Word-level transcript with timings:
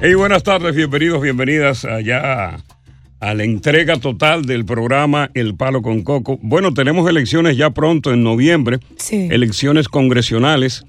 Hey, 0.00 0.14
buenas 0.14 0.42
tardes, 0.42 0.74
bienvenidos, 0.74 1.20
bienvenidas 1.20 1.84
allá 1.84 2.56
a 3.20 3.34
la 3.34 3.44
entrega 3.44 3.96
total 3.98 4.46
del 4.46 4.64
programa 4.64 5.30
El 5.34 5.54
Palo 5.56 5.82
con 5.82 6.02
Coco. 6.02 6.38
Bueno, 6.42 6.72
tenemos 6.72 7.08
elecciones 7.08 7.56
ya 7.58 7.70
pronto 7.70 8.12
en 8.12 8.22
noviembre, 8.22 8.78
Sí. 8.96 9.28
elecciones 9.30 9.88
congresionales 9.88 10.86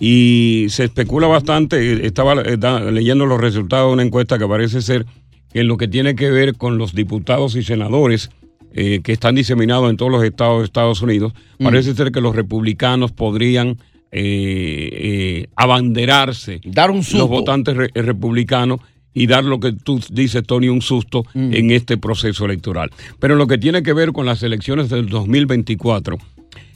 y 0.00 0.66
se 0.70 0.84
especula 0.84 1.26
bastante. 1.26 2.06
Estaba 2.06 2.40
eh, 2.40 2.56
leyendo 2.90 3.26
los 3.26 3.38
resultados 3.40 3.90
de 3.90 3.92
una 3.94 4.02
encuesta 4.02 4.38
que 4.38 4.46
parece 4.48 4.80
ser 4.80 5.04
que 5.52 5.60
en 5.60 5.68
lo 5.68 5.76
que 5.76 5.88
tiene 5.88 6.14
que 6.14 6.30
ver 6.30 6.54
con 6.56 6.78
los 6.78 6.94
diputados 6.94 7.54
y 7.54 7.62
senadores 7.62 8.30
eh, 8.72 9.00
que 9.02 9.12
están 9.12 9.34
diseminados 9.34 9.90
en 9.90 9.96
todos 9.98 10.12
los 10.12 10.24
estados 10.24 10.60
de 10.60 10.64
Estados 10.64 11.02
Unidos, 11.02 11.32
parece 11.62 11.94
ser 11.94 12.12
que 12.12 12.20
los 12.22 12.34
republicanos 12.36 13.12
podrían 13.12 13.78
eh, 14.10 14.88
eh, 14.92 15.46
abanderarse 15.56 16.60
Dar 16.64 16.90
un 16.90 16.98
los 16.98 17.06
susto. 17.06 17.28
votantes 17.28 17.76
re- 17.76 17.90
republicanos 17.94 18.80
y 19.14 19.26
dar 19.26 19.44
lo 19.44 19.58
que 19.60 19.72
tú 19.72 20.00
dices, 20.10 20.42
Tony, 20.46 20.68
un 20.68 20.80
susto 20.82 21.24
Mm. 21.34 21.52
en 21.54 21.70
este 21.72 21.96
proceso 21.96 22.44
electoral. 22.44 22.90
Pero 23.18 23.34
en 23.34 23.38
lo 23.38 23.46
que 23.46 23.58
tiene 23.58 23.82
que 23.82 23.92
ver 23.92 24.12
con 24.12 24.26
las 24.26 24.42
elecciones 24.42 24.88
del 24.90 25.08
2024, 25.08 26.18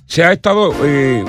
se 0.06 0.24
ha 0.24 0.33
estado 0.33 0.72
eh, 0.84 1.24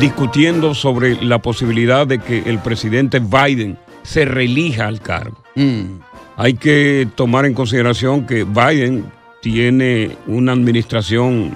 discutiendo 0.00 0.74
sobre 0.74 1.22
la 1.24 1.40
posibilidad 1.42 2.06
de 2.06 2.18
que 2.20 2.38
el 2.46 2.58
presidente 2.60 3.18
Biden 3.20 3.76
se 4.02 4.24
reelija 4.24 4.86
al 4.86 5.00
cargo. 5.00 5.42
Mm. 5.56 5.98
Hay 6.36 6.54
que 6.54 7.06
tomar 7.14 7.46
en 7.46 7.54
consideración 7.54 8.26
que 8.26 8.44
Biden 8.44 9.04
tiene 9.42 10.10
una 10.26 10.52
administración 10.52 11.54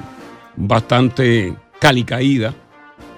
bastante 0.57 1.55
calicaída. 1.81 2.55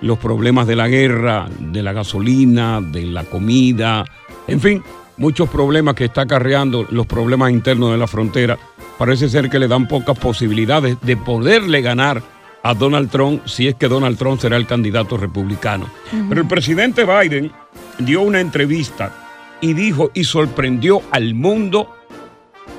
Los 0.02 0.18
problemas 0.18 0.66
de 0.66 0.76
la 0.76 0.88
guerra, 0.88 1.48
de 1.58 1.82
la 1.82 1.92
gasolina, 1.92 2.80
de 2.80 3.04
la 3.04 3.24
comida, 3.24 4.04
en 4.46 4.60
fin, 4.60 4.82
muchos 5.16 5.48
problemas 5.48 5.94
que 5.94 6.06
está 6.06 6.22
acarreando 6.22 6.86
los 6.90 7.06
problemas 7.06 7.50
internos 7.50 7.92
de 7.92 7.98
la 7.98 8.06
frontera. 8.06 8.58
Parece 8.98 9.28
ser 9.28 9.48
que 9.48 9.58
le 9.58 9.68
dan 9.68 9.86
pocas 9.86 10.18
posibilidades 10.18 10.96
de 11.02 11.16
poderle 11.16 11.82
ganar 11.82 12.22
a 12.62 12.74
Donald 12.74 13.10
Trump 13.10 13.46
si 13.46 13.68
es 13.68 13.74
que 13.74 13.88
Donald 13.88 14.18
Trump 14.18 14.40
será 14.40 14.56
el 14.56 14.66
candidato 14.66 15.16
republicano. 15.16 15.86
Pero 16.28 16.40
el 16.40 16.48
presidente 16.48 17.05
Biden 17.05 17.52
dio 17.98 18.22
una 18.22 18.40
entrevista 18.40 19.12
y 19.60 19.74
dijo 19.74 20.10
y 20.14 20.24
sorprendió 20.24 21.02
al 21.10 21.34
mundo 21.34 21.96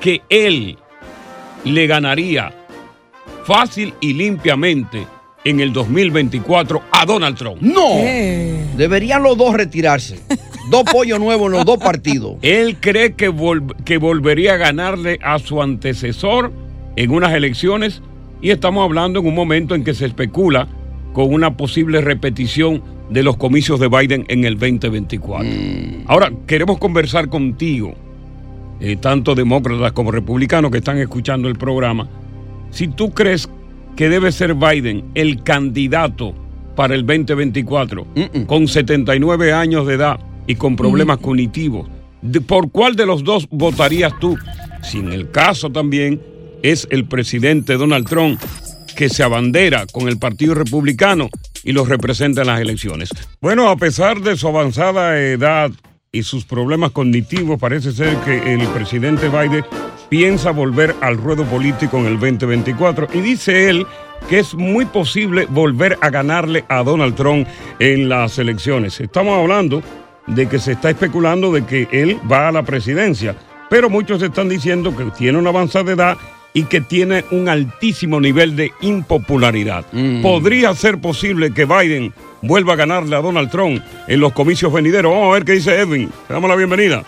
que 0.00 0.22
él 0.28 0.78
le 1.64 1.86
ganaría 1.86 2.52
fácil 3.44 3.94
y 4.00 4.14
limpiamente 4.14 5.06
en 5.44 5.60
el 5.60 5.72
2024 5.72 6.82
a 6.90 7.04
Donald 7.06 7.36
Trump. 7.36 7.60
No. 7.60 7.96
Deberían 8.76 9.22
los 9.22 9.36
dos 9.36 9.54
retirarse. 9.54 10.18
dos 10.70 10.84
pollos 10.84 11.18
nuevos 11.18 11.46
en 11.46 11.52
los 11.52 11.64
dos 11.64 11.78
partidos. 11.78 12.36
Él 12.42 12.76
cree 12.80 13.14
que, 13.14 13.30
vol- 13.30 13.74
que 13.84 13.98
volvería 13.98 14.54
a 14.54 14.56
ganarle 14.56 15.18
a 15.22 15.38
su 15.38 15.60
antecesor 15.62 16.52
en 16.96 17.10
unas 17.10 17.32
elecciones 17.32 18.02
y 18.40 18.50
estamos 18.50 18.84
hablando 18.84 19.20
en 19.20 19.26
un 19.26 19.34
momento 19.34 19.74
en 19.74 19.84
que 19.84 19.94
se 19.94 20.06
especula 20.06 20.68
con 21.12 21.32
una 21.32 21.56
posible 21.56 22.00
repetición 22.00 22.82
de 23.10 23.22
los 23.22 23.36
comicios 23.36 23.78
de 23.78 23.88
Biden 23.88 24.24
en 24.28 24.44
el 24.44 24.58
2024. 24.58 25.46
Ahora, 26.06 26.32
queremos 26.46 26.78
conversar 26.78 27.28
contigo, 27.28 27.94
eh, 28.80 28.96
tanto 28.96 29.34
demócratas 29.34 29.92
como 29.92 30.10
republicanos 30.10 30.70
que 30.70 30.78
están 30.78 30.98
escuchando 30.98 31.48
el 31.48 31.56
programa, 31.56 32.08
si 32.70 32.88
tú 32.88 33.10
crees 33.10 33.46
que 33.46 33.52
debe 33.96 34.32
ser 34.32 34.54
Biden 34.54 35.04
el 35.14 35.42
candidato 35.42 36.34
para 36.76 36.94
el 36.94 37.04
2024, 37.06 38.06
con 38.46 38.66
79 38.68 39.52
años 39.52 39.86
de 39.86 39.94
edad 39.94 40.18
y 40.46 40.54
con 40.56 40.74
problemas 40.76 41.18
cognitivos, 41.18 41.88
¿de- 42.22 42.40
¿por 42.40 42.70
cuál 42.70 42.96
de 42.96 43.06
los 43.06 43.22
dos 43.24 43.46
votarías 43.50 44.12
tú? 44.18 44.36
Si 44.82 44.98
en 44.98 45.12
el 45.12 45.30
caso 45.30 45.70
también 45.70 46.20
es 46.62 46.88
el 46.90 47.04
presidente 47.04 47.74
Donald 47.76 48.08
Trump 48.08 48.40
que 48.96 49.08
se 49.08 49.22
abandera 49.22 49.86
con 49.92 50.08
el 50.08 50.18
Partido 50.18 50.54
Republicano 50.54 51.28
y 51.64 51.72
los 51.72 51.88
representa 51.88 52.40
en 52.42 52.46
las 52.48 52.60
elecciones. 52.60 53.10
Bueno, 53.40 53.68
a 53.68 53.76
pesar 53.76 54.20
de 54.20 54.36
su 54.36 54.48
avanzada 54.48 55.18
edad 55.20 55.70
y 56.10 56.22
sus 56.24 56.44
problemas 56.44 56.90
cognitivos, 56.90 57.58
parece 57.58 57.92
ser 57.92 58.16
que 58.18 58.54
el 58.54 58.66
presidente 58.68 59.28
Biden 59.28 59.64
piensa 60.12 60.50
volver 60.50 60.94
al 61.00 61.16
ruedo 61.16 61.46
político 61.46 61.96
en 61.96 62.04
el 62.04 62.20
2024 62.20 63.08
y 63.14 63.22
dice 63.22 63.70
él 63.70 63.86
que 64.28 64.40
es 64.40 64.52
muy 64.52 64.84
posible 64.84 65.46
volver 65.48 65.96
a 66.02 66.10
ganarle 66.10 66.66
a 66.68 66.82
Donald 66.82 67.14
Trump 67.14 67.48
en 67.78 68.10
las 68.10 68.38
elecciones. 68.38 69.00
Estamos 69.00 69.38
hablando 69.38 69.82
de 70.26 70.46
que 70.50 70.58
se 70.58 70.72
está 70.72 70.90
especulando 70.90 71.50
de 71.50 71.64
que 71.64 71.88
él 71.92 72.20
va 72.30 72.48
a 72.48 72.52
la 72.52 72.62
presidencia, 72.62 73.34
pero 73.70 73.88
muchos 73.88 74.20
están 74.20 74.50
diciendo 74.50 74.94
que 74.94 75.06
tiene 75.16 75.38
una 75.38 75.48
avanzada 75.48 75.90
edad 75.90 76.18
y 76.52 76.64
que 76.64 76.82
tiene 76.82 77.24
un 77.30 77.48
altísimo 77.48 78.20
nivel 78.20 78.54
de 78.54 78.70
impopularidad. 78.82 79.86
¿Podría 80.20 80.74
ser 80.74 81.00
posible 81.00 81.54
que 81.54 81.64
Biden 81.64 82.12
vuelva 82.42 82.74
a 82.74 82.76
ganarle 82.76 83.16
a 83.16 83.22
Donald 83.22 83.50
Trump 83.50 83.82
en 84.06 84.20
los 84.20 84.34
comicios 84.34 84.70
venideros? 84.74 85.10
Vamos 85.10 85.30
a 85.30 85.34
ver 85.36 85.46
qué 85.46 85.52
dice 85.52 85.74
Edwin. 85.74 86.10
Le 86.28 86.34
damos 86.34 86.50
la 86.50 86.56
bienvenida. 86.56 87.02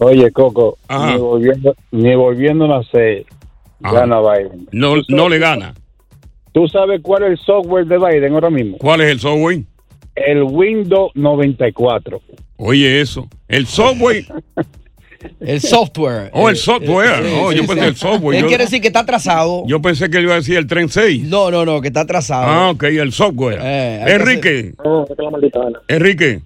Oye, 0.00 0.30
Coco, 0.32 0.78
Ajá. 0.88 1.12
ni 1.12 1.18
volviendo, 1.18 1.74
ni 1.92 2.14
volviendo 2.14 2.64
a 2.66 2.78
nacer, 2.78 3.26
Ajá. 3.82 4.00
gana 4.00 4.20
Biden. 4.20 4.68
No, 4.72 4.94
no 5.08 5.28
le 5.28 5.38
gana. 5.38 5.74
¿Tú 6.52 6.68
sabes 6.68 7.00
cuál 7.02 7.24
es 7.24 7.30
el 7.32 7.38
software 7.38 7.86
de 7.86 7.98
Biden 7.98 8.32
ahora 8.34 8.50
mismo? 8.50 8.78
¿Cuál 8.78 9.00
es 9.00 9.10
el 9.10 9.20
software? 9.20 9.62
El 10.14 10.42
Windows 10.44 11.10
94. 11.14 12.20
Oye, 12.56 13.00
eso. 13.00 13.28
El 13.48 13.66
software. 13.66 14.24
El 15.40 15.58
software. 15.62 16.28
Oh, 16.34 16.50
el 16.50 16.56
software. 16.56 17.24
Sí, 17.24 17.32
Oh, 17.40 17.50
sí, 17.50 17.56
yo 17.56 17.62
sí. 17.62 17.68
pensé 17.68 17.86
el 17.86 17.96
software. 17.96 18.36
Él 18.36 18.42
Yo, 18.42 18.48
quiere 18.48 18.64
decir 18.64 18.82
que 18.82 18.88
está 18.88 19.00
atrasado. 19.00 19.62
yo 19.66 19.80
pensé 19.80 20.10
que 20.10 20.18
él 20.18 20.24
iba 20.24 20.34
a 20.34 20.36
decir 20.36 20.58
el 20.58 20.66
tren 20.66 20.90
6. 20.90 21.24
No, 21.24 21.50
no, 21.50 21.64
no, 21.64 21.80
que 21.80 21.88
está 21.88 22.00
atrasado. 22.02 22.44
Ah, 22.46 22.68
ok, 22.68 22.82
el 22.82 23.10
software. 23.10 23.58
Eh, 23.62 24.04
Enrique. 24.06 24.74
Enrique, 25.88 26.42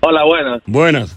Hola, 0.00 0.24
buenas. 0.24 0.62
buenas. 0.66 1.16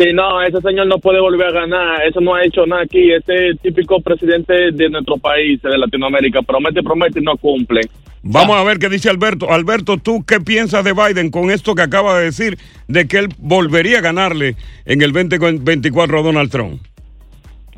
Sí, 0.00 0.14
no, 0.14 0.40
ese 0.40 0.62
señor 0.62 0.86
no 0.86 0.98
puede 0.98 1.20
volver 1.20 1.48
a 1.48 1.60
ganar. 1.60 2.02
Eso 2.06 2.22
no 2.22 2.34
ha 2.34 2.42
hecho 2.42 2.64
nada 2.64 2.84
aquí. 2.84 3.12
Este 3.12 3.54
típico 3.60 4.00
presidente 4.00 4.72
de 4.72 4.88
nuestro 4.88 5.18
país, 5.18 5.60
de 5.60 5.76
Latinoamérica, 5.76 6.40
promete, 6.40 6.82
promete 6.82 7.20
y 7.20 7.22
no 7.22 7.36
cumple. 7.36 7.82
Vamos 8.22 8.56
a 8.56 8.64
ver 8.64 8.78
qué 8.78 8.88
dice 8.88 9.10
Alberto. 9.10 9.52
Alberto, 9.52 9.98
¿tú 9.98 10.24
qué 10.26 10.40
piensas 10.40 10.84
de 10.84 10.94
Biden 10.94 11.30
con 11.30 11.50
esto 11.50 11.74
que 11.74 11.82
acaba 11.82 12.18
de 12.18 12.24
decir 12.24 12.56
de 12.88 13.06
que 13.06 13.18
él 13.18 13.28
volvería 13.36 13.98
a 13.98 14.00
ganarle 14.00 14.56
en 14.86 15.02
el 15.02 15.12
2024 15.12 16.18
a 16.18 16.22
Donald 16.22 16.50
Trump? 16.50 16.80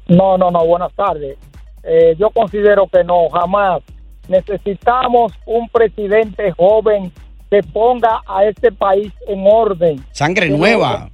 No, 0.07 0.39
no, 0.39 0.53
no, 0.53 0.65
buenas 0.65 0.93
tardes. 0.95 1.37
Eh, 1.83 2.15
yo 2.21 2.31
considero 2.31 2.87
que 2.87 3.03
no, 3.03 3.31
jamás. 3.31 3.83
Necesitamos 4.29 5.33
un 5.45 5.69
presidente 5.71 6.53
joven 6.53 7.11
que 7.51 7.65
ponga 7.65 8.23
a 8.29 8.45
este 8.45 8.71
país 8.71 9.13
en 9.27 9.45
orden. 9.45 10.05
Sangre 10.13 10.49
nueva. 10.51 11.11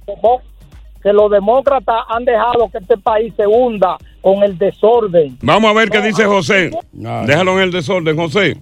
Que 1.01 1.13
los 1.13 1.31
demócratas 1.31 2.03
han 2.09 2.25
dejado 2.25 2.69
que 2.69 2.79
este 2.79 2.97
país 2.97 3.33
se 3.35 3.47
hunda 3.47 3.97
con 4.21 4.43
el 4.43 4.57
desorden. 4.57 5.37
Vamos 5.41 5.71
a 5.71 5.73
ver 5.73 5.89
qué 5.89 6.01
dice 6.01 6.25
José. 6.25 6.71
No, 6.91 7.25
Déjalo 7.25 7.53
en 7.53 7.63
el 7.63 7.71
desorden, 7.71 8.17
José. 8.17 8.57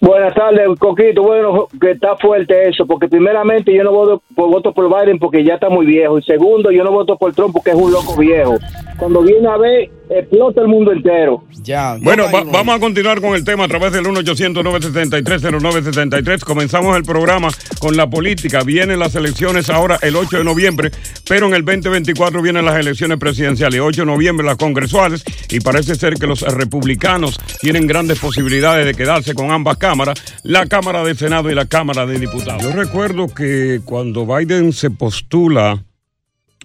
Buenas 0.00 0.34
tardes, 0.34 0.68
Coquito. 0.78 1.22
Bueno, 1.22 1.68
que 1.80 1.92
está 1.92 2.16
fuerte 2.16 2.68
eso, 2.68 2.86
porque 2.86 3.08
primeramente 3.08 3.74
yo 3.74 3.82
no 3.82 3.92
voto 3.92 4.22
por, 4.34 4.50
voto 4.50 4.72
por 4.72 4.88
Biden 4.88 5.18
porque 5.18 5.42
ya 5.42 5.54
está 5.54 5.70
muy 5.70 5.86
viejo. 5.86 6.18
Y 6.18 6.22
segundo, 6.22 6.70
yo 6.70 6.84
no 6.84 6.92
voto 6.92 7.16
por 7.16 7.34
Trump 7.34 7.54
porque 7.54 7.70
es 7.70 7.76
un 7.76 7.90
loco 7.90 8.14
viejo. 8.16 8.56
Cuando 8.98 9.22
viene 9.22 9.48
a 9.48 9.56
ver, 9.56 9.90
explota 10.10 10.60
el 10.60 10.68
mundo 10.68 10.92
entero. 10.92 11.44
Ya. 11.62 11.96
Bueno, 12.00 12.24
va- 12.32 12.44
vamos 12.44 12.76
a 12.76 12.78
continuar 12.78 13.20
con 13.20 13.34
el 13.34 13.44
tema 13.44 13.64
a 13.64 13.68
través 13.68 13.92
del 13.92 14.04
1-800-973-0973. 14.06 16.44
Comenzamos 16.44 16.96
el 16.96 17.02
programa 17.02 17.48
con 17.78 17.96
la 17.96 18.08
política. 18.08 18.62
Vienen 18.62 18.98
las 18.98 19.14
elecciones 19.14 19.70
ahora 19.70 19.98
el 20.02 20.16
8 20.16 20.38
de 20.38 20.44
noviembre, 20.44 20.90
pero 21.28 21.46
en 21.46 21.54
el 21.54 21.64
2024 21.64 22.42
vienen 22.42 22.64
las 22.64 22.76
elecciones 22.78 23.18
presidenciales. 23.18 23.80
8 23.80 24.02
de 24.02 24.06
noviembre 24.06 24.46
las 24.46 24.56
congresuales 24.56 25.24
y 25.50 25.60
parece 25.60 25.94
ser 25.94 26.14
que 26.14 26.26
los 26.26 26.42
republicanos 26.42 27.38
tienen 27.60 27.86
grandes 27.86 28.18
posibilidades 28.18 28.86
de 28.86 28.94
quedarse 28.94 29.34
con 29.34 29.50
ambas 29.50 29.76
cámaras, 29.76 30.22
la 30.42 30.66
Cámara 30.66 31.04
de 31.04 31.14
Senado 31.14 31.50
y 31.50 31.54
la 31.54 31.66
Cámara 31.66 32.06
de 32.06 32.18
Diputados. 32.18 32.62
Yo 32.62 32.72
recuerdo 32.72 33.28
que 33.28 33.80
cuando 33.84 34.26
Biden 34.26 34.72
se 34.72 34.90
postula 34.90 35.82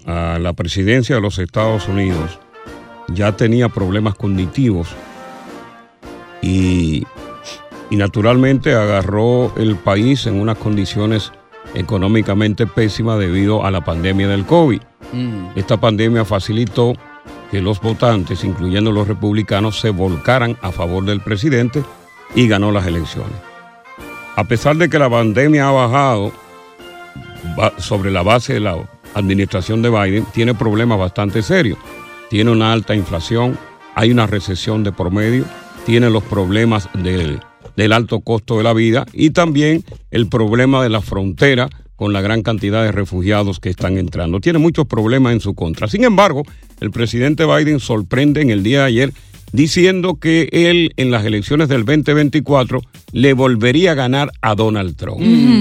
a 0.05 0.39
la 0.39 0.53
presidencia 0.53 1.15
de 1.15 1.21
los 1.21 1.37
Estados 1.39 1.87
Unidos, 1.87 2.39
ya 3.13 3.35
tenía 3.35 3.69
problemas 3.69 4.15
cognitivos 4.15 4.89
y, 6.41 7.05
y 7.89 7.95
naturalmente 7.95 8.73
agarró 8.73 9.53
el 9.57 9.75
país 9.75 10.25
en 10.27 10.39
unas 10.39 10.57
condiciones 10.57 11.31
económicamente 11.73 12.67
pésimas 12.67 13.19
debido 13.19 13.65
a 13.65 13.71
la 13.71 13.81
pandemia 13.83 14.27
del 14.27 14.45
COVID. 14.45 14.81
Esta 15.55 15.77
pandemia 15.79 16.25
facilitó 16.25 16.93
que 17.49 17.61
los 17.61 17.81
votantes, 17.81 18.43
incluyendo 18.43 18.91
los 18.91 19.07
republicanos, 19.07 19.79
se 19.79 19.89
volcaran 19.89 20.57
a 20.61 20.71
favor 20.71 21.03
del 21.03 21.19
presidente 21.21 21.83
y 22.33 22.47
ganó 22.47 22.71
las 22.71 22.87
elecciones. 22.87 23.33
A 24.37 24.45
pesar 24.45 24.77
de 24.77 24.89
que 24.89 24.97
la 24.97 25.09
pandemia 25.09 25.67
ha 25.67 25.71
bajado 25.71 26.31
ba- 27.57 27.73
sobre 27.77 28.09
la 28.09 28.21
base 28.23 28.53
de 28.53 28.61
la 28.61 28.77
administración 29.13 29.81
de 29.81 29.89
Biden, 29.89 30.25
tiene 30.33 30.53
problemas 30.53 30.97
bastante 30.97 31.41
serios. 31.41 31.77
Tiene 32.31 32.49
una 32.49 32.71
alta 32.71 32.95
inflación, 32.95 33.59
hay 33.93 34.09
una 34.09 34.25
recesión 34.25 34.85
de 34.85 34.93
promedio, 34.93 35.43
tiene 35.85 36.09
los 36.09 36.23
problemas 36.23 36.87
del, 36.93 37.41
del 37.75 37.91
alto 37.91 38.21
costo 38.21 38.57
de 38.57 38.63
la 38.63 38.71
vida 38.71 39.05
y 39.11 39.31
también 39.31 39.83
el 40.11 40.27
problema 40.27 40.81
de 40.81 40.87
la 40.87 41.01
frontera 41.01 41.69
con 41.97 42.13
la 42.13 42.21
gran 42.21 42.41
cantidad 42.41 42.83
de 42.83 42.93
refugiados 42.93 43.59
que 43.59 43.69
están 43.69 43.97
entrando. 43.97 44.39
Tiene 44.39 44.59
muchos 44.59 44.87
problemas 44.87 45.33
en 45.33 45.41
su 45.41 45.55
contra. 45.55 45.89
Sin 45.89 46.05
embargo, 46.05 46.43
el 46.79 46.89
presidente 46.89 47.45
Biden 47.45 47.81
sorprende 47.81 48.39
en 48.41 48.49
el 48.49 48.63
día 48.63 48.79
de 48.79 48.85
ayer 48.85 49.13
diciendo 49.51 50.15
que 50.15 50.47
él 50.53 50.93
en 50.95 51.11
las 51.11 51.25
elecciones 51.25 51.67
del 51.67 51.83
2024 51.83 52.81
le 53.11 53.33
volvería 53.33 53.91
a 53.91 53.95
ganar 53.95 54.31
a 54.41 54.55
Donald 54.55 54.95
Trump. 54.95 55.19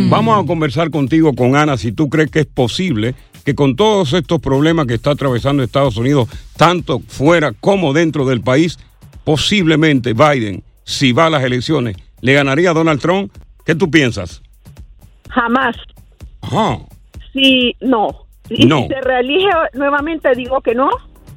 Vamos 0.09 0.41
a 0.41 0.47
conversar 0.47 0.91
contigo 0.91 1.35
con 1.35 1.57
Ana 1.57 1.77
si 1.77 1.91
tú 1.91 2.09
crees 2.09 2.31
que 2.31 2.39
es 2.39 2.47
posible 2.47 3.17
que 3.51 3.55
con 3.57 3.75
todos 3.77 4.13
estos 4.13 4.41
problemas 4.41 4.87
que 4.87 4.95
está 4.95 5.11
atravesando 5.11 5.63
Estados 5.63 5.97
Unidos, 5.97 6.29
tanto 6.57 7.01
fuera 7.09 7.53
como 7.53 7.93
dentro 7.93 8.25
del 8.25 8.41
país, 8.43 8.79
posiblemente 9.25 10.13
Biden, 10.13 10.63
si 10.85 11.13
va 11.13 11.27
a 11.27 11.31
las 11.31 11.43
elecciones, 11.45 11.97
le 12.21 12.33
ganaría 12.35 12.71
a 12.71 12.75
Donald 12.75 13.01
Trump. 13.01 13.33
¿Qué 13.65 13.75
tú 13.75 13.91
piensas? 13.91 14.43
Jamás. 15.29 15.77
Ajá. 16.43 16.79
Si 17.33 17.75
no. 17.81 18.09
Y 18.49 18.67
No. 18.67 18.83
si 18.83 18.89
se 18.89 19.01
reelige 19.01 19.49
nuevamente, 19.75 20.35
digo 20.35 20.61
que 20.61 20.75
no. 20.75 20.89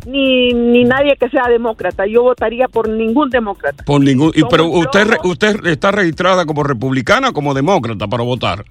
Ni, 0.06 0.52
ni 0.54 0.84
nadie 0.84 1.16
que 1.18 1.30
sea 1.30 1.44
demócrata. 1.48 2.06
Yo 2.08 2.24
votaría 2.24 2.68
por 2.68 2.90
ningún 2.90 3.30
demócrata. 3.30 3.84
Por 3.86 4.02
ningún, 4.02 4.32
y, 4.36 4.42
pero 4.50 4.66
usted, 4.68 5.06
re- 5.06 5.12
locos. 5.16 5.32
usted 5.32 5.66
está 5.68 5.92
registrada 5.92 6.46
como 6.46 6.64
republicana 6.64 7.30
o 7.30 7.34
como 7.34 7.54
demócrata 7.54 8.08
para 8.08 8.24
votar. 8.24 8.66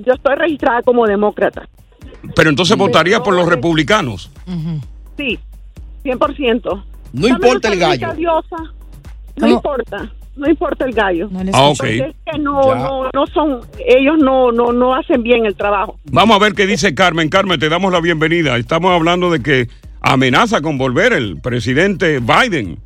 Yo 0.00 0.12
estoy 0.12 0.34
registrada 0.36 0.82
como 0.82 1.06
demócrata. 1.06 1.66
Pero 2.34 2.50
entonces 2.50 2.76
votaría 2.76 3.22
por 3.22 3.34
los 3.34 3.48
republicanos. 3.48 4.30
Sí, 5.16 5.38
100%. 6.04 6.62
No 6.64 6.82
Dame 7.12 7.28
importa 7.28 7.72
el 7.72 7.78
gallo. 7.78 8.12
diosa. 8.14 8.56
No 9.36 9.40
¿Cómo? 9.40 9.52
importa. 9.54 10.12
No 10.36 10.48
importa 10.48 10.84
el 10.84 10.92
gallo. 10.92 11.28
Ah, 11.52 11.72
es 11.72 11.80
que 11.80 12.38
no, 12.38 12.60
no, 12.74 13.10
no 13.12 13.26
son, 13.34 13.60
ellos 13.84 14.18
no, 14.18 14.52
no, 14.52 14.72
no 14.72 14.94
hacen 14.94 15.22
bien 15.24 15.44
el 15.46 15.56
trabajo. 15.56 15.98
Vamos 16.04 16.36
a 16.36 16.38
ver 16.38 16.52
qué 16.52 16.64
dice 16.66 16.94
Carmen. 16.94 17.28
Carmen, 17.28 17.58
te 17.58 17.68
damos 17.68 17.92
la 17.92 18.00
bienvenida. 18.00 18.56
Estamos 18.56 18.92
hablando 18.92 19.30
de 19.30 19.42
que 19.42 19.68
amenaza 20.00 20.60
con 20.60 20.78
volver 20.78 21.12
el 21.12 21.40
presidente 21.40 22.20
Biden. 22.20 22.78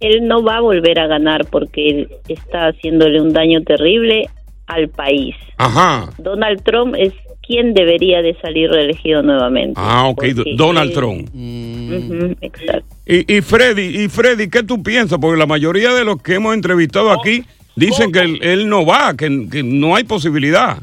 Él 0.00 0.28
no 0.28 0.42
va 0.44 0.58
a 0.58 0.60
volver 0.60 1.00
a 1.00 1.06
ganar 1.06 1.46
porque 1.46 1.88
él 1.88 2.08
está 2.28 2.68
haciéndole 2.68 3.20
un 3.20 3.32
daño 3.32 3.62
terrible 3.62 4.28
al 4.66 4.88
país. 4.90 5.34
Ajá. 5.56 6.10
Donald 6.18 6.62
Trump 6.62 6.94
es 6.98 7.14
quien 7.48 7.72
debería 7.74 8.22
de 8.22 8.36
salir 8.40 8.70
reelegido 8.70 9.22
nuevamente. 9.22 9.72
Ah, 9.82 10.06
ok. 10.08 10.16
Porque 10.36 10.44
Donald 10.54 10.92
Trump. 10.92 11.28
Ujú, 11.34 12.36
exacto. 12.42 12.94
Y, 13.06 13.36
y 13.38 13.40
Freddy, 13.40 14.04
y 14.04 14.08
Freddy, 14.08 14.48
¿qué 14.50 14.62
tú 14.62 14.82
piensas? 14.82 15.18
Porque 15.18 15.38
la 15.38 15.46
mayoría 15.46 15.94
de 15.94 16.04
los 16.04 16.22
que 16.22 16.34
hemos 16.34 16.54
entrevistado 16.54 17.10
aquí 17.10 17.42
dicen 17.74 18.12
que 18.12 18.20
él, 18.20 18.38
él 18.42 18.68
no 18.68 18.84
va, 18.84 19.16
que, 19.16 19.48
que 19.50 19.62
no 19.62 19.96
hay 19.96 20.04
posibilidad. 20.04 20.76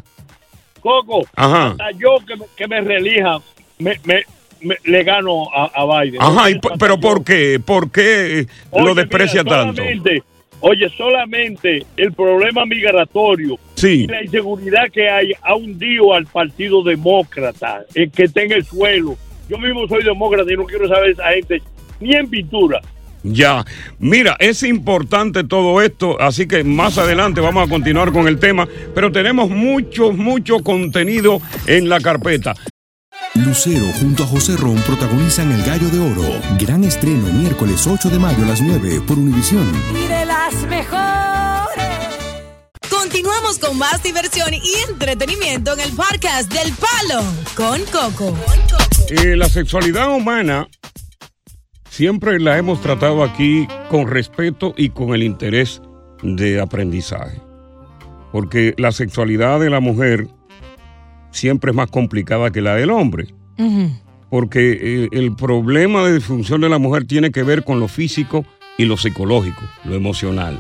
Coco, 0.81 1.25
Ajá. 1.35 1.67
hasta 1.67 1.91
yo 1.91 2.17
que 2.27 2.35
me, 2.35 2.45
que 2.56 2.67
me 2.67 2.81
reelija, 2.81 3.38
me, 3.79 4.00
me, 4.03 4.23
me- 4.62 4.77
le 4.85 5.03
gano 5.03 5.47
a, 5.53 5.65
a 5.73 6.01
Biden. 6.03 6.21
Ajá, 6.21 6.50
y 6.50 6.59
pero 6.79 7.00
¿por 7.00 7.23
qué? 7.23 7.59
¿Por 7.63 7.91
qué 7.91 8.39
eh, 8.41 8.47
Oye, 8.71 8.85
lo 8.85 8.95
desprecia 8.95 9.44
mira, 9.44 9.57
tanto? 9.63 9.75
solamente- 9.83 10.23
Oye, 10.62 10.89
solamente 10.97 11.85
el 11.97 12.13
problema 12.13 12.65
migratorio 12.65 13.57
Sí. 13.75 14.04
y 14.04 14.07
la 14.07 14.24
inseguridad 14.24 14.89
que 14.92 15.10
hay 15.10 15.31
ha 15.42 15.56
hundido 15.56 16.13
al 16.13 16.25
Partido 16.25 16.81
Demócrata, 16.83 17.83
el 17.94 18.10
que 18.10 18.24
está 18.24 18.42
en 18.42 18.54
el 18.54 18.66
suelo. 18.66 19.18
Yo 19.50 19.57
mismo 19.57 19.88
soy 19.88 20.04
demócrata 20.04 20.51
y 20.51 20.56
no 20.57 20.63
quiero 20.66 20.88
saber 20.88 21.12
esa 21.12 21.30
gente 21.30 21.62
ni 22.00 22.16
en 22.16 22.30
pintura. 22.30 22.81
Ya, 23.24 23.66
mira, 23.98 24.36
es 24.39 24.62
importante 24.62 25.44
todo 25.44 25.81
esto, 25.81 26.22
así 26.22 26.48
que 26.48 26.63
más 26.63 27.00
adelante 27.00 27.42
vamos 27.42 27.66
a 27.66 27.69
continuar 27.69 28.12
con 28.12 28.27
el 28.27 28.38
tema, 28.39 28.68
pero 28.94 29.12
tenemos 29.12 29.50
mucho, 29.50 30.12
mucho 30.12 30.60
contenido 30.60 31.42
en 31.66 31.89
la 31.89 32.00
carpeta. 32.00 32.54
Lucero 33.33 33.86
junto 34.00 34.24
a 34.24 34.27
José 34.27 34.56
Ron 34.57 34.77
protagonizan 34.83 35.51
El 35.51 35.63
Gallo 35.63 35.89
de 35.89 36.00
Oro. 36.00 36.39
Gran 36.60 36.83
estreno 36.83 37.27
miércoles 37.33 37.86
8 37.88 38.10
de 38.10 38.19
mayo 38.19 38.44
a 38.44 38.48
las 38.48 38.62
9 38.62 39.01
por 39.07 39.18
Univisión. 39.18 39.69
Y 39.94 40.07
de 40.07 40.25
las 40.25 40.54
mejores. 40.68 41.54
Continuamos 43.05 43.59
con 43.59 43.77
más 43.77 44.01
diversión 44.01 44.51
y 44.51 44.89
entretenimiento 44.89 45.73
en 45.73 45.79
el 45.79 45.91
podcast 45.91 46.51
del 46.51 46.73
Palo 46.73 47.23
con 47.55 47.79
Coco. 47.91 48.35
Eh, 49.09 49.35
la 49.35 49.47
sexualidad 49.47 50.12
humana 50.12 50.67
siempre 51.88 52.39
la 52.39 52.57
hemos 52.57 52.81
tratado 52.81 53.24
aquí 53.24 53.67
con 53.91 54.07
respeto 54.07 54.74
y 54.75 54.89
con 54.89 55.13
el 55.13 55.21
interés 55.21 55.83
de 56.24 56.59
aprendizaje. 56.59 57.39
Porque 58.31 58.74
la 58.79 58.91
sexualidad 58.91 59.59
de 59.59 59.69
la 59.69 59.81
mujer 59.81 60.27
siempre 61.29 61.69
es 61.69 61.77
más 61.77 61.91
complicada 61.91 62.50
que 62.50 62.62
la 62.62 62.74
del 62.74 62.89
hombre. 62.89 63.27
Porque 64.31 64.79
eh, 64.81 65.09
el 65.12 65.35
problema 65.35 66.03
de 66.07 66.15
disfunción 66.15 66.59
de 66.59 66.69
la 66.69 66.79
mujer 66.79 67.05
tiene 67.05 67.29
que 67.29 67.43
ver 67.43 67.63
con 67.63 67.79
lo 67.79 67.88
físico 67.88 68.47
y 68.79 68.85
lo 68.85 68.97
psicológico, 68.97 69.62
lo 69.83 69.93
emocional. 69.93 70.59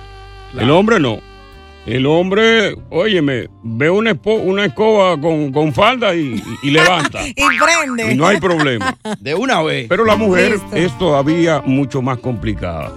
El 0.59 0.69
hombre 0.69 0.99
no. 0.99 1.34
El 1.85 2.05
hombre, 2.07 2.75
óyeme, 2.89 3.47
ve 3.63 3.89
una, 3.91 4.11
espo- 4.15 4.41
una 4.43 4.65
escoba 4.65 5.19
con, 5.21 5.51
con 5.51 5.71
falda 5.71 6.15
y, 6.15 6.35
y- 6.63 6.67
y 6.67 6.71
levanta. 6.71 7.19
Y 7.27 7.33
prende. 7.33 8.11
y 8.13 8.15
no 8.17 8.25
hay 8.25 8.39
problema. 8.39 8.97
De 9.19 9.35
una 9.35 9.61
vez. 9.61 9.87
Pero 9.87 10.03
la 10.03 10.15
mujer 10.15 10.53
Listo. 10.53 10.75
es 10.75 10.97
todavía 10.97 11.61
mucho 11.65 12.01
más 12.01 12.17
complicada. 12.17 12.91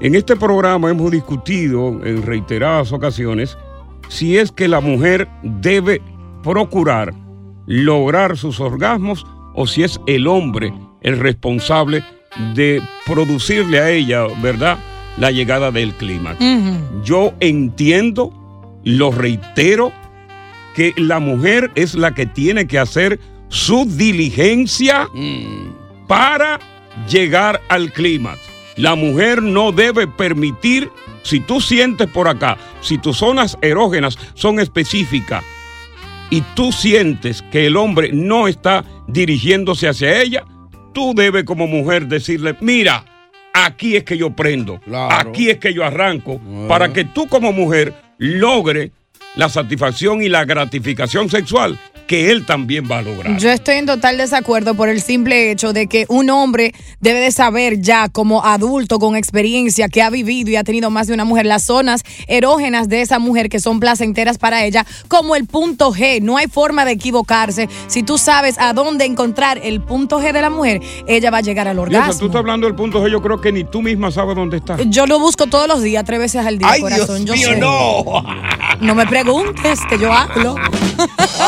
En 0.00 0.16
este 0.16 0.34
programa 0.34 0.90
hemos 0.90 1.12
discutido 1.12 2.00
en 2.04 2.22
reiteradas 2.24 2.90
ocasiones 2.92 3.56
si 4.08 4.36
es 4.36 4.50
que 4.50 4.66
la 4.66 4.80
mujer 4.80 5.28
debe 5.44 6.02
procurar 6.42 7.14
lograr 7.66 8.36
sus 8.36 8.58
orgasmos 8.58 9.24
o 9.54 9.66
si 9.68 9.84
es 9.84 10.00
el 10.08 10.26
hombre 10.26 10.74
el 11.02 11.18
responsable 11.20 12.02
de 12.54 12.82
producirle 13.06 13.78
a 13.78 13.90
ella, 13.90 14.24
¿verdad?, 14.42 14.76
la 15.16 15.30
llegada 15.30 15.70
del 15.70 15.92
clímax. 15.94 16.38
Yo 17.04 17.34
entiendo, 17.40 18.32
lo 18.84 19.10
reitero, 19.10 19.92
que 20.74 20.94
la 20.96 21.18
mujer 21.18 21.70
es 21.74 21.94
la 21.94 22.14
que 22.14 22.26
tiene 22.26 22.66
que 22.66 22.78
hacer 22.78 23.20
su 23.48 23.84
diligencia 23.84 25.08
para 26.08 26.58
llegar 27.08 27.60
al 27.68 27.92
clímax. 27.92 28.40
La 28.76 28.94
mujer 28.94 29.42
no 29.42 29.70
debe 29.72 30.06
permitir, 30.06 30.90
si 31.22 31.40
tú 31.40 31.60
sientes 31.60 32.08
por 32.08 32.28
acá, 32.28 32.56
si 32.80 32.96
tus 32.96 33.18
zonas 33.18 33.58
erógenas 33.60 34.18
son 34.34 34.60
específicas 34.60 35.44
y 36.30 36.40
tú 36.54 36.72
sientes 36.72 37.42
que 37.52 37.66
el 37.66 37.76
hombre 37.76 38.10
no 38.12 38.48
está 38.48 38.84
dirigiéndose 39.06 39.88
hacia 39.88 40.22
ella, 40.22 40.44
tú 40.94 41.12
debes 41.14 41.44
como 41.44 41.66
mujer 41.66 42.06
decirle, 42.06 42.56
mira, 42.60 43.04
aquí 43.52 43.96
es 43.96 44.04
que 44.04 44.16
yo 44.16 44.30
prendo, 44.30 44.80
aquí 45.10 45.50
es 45.50 45.58
que 45.58 45.74
yo 45.74 45.84
arranco, 45.84 46.40
para 46.68 46.92
que 46.92 47.04
tú 47.04 47.28
como 47.28 47.52
mujer 47.52 47.94
logre 48.18 48.92
la 49.36 49.48
satisfacción 49.48 50.22
y 50.22 50.28
la 50.28 50.44
gratificación 50.44 51.30
sexual 51.30 51.78
que 52.06 52.30
él 52.30 52.44
también 52.46 52.88
va 52.90 52.98
a 52.98 53.02
lograr. 53.02 53.36
Yo 53.38 53.50
estoy 53.50 53.76
en 53.76 53.86
total 53.86 54.18
desacuerdo 54.18 54.74
por 54.74 54.88
el 54.88 55.00
simple 55.00 55.50
hecho 55.50 55.72
de 55.72 55.86
que 55.86 56.04
un 56.08 56.30
hombre 56.30 56.74
debe 57.00 57.20
de 57.20 57.30
saber 57.30 57.80
ya 57.80 58.08
como 58.08 58.44
adulto 58.44 58.98
con 58.98 59.16
experiencia 59.16 59.88
que 59.88 60.02
ha 60.02 60.10
vivido 60.10 60.50
y 60.50 60.56
ha 60.56 60.64
tenido 60.64 60.90
más 60.90 61.06
de 61.06 61.14
una 61.14 61.24
mujer 61.24 61.46
las 61.46 61.62
zonas 61.64 62.02
erógenas 62.26 62.88
de 62.88 63.00
esa 63.02 63.18
mujer 63.18 63.48
que 63.48 63.60
son 63.60 63.80
placenteras 63.80 64.38
para 64.38 64.64
ella 64.64 64.84
como 65.08 65.36
el 65.36 65.46
punto 65.46 65.92
G. 65.92 66.20
No 66.20 66.36
hay 66.36 66.46
forma 66.48 66.84
de 66.84 66.92
equivocarse. 66.92 67.68
Si 67.86 68.02
tú 68.02 68.18
sabes 68.18 68.56
a 68.58 68.72
dónde 68.72 69.04
encontrar 69.04 69.58
el 69.62 69.80
punto 69.80 70.20
G 70.20 70.32
de 70.32 70.42
la 70.42 70.50
mujer, 70.50 70.80
ella 71.06 71.30
va 71.30 71.38
a 71.38 71.42
llegar 71.42 71.66
al 71.68 71.76
eso, 71.78 71.84
tú 71.86 71.96
orgasmo. 71.96 72.26
estás 72.26 72.38
hablando 72.38 72.66
del 72.66 72.74
punto 72.76 73.02
G, 73.04 73.10
yo 73.10 73.22
creo 73.22 73.40
que 73.40 73.52
ni 73.52 73.64
tú 73.64 73.82
misma 73.82 74.10
sabes 74.10 74.36
dónde 74.36 74.58
está. 74.58 74.76
Yo 74.86 75.06
lo 75.06 75.18
busco 75.18 75.46
todos 75.46 75.68
los 75.68 75.82
días, 75.82 76.04
tres 76.04 76.18
veces 76.18 76.44
al 76.44 76.58
día, 76.58 76.68
Ay, 76.70 76.80
Dios 76.80 76.92
corazón. 76.92 77.24
yo 77.26 77.34
mío, 77.34 77.48
sé. 77.48 77.56
no. 77.56 78.04
No 78.80 78.94
me 78.94 79.06
preguntes, 79.06 79.80
que 79.88 79.98
yo 79.98 80.12
hablo. 80.12 80.56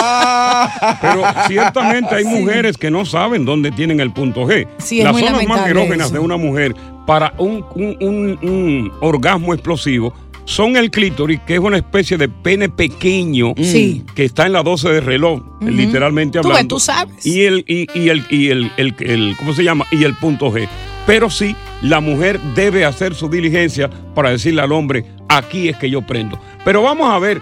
Pero 1.01 1.23
ciertamente 1.47 2.15
hay 2.15 2.25
mujeres 2.41 2.77
que 2.77 2.91
no 2.91 3.05
saben 3.05 3.45
dónde 3.45 3.71
tienen 3.73 4.01
el 4.01 4.13
punto 4.13 4.45
G. 4.47 4.67
Sí, 4.79 5.03
Las 5.03 5.19
zonas 5.19 5.47
más 5.47 5.67
erógenas 5.69 6.07
eso. 6.07 6.15
de 6.15 6.21
una 6.21 6.37
mujer 6.37 6.75
para 7.07 7.35
un, 7.39 7.65
un- 7.75 7.97
un- 8.01 8.39
un 8.49 8.93
orgasmo 9.01 9.53
explosivo 9.55 10.15
son 10.47 10.77
el 10.77 10.91
clítoris, 10.91 11.41
que 11.47 11.55
es 11.55 11.61
una 11.61 11.79
especie 11.79 12.19
de 12.19 12.29
pene 12.29 12.69
pequeño 12.69 13.55
Sí. 13.57 14.05
que 14.15 14.25
está 14.27 14.45
en 14.45 14.53
la 14.53 14.63
12 14.63 14.91
de 14.91 15.01
reloj, 15.01 15.43
literalmente 15.63 16.39
Tú 16.41 16.49
hablando. 16.49 16.75
tú 16.77 16.81
sabes. 16.81 17.25
Y 17.25 17.45
el, 17.45 17.65
y, 17.67 17.87
y 17.99 18.09
el, 18.11 18.25
y 18.29 18.49
el, 18.51 18.71
el- 18.77 18.95
el- 18.99 19.37
¿cómo 19.39 19.55
se 19.55 19.65
llama? 19.65 19.87
Y 19.91 20.05
el 20.05 20.15
punto 20.15 20.51
G. 20.53 20.69
Pero 21.07 21.31
sí, 21.31 21.55
la 21.83 22.01
mujer 22.01 22.39
debe 22.55 22.85
hacer 22.85 23.15
su 23.15 23.29
diligencia 23.29 23.89
para 24.15 24.31
decirle 24.31 24.61
al 24.63 24.73
hombre, 24.73 25.05
aquí 25.29 25.69
es 25.69 25.77
que 25.79 25.89
yo 25.91 26.03
prendo. 26.03 26.39
Pero 26.65 26.83
vamos 26.83 27.11
a 27.11 27.19
ver, 27.19 27.41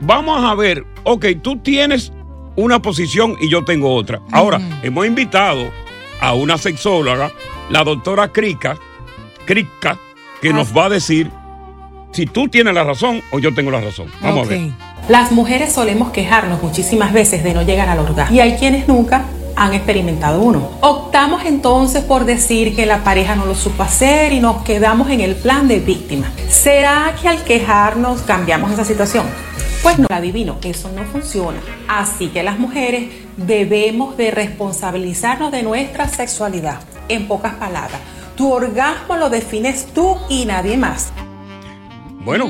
vamos 0.00 0.44
a 0.44 0.54
ver, 0.54 0.84
ok, 1.04 1.26
tú 1.42 1.58
tienes 1.58 2.12
una 2.56 2.80
posición 2.80 3.36
y 3.40 3.48
yo 3.48 3.64
tengo 3.64 3.94
otra. 3.94 4.20
Ahora, 4.30 4.60
hemos 4.82 5.06
invitado 5.06 5.70
a 6.20 6.34
una 6.34 6.58
sexóloga, 6.58 7.32
la 7.70 7.84
doctora 7.84 8.32
Krika, 8.32 8.76
Krika, 9.44 9.98
que 10.40 10.52
nos 10.52 10.76
va 10.76 10.86
a 10.86 10.88
decir 10.88 11.30
si 12.12 12.26
tú 12.26 12.48
tienes 12.48 12.74
la 12.74 12.84
razón 12.84 13.22
o 13.32 13.38
yo 13.38 13.52
tengo 13.54 13.70
la 13.70 13.80
razón. 13.80 14.06
Vamos 14.22 14.46
a 14.46 14.50
ver. 14.50 14.70
Las 15.08 15.32
mujeres 15.32 15.72
solemos 15.72 16.12
quejarnos 16.12 16.62
muchísimas 16.62 17.12
veces 17.12 17.42
de 17.44 17.52
no 17.52 17.62
llegar 17.62 17.88
al 17.88 17.98
orgasmo 17.98 18.34
y 18.34 18.40
hay 18.40 18.54
quienes 18.54 18.88
nunca 18.88 19.26
han 19.56 19.74
experimentado 19.74 20.40
uno. 20.40 20.70
Optamos 20.80 21.44
entonces 21.44 22.02
por 22.04 22.24
decir 22.24 22.74
que 22.74 22.86
la 22.86 23.04
pareja 23.04 23.36
no 23.36 23.46
lo 23.46 23.54
supo 23.54 23.82
hacer 23.82 24.32
y 24.32 24.40
nos 24.40 24.62
quedamos 24.62 25.10
en 25.10 25.20
el 25.20 25.34
plan 25.34 25.68
de 25.68 25.80
víctima. 25.80 26.30
¿Será 26.48 27.14
que 27.20 27.28
al 27.28 27.42
quejarnos 27.44 28.22
cambiamos 28.22 28.72
esa 28.72 28.84
situación? 28.84 29.26
Pues 29.84 29.98
no, 29.98 30.06
adivino, 30.10 30.56
eso 30.64 30.90
no 30.92 31.04
funciona. 31.04 31.60
Así 31.88 32.28
que 32.28 32.42
las 32.42 32.58
mujeres 32.58 33.10
debemos 33.36 34.16
de 34.16 34.30
responsabilizarnos 34.32 35.52
de 35.52 35.62
nuestra 35.62 36.08
sexualidad. 36.08 36.80
En 37.08 37.28
pocas 37.28 37.54
palabras, 37.56 38.00
tu 38.34 38.50
orgasmo 38.50 39.16
lo 39.16 39.28
defines 39.30 39.86
tú 39.92 40.16
y 40.30 40.46
nadie 40.46 40.76
más. 40.78 41.12
Bueno, 42.24 42.48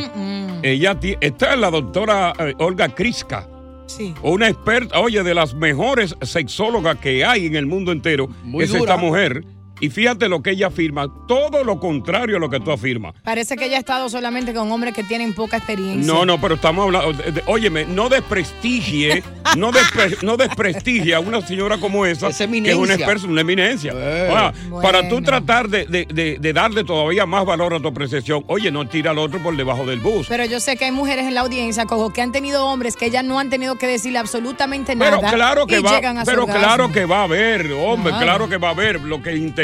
ella 0.62 0.98
ti- 1.00 1.16
esta 1.20 1.52
es 1.54 1.58
la 1.58 1.70
doctora 1.70 2.32
eh, 2.38 2.54
Olga 2.58 2.88
Kriska. 2.94 3.48
Sí. 3.86 4.14
Una 4.22 4.48
experta, 4.48 4.98
oye, 5.00 5.22
de 5.24 5.34
las 5.34 5.52
mejores 5.54 6.14
sexólogas 6.22 6.96
que 6.98 7.24
hay 7.24 7.46
en 7.46 7.56
el 7.56 7.66
mundo 7.66 7.90
entero. 7.92 8.28
Muy 8.44 8.64
es 8.64 8.70
dura. 8.70 8.80
esta 8.94 8.96
mujer. 8.96 9.44
Y 9.80 9.90
fíjate 9.90 10.28
lo 10.28 10.40
que 10.42 10.50
ella 10.52 10.68
afirma, 10.68 11.08
todo 11.26 11.64
lo 11.64 11.80
contrario 11.80 12.36
a 12.36 12.40
lo 12.40 12.48
que 12.48 12.60
tú 12.60 12.70
afirmas. 12.70 13.14
Parece 13.24 13.56
que 13.56 13.66
ella 13.66 13.76
ha 13.76 13.80
estado 13.80 14.08
solamente 14.08 14.54
con 14.54 14.70
hombres 14.70 14.94
que 14.94 15.02
tienen 15.02 15.34
poca 15.34 15.56
experiencia. 15.56 16.10
No, 16.12 16.24
no, 16.24 16.40
pero 16.40 16.54
estamos 16.54 16.84
hablando. 16.84 17.12
de- 17.12 17.32
de- 17.32 17.42
óyeme, 17.46 17.84
no 17.84 18.08
desprestigie, 18.08 19.22
no, 19.56 19.72
despre- 19.72 20.16
no 20.22 20.36
desprestigie 20.36 21.14
a 21.14 21.20
una 21.20 21.40
señora 21.46 21.78
como 21.78 22.06
esa, 22.06 22.28
que 22.28 22.32
es 22.32 22.40
una 22.40 22.44
eminencia. 22.46 22.94
experta, 22.94 23.26
una 23.26 23.40
eminencia. 23.40 23.92
Eh. 23.94 24.28
Ahora, 24.30 24.52
Para 24.80 25.08
tú 25.08 25.20
tratar 25.22 25.68
de, 25.68 25.86
de- 25.86 26.06
de- 26.06 26.38
de 26.40 26.52
darle 26.52 26.84
todavía 26.84 27.26
más 27.26 27.44
valor 27.44 27.74
a 27.74 27.80
tu 27.80 27.88
apreciación, 27.88 28.44
oye, 28.46 28.70
no 28.70 28.86
tira 28.88 29.10
al 29.10 29.18
otro 29.18 29.40
por 29.42 29.56
debajo 29.56 29.84
del 29.84 29.98
bus. 30.00 30.26
Pero 30.28 30.44
yo 30.44 30.60
sé 30.60 30.76
que 30.76 30.84
hay 30.86 30.92
mujeres 30.92 31.26
en 31.26 31.34
la 31.34 31.40
audiencia, 31.40 31.84
Cojo, 31.86 32.12
que 32.12 32.22
han 32.22 32.30
tenido 32.32 32.66
hombres 32.66 32.96
que 32.96 33.10
ya 33.10 33.22
no 33.24 33.38
han 33.40 33.50
tenido 33.50 33.74
que 33.74 33.86
decirle 33.88 34.18
absolutamente 34.18 34.96
Pero 34.96 35.16
nada. 35.20 35.32
claro 35.32 35.66
que 35.66 35.80
y 35.80 35.82
va, 35.82 35.96
llegan 35.96 36.18
a 36.18 36.24
su 36.24 36.30
pero 36.30 36.42
orgasmo. 36.44 36.62
claro 36.62 36.92
que 36.92 37.04
va 37.06 37.20
a 37.20 37.24
haber, 37.24 37.72
hombre, 37.72 38.10
Claro. 38.12 38.24
claro 38.24 38.48
que 38.48 38.56
va 38.56 38.68
a 38.68 38.70
haber. 38.72 39.00
Lo 39.00 39.20
que 39.20 39.34
interesa 39.36 39.63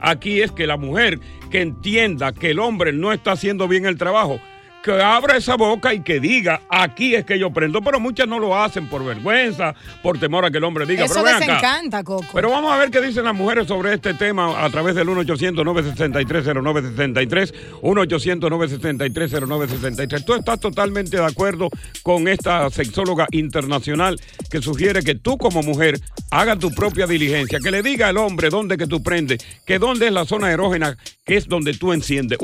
aquí 0.00 0.40
es 0.40 0.52
que 0.52 0.66
la 0.66 0.76
mujer 0.76 1.20
que 1.50 1.60
entienda 1.60 2.32
que 2.32 2.50
el 2.50 2.58
hombre 2.58 2.92
no 2.92 3.12
está 3.12 3.32
haciendo 3.32 3.68
bien 3.68 3.86
el 3.86 3.98
trabajo, 3.98 4.40
que 4.82 4.90
abra 4.92 5.36
esa 5.36 5.56
boca 5.56 5.94
y 5.94 6.00
que 6.00 6.18
diga, 6.20 6.60
aquí 6.68 7.14
es 7.14 7.24
que 7.24 7.38
yo 7.38 7.50
prendo. 7.50 7.80
Pero 7.82 8.00
muchas 8.00 8.28
no 8.28 8.38
lo 8.38 8.58
hacen 8.58 8.88
por 8.88 9.02
vergüenza, 9.04 9.74
por 10.02 10.18
temor 10.18 10.44
a 10.44 10.50
que 10.50 10.58
el 10.58 10.64
hombre 10.64 10.84
diga, 10.86 11.04
Eso 11.04 11.22
pero 11.22 11.38
encanta, 11.38 12.02
Coco. 12.04 12.26
Pero 12.32 12.50
vamos 12.50 12.72
a 12.72 12.76
ver 12.76 12.90
qué 12.90 13.00
dicen 13.00 13.24
las 13.24 13.34
mujeres 13.34 13.68
sobre 13.68 13.94
este 13.94 14.14
tema 14.14 14.64
a 14.64 14.70
través 14.70 14.94
del 14.94 15.08
1-800-963-0963, 15.08 17.54
1-800-963-0963. 17.82 20.24
Tú 20.24 20.34
estás 20.34 20.60
totalmente 20.60 21.16
de 21.16 21.24
acuerdo 21.24 21.68
con 22.02 22.28
esta 22.28 22.68
sexóloga 22.70 23.26
internacional 23.32 24.20
que 24.50 24.62
sugiere 24.62 25.02
que 25.02 25.14
tú 25.14 25.38
como 25.38 25.62
mujer 25.62 26.00
haga 26.30 26.56
tu 26.56 26.70
propia 26.70 27.06
diligencia, 27.06 27.58
que 27.60 27.70
le 27.70 27.82
diga 27.82 28.08
al 28.08 28.18
hombre 28.18 28.50
dónde 28.50 28.76
que 28.76 28.86
tú 28.86 29.02
prendes, 29.02 29.44
que 29.64 29.78
dónde 29.78 30.06
es 30.06 30.12
la 30.12 30.24
zona 30.24 30.52
erógena, 30.52 30.96
que 31.24 31.36
es 31.36 31.48
donde 31.48 31.74
tú 31.74 31.92
enciendes. 31.92 32.38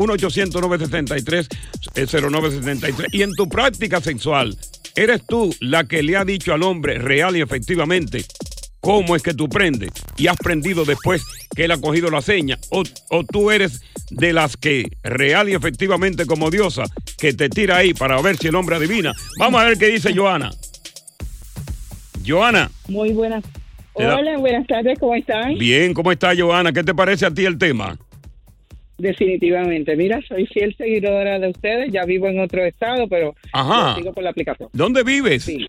1-800-963-0963. 2.31 3.09
Y 3.13 3.23
en 3.23 3.35
tu 3.35 3.49
práctica 3.49 4.01
sexual, 4.01 4.57
¿eres 4.95 5.25
tú 5.27 5.55
la 5.61 5.85
que 5.85 6.03
le 6.03 6.17
ha 6.17 6.25
dicho 6.25 6.53
al 6.53 6.63
hombre 6.63 6.99
real 6.99 7.37
y 7.37 7.41
efectivamente 7.41 8.25
cómo 8.81 9.17
es 9.17 9.23
que 9.23 9.33
tú 9.33 9.49
prendes 9.49 9.91
y 10.17 10.27
has 10.27 10.37
prendido 10.37 10.85
después 10.85 11.23
que 11.57 11.65
él 11.65 11.71
ha 11.71 11.81
cogido 11.81 12.11
la 12.11 12.21
seña 12.21 12.59
o, 12.71 12.83
o 13.09 13.25
tú 13.25 13.51
eres 13.51 13.81
de 14.11 14.35
las 14.35 14.59
que 14.59 14.91
real 15.03 15.49
y 15.49 15.55
efectivamente 15.55 16.27
como 16.27 16.51
diosa 16.51 16.85
que 17.19 17.33
te 17.33 17.49
tira 17.49 17.79
ahí 17.79 17.95
para 17.95 18.21
ver 18.21 18.37
si 18.37 18.49
el 18.49 18.55
hombre 18.55 18.77
adivina. 18.77 19.13
Vamos 19.39 19.61
a 19.61 19.65
ver 19.65 19.79
qué 19.79 19.87
dice 19.87 20.15
Joana. 20.15 20.51
Joana, 22.27 22.71
Muy 22.89 23.13
buenas. 23.13 23.45
Hola, 23.95 24.37
buenas 24.39 24.67
tardes, 24.67 24.99
¿cómo 24.99 25.15
están? 25.15 25.57
bien, 25.57 25.95
¿cómo 25.95 26.11
está 26.11 26.35
Joana? 26.37 26.73
¿Qué 26.73 26.83
te 26.83 26.95
parece 26.95 27.27
a 27.27 27.31
ti 27.31 27.45
el 27.45 27.59
tema? 27.59 27.97
Definitivamente. 28.99 29.97
Mira, 29.97 30.21
soy 30.29 30.47
fiel 30.47 30.75
seguidora 30.77 31.39
de 31.39 31.49
ustedes, 31.49 31.93
ya 31.93 32.05
vivo 32.05 32.29
en 32.29 32.39
otro 32.41 32.65
estado, 32.65 33.09
pero 33.09 33.35
Ajá. 33.53 33.91
lo 33.91 33.97
sigo 33.97 34.13
por 34.13 34.23
la 34.23 34.31
aplicación. 34.31 34.69
¿Dónde 34.73 35.03
vives? 35.03 35.45
Sí, 35.45 35.67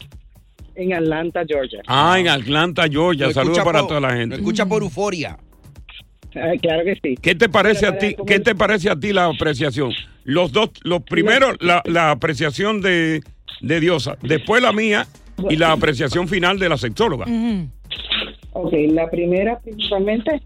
en 0.75 0.93
Atlanta, 0.93 1.43
Georgia. 1.47 1.81
Ah, 1.87 2.17
en 2.19 2.27
Atlanta, 2.27 2.83
Georgia. 2.89 3.27
Lo 3.27 3.33
Saludos 3.33 3.59
para 3.59 3.79
por- 3.79 3.87
toda 3.89 3.99
la 4.01 4.11
gente. 4.15 4.35
Lo 4.35 4.41
escucha 4.41 4.65
por 4.65 4.83
euforia. 4.83 5.37
Ay, 6.35 6.59
claro 6.59 6.83
que 6.83 6.95
sí. 7.01 7.15
¿Qué 7.21 7.33
te 7.33 7.47
parece 7.49 7.85
Pero 7.91 7.93
a 7.93 7.97
ti? 7.97 8.15
¿Qué 8.27 8.39
te 8.41 8.55
parece 8.55 8.89
a 8.89 8.95
ti 8.95 9.13
la 9.13 9.25
apreciación? 9.25 9.91
Los 10.25 10.51
dos, 10.51 10.69
los 10.83 11.01
primero 11.03 11.53
la, 11.61 11.81
la 11.85 12.11
apreciación 12.11 12.81
de, 12.81 13.21
de 13.61 13.79
Diosa, 13.79 14.17
después 14.21 14.61
la 14.61 14.73
mía 14.73 15.07
y 15.49 15.55
la 15.55 15.71
apreciación 15.71 16.27
final 16.27 16.59
de 16.59 16.67
la 16.69 16.77
sexóloga. 16.77 17.25
Ok, 18.51 18.73
la 18.89 19.09
primera 19.09 19.59
principalmente, 19.59 20.41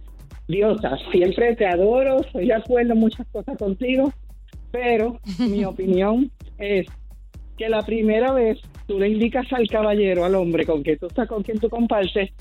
Diosa, 0.50 0.98
siempre 1.12 1.56
te 1.56 1.68
adoro, 1.68 2.22
estoy 2.22 2.48
de 2.48 2.56
acuerdo 2.56 2.94
en 2.94 3.00
muchas 3.00 3.27
cosas 3.27 3.56
contigo, 3.56 4.12
pero 4.72 5.20
mi 5.38 5.63
opinión 5.65 6.32
es 6.58 6.88
que 7.56 7.70
la 7.70 7.84
primera 7.84 8.34
vez 8.34 8.60
tú 8.88 8.98
le 8.98 9.10
indicas 9.10 9.46
al 9.53 9.68
caballero, 9.68 10.25
al 10.25 10.34
hombre 10.34 10.65
con 10.65 10.82
que 10.82 10.98
tú 10.98 11.06
estás, 11.06 11.27
con 11.27 11.44
quien 11.44 11.60
tú 11.60 11.70
compartes, 11.70 12.32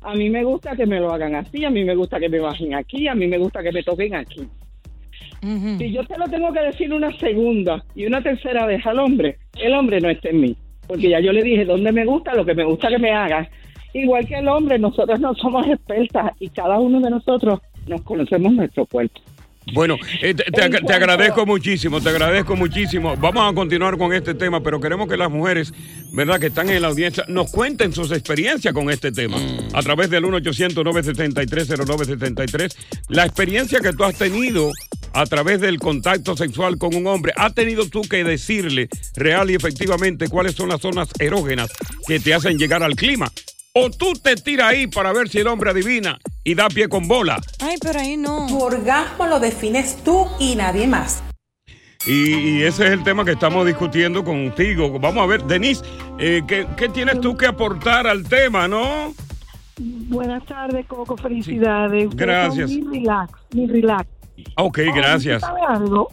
a 0.00 0.14
mí 0.14 0.30
me 0.30 0.44
gusta 0.44 0.74
que 0.76 0.86
me 0.86 0.98
lo 0.98 1.12
hagan 1.12 1.34
así, 1.34 1.62
a 1.62 1.68
mí 1.68 1.84
me 1.84 1.94
gusta 1.94 2.18
que 2.18 2.30
me 2.30 2.40
bajen 2.40 2.74
aquí, 2.74 3.06
a 3.06 3.14
mí 3.14 3.26
me 3.26 3.36
gusta 3.36 3.62
que 3.62 3.70
me 3.70 3.82
toquen 3.82 4.14
aquí. 4.14 4.48
Si 5.42 5.92
yo 5.92 6.02
te 6.04 6.16
lo 6.16 6.24
tengo 6.24 6.50
que 6.50 6.62
decir 6.62 6.90
una 6.94 7.14
segunda 7.18 7.84
y 7.94 8.06
una 8.06 8.22
tercera 8.22 8.64
vez 8.64 8.84
al 8.86 8.98
hombre, 8.98 9.36
el 9.60 9.74
hombre 9.74 10.00
no 10.00 10.08
está 10.08 10.30
en 10.30 10.40
mí, 10.40 10.56
porque 10.86 11.10
ya 11.10 11.20
yo 11.20 11.32
le 11.32 11.42
dije 11.42 11.66
dónde 11.66 11.92
me 11.92 12.06
gusta, 12.06 12.34
lo 12.34 12.46
que 12.46 12.54
me 12.54 12.64
gusta 12.64 12.88
que 12.88 12.98
me 12.98 13.12
hagan. 13.12 13.46
Igual 13.98 14.26
que 14.26 14.38
el 14.38 14.46
hombre, 14.46 14.78
nosotros 14.78 15.18
no 15.18 15.34
somos 15.34 15.66
expertas 15.66 16.30
y 16.38 16.48
cada 16.50 16.78
uno 16.78 17.00
de 17.00 17.10
nosotros 17.10 17.58
nos 17.88 18.00
conocemos 18.02 18.52
nuestro 18.52 18.86
cuerpo. 18.86 19.20
Bueno, 19.74 19.96
eh, 20.22 20.34
te, 20.34 20.94
agradezco 20.94 21.44
muchísimo, 21.44 22.00
te 22.00 22.08
agradezco 22.08 22.56
muchísimo. 22.56 23.16
Vamos 23.16 23.50
a 23.50 23.54
continuar 23.54 23.98
con 23.98 24.12
este 24.12 24.34
tema, 24.34 24.62
pero 24.62 24.78
queremos 24.80 25.08
que 25.08 25.16
las 25.16 25.30
mujeres, 25.30 25.74
¿verdad?, 26.12 26.38
que 26.38 26.46
están 26.46 26.70
en 26.70 26.80
la 26.80 26.86
audiencia, 26.88 27.24
nos 27.28 27.50
cuenten 27.50 27.92
sus 27.92 28.12
experiencias 28.12 28.72
con 28.72 28.88
este 28.88 29.10
tema. 29.12 29.36
A 29.74 29.82
través 29.82 30.08
del 30.10 30.24
1-800-973-0973. 30.24 32.76
La 33.08 33.26
experiencia 33.26 33.80
que 33.80 33.92
tú 33.92 34.04
has 34.04 34.16
tenido 34.16 34.70
a 35.12 35.26
través 35.26 35.60
del 35.60 35.78
contacto 35.78 36.34
sexual 36.36 36.78
con 36.78 36.94
un 36.94 37.06
hombre, 37.08 37.32
¿has 37.36 37.52
tenido 37.52 37.88
tú 37.88 38.02
que 38.02 38.22
decirle 38.24 38.88
real 39.16 39.50
y 39.50 39.54
efectivamente 39.54 40.28
cuáles 40.28 40.54
son 40.54 40.68
las 40.68 40.80
zonas 40.80 41.08
erógenas 41.18 41.72
que 42.06 42.20
te 42.20 42.32
hacen 42.32 42.58
llegar 42.58 42.84
al 42.84 42.94
clima? 42.94 43.28
O 43.74 43.90
tú 43.90 44.12
te 44.14 44.36
tiras 44.36 44.68
ahí 44.68 44.86
para 44.86 45.12
ver 45.12 45.28
si 45.28 45.38
el 45.38 45.46
hombre 45.46 45.70
adivina 45.70 46.18
y 46.44 46.54
da 46.54 46.68
pie 46.68 46.88
con 46.88 47.06
bola. 47.06 47.40
Ay, 47.60 47.76
pero 47.80 48.00
ahí 48.00 48.16
no. 48.16 48.46
Tu 48.46 48.58
orgasmo 48.58 49.26
lo 49.26 49.40
defines 49.40 50.02
tú 50.04 50.26
y 50.38 50.56
nadie 50.56 50.86
más. 50.86 51.22
Y, 52.06 52.34
y 52.34 52.62
ese 52.62 52.86
es 52.86 52.92
el 52.92 53.02
tema 53.02 53.24
que 53.24 53.32
estamos 53.32 53.66
discutiendo 53.66 54.24
contigo. 54.24 54.98
Vamos 54.98 55.22
a 55.22 55.26
ver, 55.26 55.44
Denise, 55.44 55.84
eh, 56.18 56.42
¿qué, 56.46 56.66
qué 56.76 56.88
tienes 56.88 57.20
tú 57.20 57.36
que 57.36 57.46
aportar 57.46 58.06
al 58.06 58.24
tema, 58.24 58.66
no? 58.68 59.14
Buenas 59.78 60.44
tardes, 60.46 60.86
Coco. 60.86 61.16
Felicidades. 61.16 62.08
Gracias. 62.14 62.70
Mi 62.70 62.98
relax, 62.98 63.32
mi 63.52 63.66
relax. 63.66 64.08
Ok, 64.56 64.78
gracias. 64.94 65.40
¿tú 65.40 65.46
sabes 65.46 65.64
algo? 65.68 66.10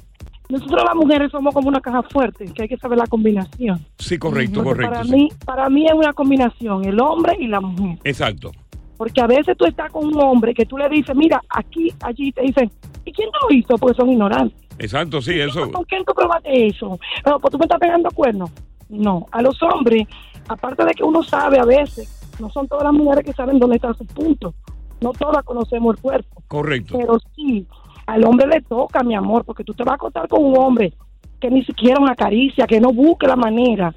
Nosotros 0.50 0.84
las 0.86 0.96
mujeres 0.96 1.32
somos 1.32 1.54
como 1.54 1.70
una 1.70 1.82
caja 1.82 2.04
fuerte, 2.04 2.46
que 2.54 2.64
hay 2.64 2.68
que 2.68 2.78
saber 2.78 2.98
la 2.98 3.08
combinación. 3.08 3.84
Sí, 3.98 4.18
correcto, 4.18 4.64
correcto. 4.64 4.92
Para 4.92 5.04
sí. 5.04 5.12
mí, 5.12 5.30
para 5.44 5.70
mí 5.70 5.86
es 5.88 5.94
una 5.94 6.14
combinación, 6.14 6.86
el 6.86 7.00
hombre 7.00 7.36
y 7.40 7.48
la 7.48 7.60
mujer. 7.62 7.98
Exacto. 8.04 8.52
Porque 8.98 9.22
a 9.22 9.28
veces 9.28 9.58
tú 9.58 9.66
estás 9.66 9.92
con 9.92 10.06
un 10.06 10.18
hombre 10.22 10.54
que 10.54 10.66
tú 10.66 10.78
le 10.78 10.88
dices, 10.88 11.16
mira, 11.16 11.42
aquí, 11.50 11.94
allí, 12.02 12.32
te 12.32 12.44
dicen, 12.44 12.72
¿y 13.04 13.12
quién 13.12 13.30
te 13.32 13.38
lo 13.42 13.58
hizo? 13.58 13.78
Porque 13.78 13.98
son 13.98 14.10
ignorantes. 14.12 14.58
Exacto, 14.78 15.22
sí, 15.22 15.40
eso. 15.40 15.72
¿Con 15.72 15.84
quién 15.86 16.04
tú 16.06 16.14
probaste 16.14 16.68
eso? 16.68 17.00
No, 17.26 17.40
pues 17.40 17.52
tú 17.52 17.58
me 17.58 17.66
estás 17.66 17.80
pegando 17.80 18.10
cuernos. 18.12 18.52
No, 18.90 19.26
a 19.32 19.42
los 19.42 19.62
hombres, 19.64 20.08
aparte 20.48 20.86
de 20.86 20.94
que 20.94 21.04
uno 21.04 21.24
sabe 21.24 21.60
a 21.60 21.66
veces, 21.66 22.16
no 22.40 22.50
son 22.50 22.68
todas 22.68 22.84
las 22.84 22.94
mujeres 22.94 23.26
que 23.26 23.34
saben 23.34 23.60
dónde 23.60 23.78
está 23.78 23.94
su 23.94 24.06
punto. 24.06 24.54
No 25.02 25.12
todas 25.12 25.44
conocemos 25.44 25.96
el 25.96 26.02
cuerpo. 26.02 26.44
Correcto. 26.48 26.98
Pero 26.98 27.18
sí, 27.36 27.66
al 28.08 28.24
hombre 28.26 28.48
le 28.48 28.62
toca, 28.62 29.04
mi 29.04 29.16
amor, 29.16 29.44
porque 29.46 29.64
tú 29.64 29.74
te 29.74 29.84
vas 29.84 29.94
a 29.94 29.96
acostar 29.96 30.28
con 30.28 30.44
un 30.44 30.58
hombre 30.58 30.94
que 31.40 31.50
ni 31.50 31.64
siquiera 31.66 32.00
una 32.00 32.16
caricia, 32.16 32.66
que 32.68 32.80
no 32.80 32.92
busque 32.94 33.28
la 33.28 33.36
manera. 33.36 33.94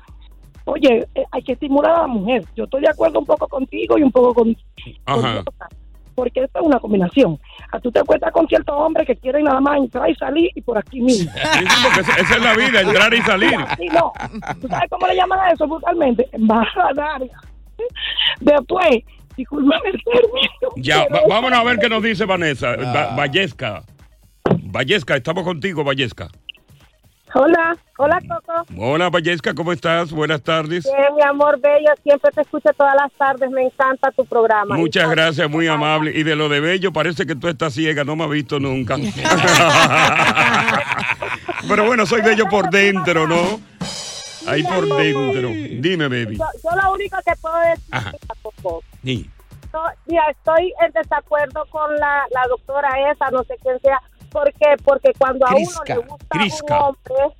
Oye, 0.64 1.06
eh, 1.14 1.24
hay 1.30 1.42
que 1.42 1.52
estimular 1.52 1.92
a 1.94 2.00
la 2.02 2.06
mujer. 2.08 2.44
Yo 2.56 2.64
estoy 2.64 2.82
de 2.82 2.88
acuerdo 2.90 3.20
un 3.20 3.24
poco 3.26 3.48
contigo 3.48 3.96
y 3.98 4.02
un 4.02 4.12
poco 4.12 4.34
con, 4.34 4.56
Ajá. 5.06 5.42
porque 6.14 6.42
esta 6.44 6.58
es 6.60 6.66
una 6.66 6.78
combinación. 6.78 7.38
A 7.72 7.78
tú 7.80 7.90
te 7.90 8.02
cuentas 8.02 8.32
con 8.32 8.46
ciertos 8.48 8.74
hombres 8.76 9.06
que 9.06 9.16
quieren 9.16 9.44
nada 9.44 9.60
más 9.60 9.78
entrar 9.78 10.10
y 10.10 10.14
salir 10.16 10.50
y 10.54 10.60
por 10.60 10.76
aquí 10.76 11.00
mismo. 11.00 11.30
Sí, 11.32 11.58
sí, 11.60 11.76
porque 11.84 12.00
esa, 12.00 12.36
es 12.36 12.42
la 12.42 12.54
vida, 12.54 12.80
entrar 12.82 13.14
y 13.14 13.18
salir. 13.22 13.56
Sí, 13.78 13.86
no. 13.88 14.12
¿Tú 14.60 14.68
sabes 14.68 14.90
cómo 14.90 15.06
le 15.06 15.16
llaman 15.16 15.38
a 15.40 15.50
eso 15.52 15.66
brutalmente? 15.66 16.28
Baja 16.38 16.92
larga. 16.94 17.40
Después, 18.40 18.88
discúlpame 19.36 19.90
el 19.90 20.02
término. 20.04 20.68
Ya, 20.76 21.06
vámonos 21.28 21.58
a 21.58 21.64
ver 21.64 21.78
qué 21.78 21.88
nos 21.88 22.02
dice 22.02 22.24
Vanessa. 22.26 22.76
Va- 22.76 23.14
Vallesca. 23.16 23.82
Vallesca, 24.72 25.16
estamos 25.16 25.44
contigo, 25.44 25.82
Vallesca. 25.82 26.28
Hola, 27.34 27.76
hola 27.98 28.18
Coco. 28.26 28.64
Hola, 28.78 29.10
Vallesca, 29.10 29.52
¿cómo 29.54 29.72
estás? 29.72 30.10
Buenas 30.12 30.42
tardes. 30.42 30.84
Bien, 30.84 31.14
mi 31.14 31.22
amor 31.22 31.58
bello, 31.60 31.90
siempre 32.02 32.30
te 32.32 32.40
escucho 32.42 32.68
todas 32.76 32.94
las 32.94 33.10
tardes, 33.12 33.50
me 33.50 33.64
encanta 33.64 34.10
tu 34.12 34.24
programa. 34.26 34.76
Muchas 34.76 35.08
gracias, 35.10 35.48
muy 35.50 35.66
amable. 35.68 36.12
Y 36.14 36.22
de 36.22 36.36
lo 36.36 36.48
de 36.50 36.60
bello, 36.60 36.90
parece 36.92 37.24
que 37.26 37.34
tú 37.34 37.48
estás 37.48 37.72
ciega, 37.74 38.04
no 38.04 38.14
me 38.16 38.24
has 38.24 38.30
visto 38.30 38.58
nunca. 38.60 38.96
Pero 41.68 41.84
bueno, 41.86 42.04
soy 42.06 42.20
bello 42.22 42.46
por 42.48 42.70
dentro, 42.70 43.26
¿no? 43.26 43.60
Ahí 44.46 44.62
por 44.62 44.86
dentro. 44.86 45.48
Dime, 45.80 46.08
baby. 46.08 46.36
Yo, 46.38 46.44
yo 46.64 46.70
lo 46.82 46.92
único 46.94 47.16
que 47.26 47.32
puedo 47.40 47.58
decir, 47.60 47.84
Ajá. 47.90 48.12
Coco, 48.42 48.82
Sí. 49.04 49.28
no, 49.72 49.80
mira, 50.06 50.22
estoy 50.30 50.72
en 50.84 50.92
desacuerdo 50.92 51.64
con 51.70 51.94
la, 51.96 52.24
la 52.30 52.46
doctora 52.48 52.88
esa, 53.12 53.30
no 53.30 53.42
sé 53.44 53.54
quién 53.62 53.78
sea, 53.80 54.00
¿por 54.30 54.52
qué? 54.54 54.76
Porque 54.84 55.12
cuando 55.18 55.46
a 55.46 55.50
uno 55.50 55.82
le 55.86 55.96
gusta 55.96 56.26
Crisca. 56.28 56.76
un 56.76 56.82
hombre, 56.82 57.36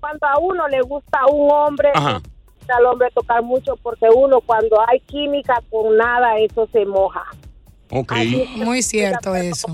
cuando 0.00 0.26
a 0.26 0.38
uno 0.38 0.68
le 0.68 0.80
gusta 0.82 1.26
un 1.26 1.50
hombre, 1.50 1.90
Ajá. 1.94 2.20
al 2.68 2.86
hombre 2.86 3.08
tocar 3.14 3.42
mucho, 3.42 3.76
porque 3.82 4.06
uno 4.14 4.40
cuando 4.40 4.76
hay 4.88 5.00
química 5.00 5.60
con 5.70 5.96
nada, 5.96 6.36
eso 6.38 6.68
se 6.72 6.84
moja. 6.84 7.24
Ok. 7.90 8.12
Muy 8.56 8.82
cierto 8.82 9.34
eso. 9.34 9.68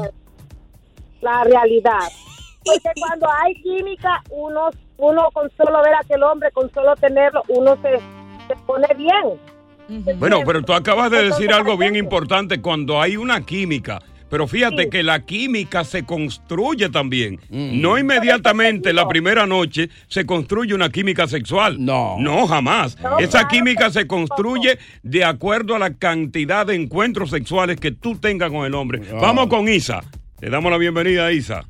la 1.21 1.45
realidad. 1.45 2.01
Porque 2.65 2.91
cuando 3.01 3.27
hay 3.43 3.55
química, 3.61 4.23
uno, 4.31 4.71
uno 4.99 5.31
con 5.33 5.51
solo 5.57 5.83
ver 5.83 5.95
a 5.95 5.99
aquel 5.99 6.23
hombre, 6.23 6.53
con 6.53 6.73
solo 6.73 6.95
tenerlo, 6.95 7.43
uno 7.49 7.77
se, 7.83 7.99
se 8.47 8.55
pone 8.67 8.87
bien. 8.97 10.17
Bueno, 10.21 10.43
pero 10.47 10.63
tú 10.63 10.73
acabas 10.73 11.11
de 11.11 11.25
decir 11.25 11.53
algo 11.53 11.77
bien 11.77 11.97
importante 11.97 12.61
cuando 12.63 13.01
hay 13.01 13.17
una 13.17 13.45
química. 13.45 13.99
Pero 14.33 14.47
fíjate 14.47 14.89
que 14.89 15.03
la 15.03 15.27
química 15.27 15.85
se 15.85 16.05
construye 16.07 16.89
también. 16.89 17.39
No 17.51 17.99
inmediatamente 17.99 18.95
la 18.95 19.07
primera 19.07 19.47
noche 19.47 19.91
se 20.09 20.25
construye 20.25 20.73
una 20.75 20.89
química 20.89 21.27
sexual. 21.27 21.77
No. 21.79 22.17
No, 22.19 22.47
jamás. 22.47 22.97
Esa 23.19 23.47
química 23.47 23.91
se 23.91 24.07
construye 24.07 24.79
de 25.03 25.23
acuerdo 25.23 25.75
a 25.75 25.79
la 25.79 25.93
cantidad 25.93 26.65
de 26.65 26.77
encuentros 26.77 27.29
sexuales 27.29 27.79
que 27.79 27.93
tú 27.93 28.17
tengas 28.17 28.51
con 28.51 28.65
el 28.65 28.75
hombre. 28.75 29.03
Vamos 29.21 29.49
con 29.49 29.69
Isa. 29.69 30.01
Le 30.41 30.49
damos 30.49 30.73
la 30.73 30.79
bienvenida 30.79 31.27
a 31.27 31.33
Isa. 31.33 31.69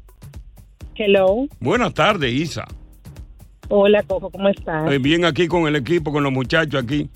Hello. 0.94 1.48
Buenas 1.58 1.92
tardes, 1.94 2.32
Isa. 2.32 2.68
Hola, 3.70 4.04
Coco, 4.04 4.30
¿cómo 4.30 4.48
estás? 4.48 4.88
Eh, 4.92 4.98
Bien 4.98 5.24
aquí 5.24 5.48
con 5.48 5.66
el 5.66 5.74
equipo, 5.74 6.12
con 6.12 6.22
los 6.22 6.32
muchachos 6.32 6.80
aquí. 6.80 7.10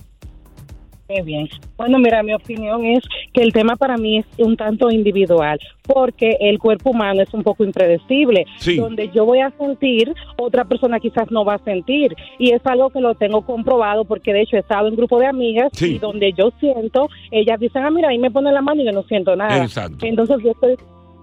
Qué 1.09 1.23
bien. 1.23 1.49
Bueno, 1.77 1.99
mira, 1.99 2.23
mi 2.23 2.35
opinión 2.35 2.85
es 2.85 3.05
que 3.33 3.43
el 3.43 3.53
tema 3.53 3.77
para 3.77 3.97
mí 3.97 4.19
es 4.19 4.27
un 4.39 4.57
tanto 4.57 4.91
individual, 4.91 5.59
porque 5.87 6.37
el 6.41 6.59
cuerpo 6.59 6.91
humano 6.91 7.23
es 7.23 7.33
un 7.33 7.43
poco 7.45 7.63
impredecible. 7.65 8.45
Sí. 8.59 8.77
Donde 8.77 9.09
yo 9.15 9.25
voy 9.25 9.39
a 9.41 9.51
sentir, 9.53 10.13
otra 10.37 10.65
persona 10.65 10.99
quizás 10.99 11.31
no 11.31 11.45
va 11.45 11.55
a 11.55 11.59
sentir. 11.65 12.15
Y 12.39 12.53
es 12.53 12.61
algo 12.67 12.91
que 12.91 13.01
lo 13.01 13.15
tengo 13.15 13.43
comprobado, 13.43 14.05
porque 14.05 14.33
de 14.33 14.43
hecho 14.43 14.57
he 14.57 14.61
estado 14.61 14.89
en 14.89 14.97
grupo 14.97 15.21
de 15.21 15.27
amigas 15.27 15.71
Sí. 15.75 15.95
y 15.95 15.99
donde 15.99 16.33
yo 16.33 16.51
siento, 16.59 17.09
ellas 17.31 17.61
dicen, 17.61 17.85
ah, 17.85 17.91
mira, 17.91 18.09
ahí 18.09 18.19
me 18.19 18.31
pone 18.31 18.51
la 18.51 18.61
mano 18.63 18.83
y 18.83 18.87
yo 18.87 18.93
no 18.93 19.05
siento 19.05 19.37
nada. 19.37 19.63
Exacto. 19.63 20.05
Entonces 20.05 20.39
yo 20.43 20.51
estoy 20.51 20.77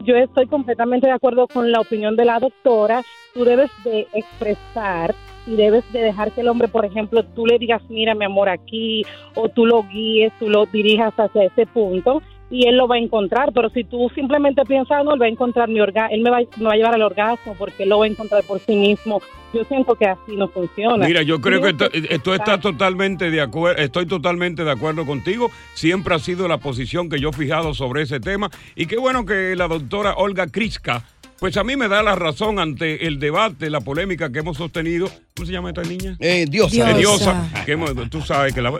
yo 0.05 0.17
estoy 0.17 0.47
completamente 0.47 1.07
de 1.07 1.13
acuerdo 1.13 1.47
con 1.47 1.71
la 1.71 1.79
opinión 1.79 2.17
de 2.17 2.25
la 2.25 2.37
doctora. 2.39 3.03
Tú 3.33 3.45
debes 3.45 3.71
de 3.85 4.05
expresar 4.13 5.15
y 5.47 5.55
debes 5.55 5.83
de 5.91 5.99
dejar 6.01 6.31
que 6.31 6.41
el 6.41 6.47
hombre, 6.47 6.67
por 6.67 6.85
ejemplo, 6.85 7.23
tú 7.23 7.45
le 7.45 7.57
digas, 7.59 7.81
mira, 7.89 8.15
mi 8.15 8.25
amor, 8.25 8.49
aquí, 8.49 9.05
o 9.35 9.49
tú 9.49 9.65
lo 9.65 9.83
guíes, 9.83 10.31
tú 10.39 10.49
lo 10.49 10.65
dirijas 10.65 11.13
hacia 11.17 11.43
ese 11.45 11.65
punto 11.65 12.21
y 12.49 12.67
él 12.67 12.77
lo 12.77 12.87
va 12.87 12.95
a 12.95 12.99
encontrar. 12.99 13.51
Pero 13.53 13.69
si 13.71 13.83
tú 13.83 14.11
simplemente 14.13 14.63
piensas, 14.65 14.99
"Ah, 14.99 15.03
no, 15.03 15.13
él 15.13 15.21
va 15.21 15.25
a 15.25 15.29
encontrar 15.29 15.69
mi 15.69 15.79
orgasmo, 15.81 16.13
él 16.15 16.21
me 16.21 16.29
va, 16.29 16.39
me 16.57 16.65
va 16.65 16.73
a 16.73 16.75
llevar 16.75 16.93
al 16.93 17.01
orgasmo 17.01 17.55
porque 17.57 17.83
él 17.83 17.89
lo 17.89 17.99
va 17.99 18.05
a 18.05 18.09
encontrar 18.09 18.43
por 18.43 18.59
sí 18.59 18.75
mismo. 18.75 19.21
Yo 19.53 19.63
siento 19.65 19.95
que 19.95 20.05
así 20.05 20.35
no 20.35 20.47
funciona. 20.47 21.05
Mira, 21.05 21.21
yo 21.21 21.39
creo 21.39 21.61
que 21.61 21.69
esto, 21.69 21.89
esto 21.91 22.33
está 22.33 22.59
totalmente 22.59 23.29
de 23.29 23.41
acuerdo, 23.41 23.81
estoy 23.81 24.05
totalmente 24.07 24.63
de 24.63 24.71
acuerdo 24.71 25.05
contigo. 25.05 25.51
Siempre 25.73 26.15
ha 26.15 26.19
sido 26.19 26.47
la 26.47 26.57
posición 26.57 27.09
que 27.09 27.19
yo 27.19 27.29
he 27.29 27.33
fijado 27.33 27.73
sobre 27.73 28.01
ese 28.03 28.19
tema. 28.19 28.49
Y 28.75 28.85
qué 28.87 28.97
bueno 28.97 29.25
que 29.25 29.55
la 29.55 29.67
doctora 29.67 30.15
Olga 30.15 30.47
Kriska, 30.47 31.03
pues 31.39 31.57
a 31.57 31.63
mí 31.63 31.75
me 31.75 31.87
da 31.87 32.01
la 32.01 32.15
razón 32.15 32.57
ante 32.57 33.05
el 33.05 33.19
debate, 33.19 33.69
la 33.69 33.81
polémica 33.81 34.31
que 34.31 34.39
hemos 34.39 34.57
sostenido. 34.57 35.07
¿Cómo 35.35 35.47
se 35.47 35.51
llama 35.51 35.69
esta 35.69 35.81
niña? 35.81 36.15
Eh, 36.19 36.45
Diosa. 36.47 36.91
Eh, 36.91 36.93
Diosa. 36.93 37.49
que 37.65 37.75
tú 38.11 38.21
sabes 38.21 38.53
que 38.53 38.61
la... 38.61 38.71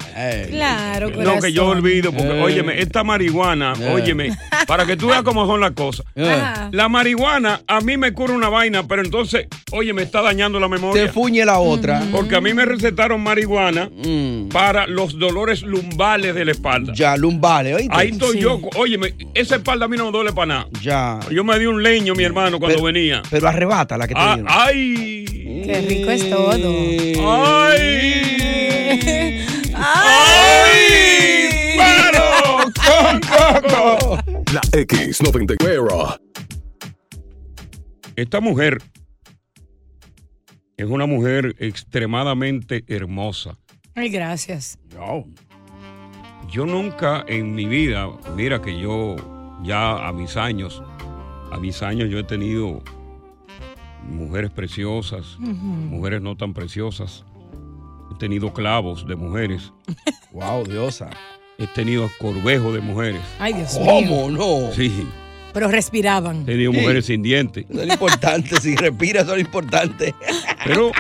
Claro, 0.52 1.10
No, 1.10 1.40
que 1.40 1.52
yo 1.52 1.64
corazón. 1.64 1.78
olvido, 1.84 2.12
porque, 2.12 2.28
Eh. 2.38 2.44
óyeme, 2.44 2.80
esta 2.80 3.04
marihuana, 3.04 3.74
Eh. 3.82 3.92
óyeme, 3.92 4.38
para 4.68 4.86
que 4.86 4.96
tú 4.96 5.08
veas 5.08 5.24
cómo 5.24 5.48
son 5.48 5.62
las 5.62 5.72
cosas. 5.72 6.06
La 6.16 6.90
marihuana 6.90 7.62
a 7.68 7.82
mí 7.82 7.98
me 7.98 8.14
cura 8.14 8.34
una 8.34 8.50
vaina, 8.50 8.88
pero 8.88 9.02
entonces, 9.02 9.48
oye, 9.72 9.94
me 9.94 10.04
está 10.04 10.22
dañando 10.22 10.60
la 10.60 10.68
memoria. 10.68 11.08
Te 11.08 11.12
fuñe 11.12 11.44
la 11.44 11.58
otra. 11.58 12.04
Porque 12.12 12.36
a 12.36 12.42
mí 12.42 12.54
me 12.54 12.66
recetaron 12.66 13.22
marihuana 13.22 13.90
para 14.52 14.86
los 14.86 15.18
dolores 15.18 15.64
lumbales 15.64 16.36
de 16.36 16.46
la 16.46 16.52
espalda. 16.52 16.94
Ya, 16.96 17.18
lumbales, 17.18 17.78
¿oíste? 17.78 17.96
Ahí 17.98 18.10
estoy 18.10 18.34
Sí. 18.34 18.40
yo. 18.42 18.62
Óyeme, 18.78 19.16
esa 19.34 19.56
espalda 19.56 19.86
a 19.86 19.88
mí 19.88 19.98
no 19.98 20.06
me 20.06 20.12
duele 20.12 20.34
para 20.34 20.46
nada. 20.46 20.68
Ya. 20.84 21.20
Yo 21.32 21.44
me 21.44 21.58
di 21.58 21.66
un 21.66 21.82
leño, 21.82 22.14
mi 22.14 22.24
hermano, 22.24 22.60
cuando 22.60 22.76
Pero- 22.78 22.86
venía. 22.94 23.24
Pero 23.32 23.48
arrebata 23.48 23.98
la 23.98 24.08
que 24.08 24.14
te 24.14 24.20
Ah. 24.22 24.38
¡Ay! 24.48 25.26
Qué 25.66 25.82
rico 25.88 26.12
es 26.12 26.24
todo. 26.44 27.30
¡Ay! 27.30 29.40
¡Ay! 29.76 31.78
¡Paro! 31.78 32.64
¡Con 32.74 33.20
coco! 33.22 34.18
La 34.54 34.62
X94. 34.62 36.20
Esta 38.16 38.40
mujer 38.42 38.78
es 40.78 40.86
una 40.88 41.06
mujer 41.06 41.56
extremadamente 41.60 42.84
hermosa. 42.88 43.58
Ay, 43.96 44.10
gracias. 44.10 44.78
Yo 46.52 46.66
nunca 46.66 47.24
en 47.28 47.54
mi 47.56 47.66
vida, 47.66 48.08
mira 48.36 48.62
que 48.62 48.80
yo 48.80 49.16
ya 49.64 50.08
a 50.08 50.14
mis 50.14 50.38
años, 50.38 50.84
a 51.52 51.58
mis 51.58 51.82
años 51.82 52.10
yo 52.10 52.20
he 52.20 52.24
tenido 52.24 52.84
mujeres 54.10 54.52
preciosas, 54.52 55.38
mujeres 55.40 56.22
no 56.22 56.36
tan 56.36 56.54
preciosas. 56.54 57.24
He 58.12 58.18
tenido 58.20 58.54
clavos 58.54 59.08
de 59.08 59.16
mujeres. 59.16 59.72
wow, 60.32 60.64
diosa. 60.66 61.10
He 61.58 61.68
tenido 61.68 62.10
corvejo 62.20 62.74
de 62.74 62.82
mujeres. 62.82 63.22
Ay, 63.40 63.54
Dios 63.54 63.76
¿Cómo 63.78 64.28
mío. 64.30 64.32
no? 64.32 64.72
Sí, 64.74 65.08
Pero 65.54 65.68
respiraban. 65.68 66.42
he 66.42 66.46
tenido 66.46 66.72
Sí. 66.72 66.80
mujeres 66.80 67.06
sin 67.06 67.22
dientes. 67.24 67.66
Eso 67.70 67.82
es 67.84 67.90
importante, 67.94 68.56
si 68.60 68.76
respiras, 68.76 69.24
eso 69.24 69.36
es 69.36 69.42
importante. 69.42 70.16
Pero 70.66 70.92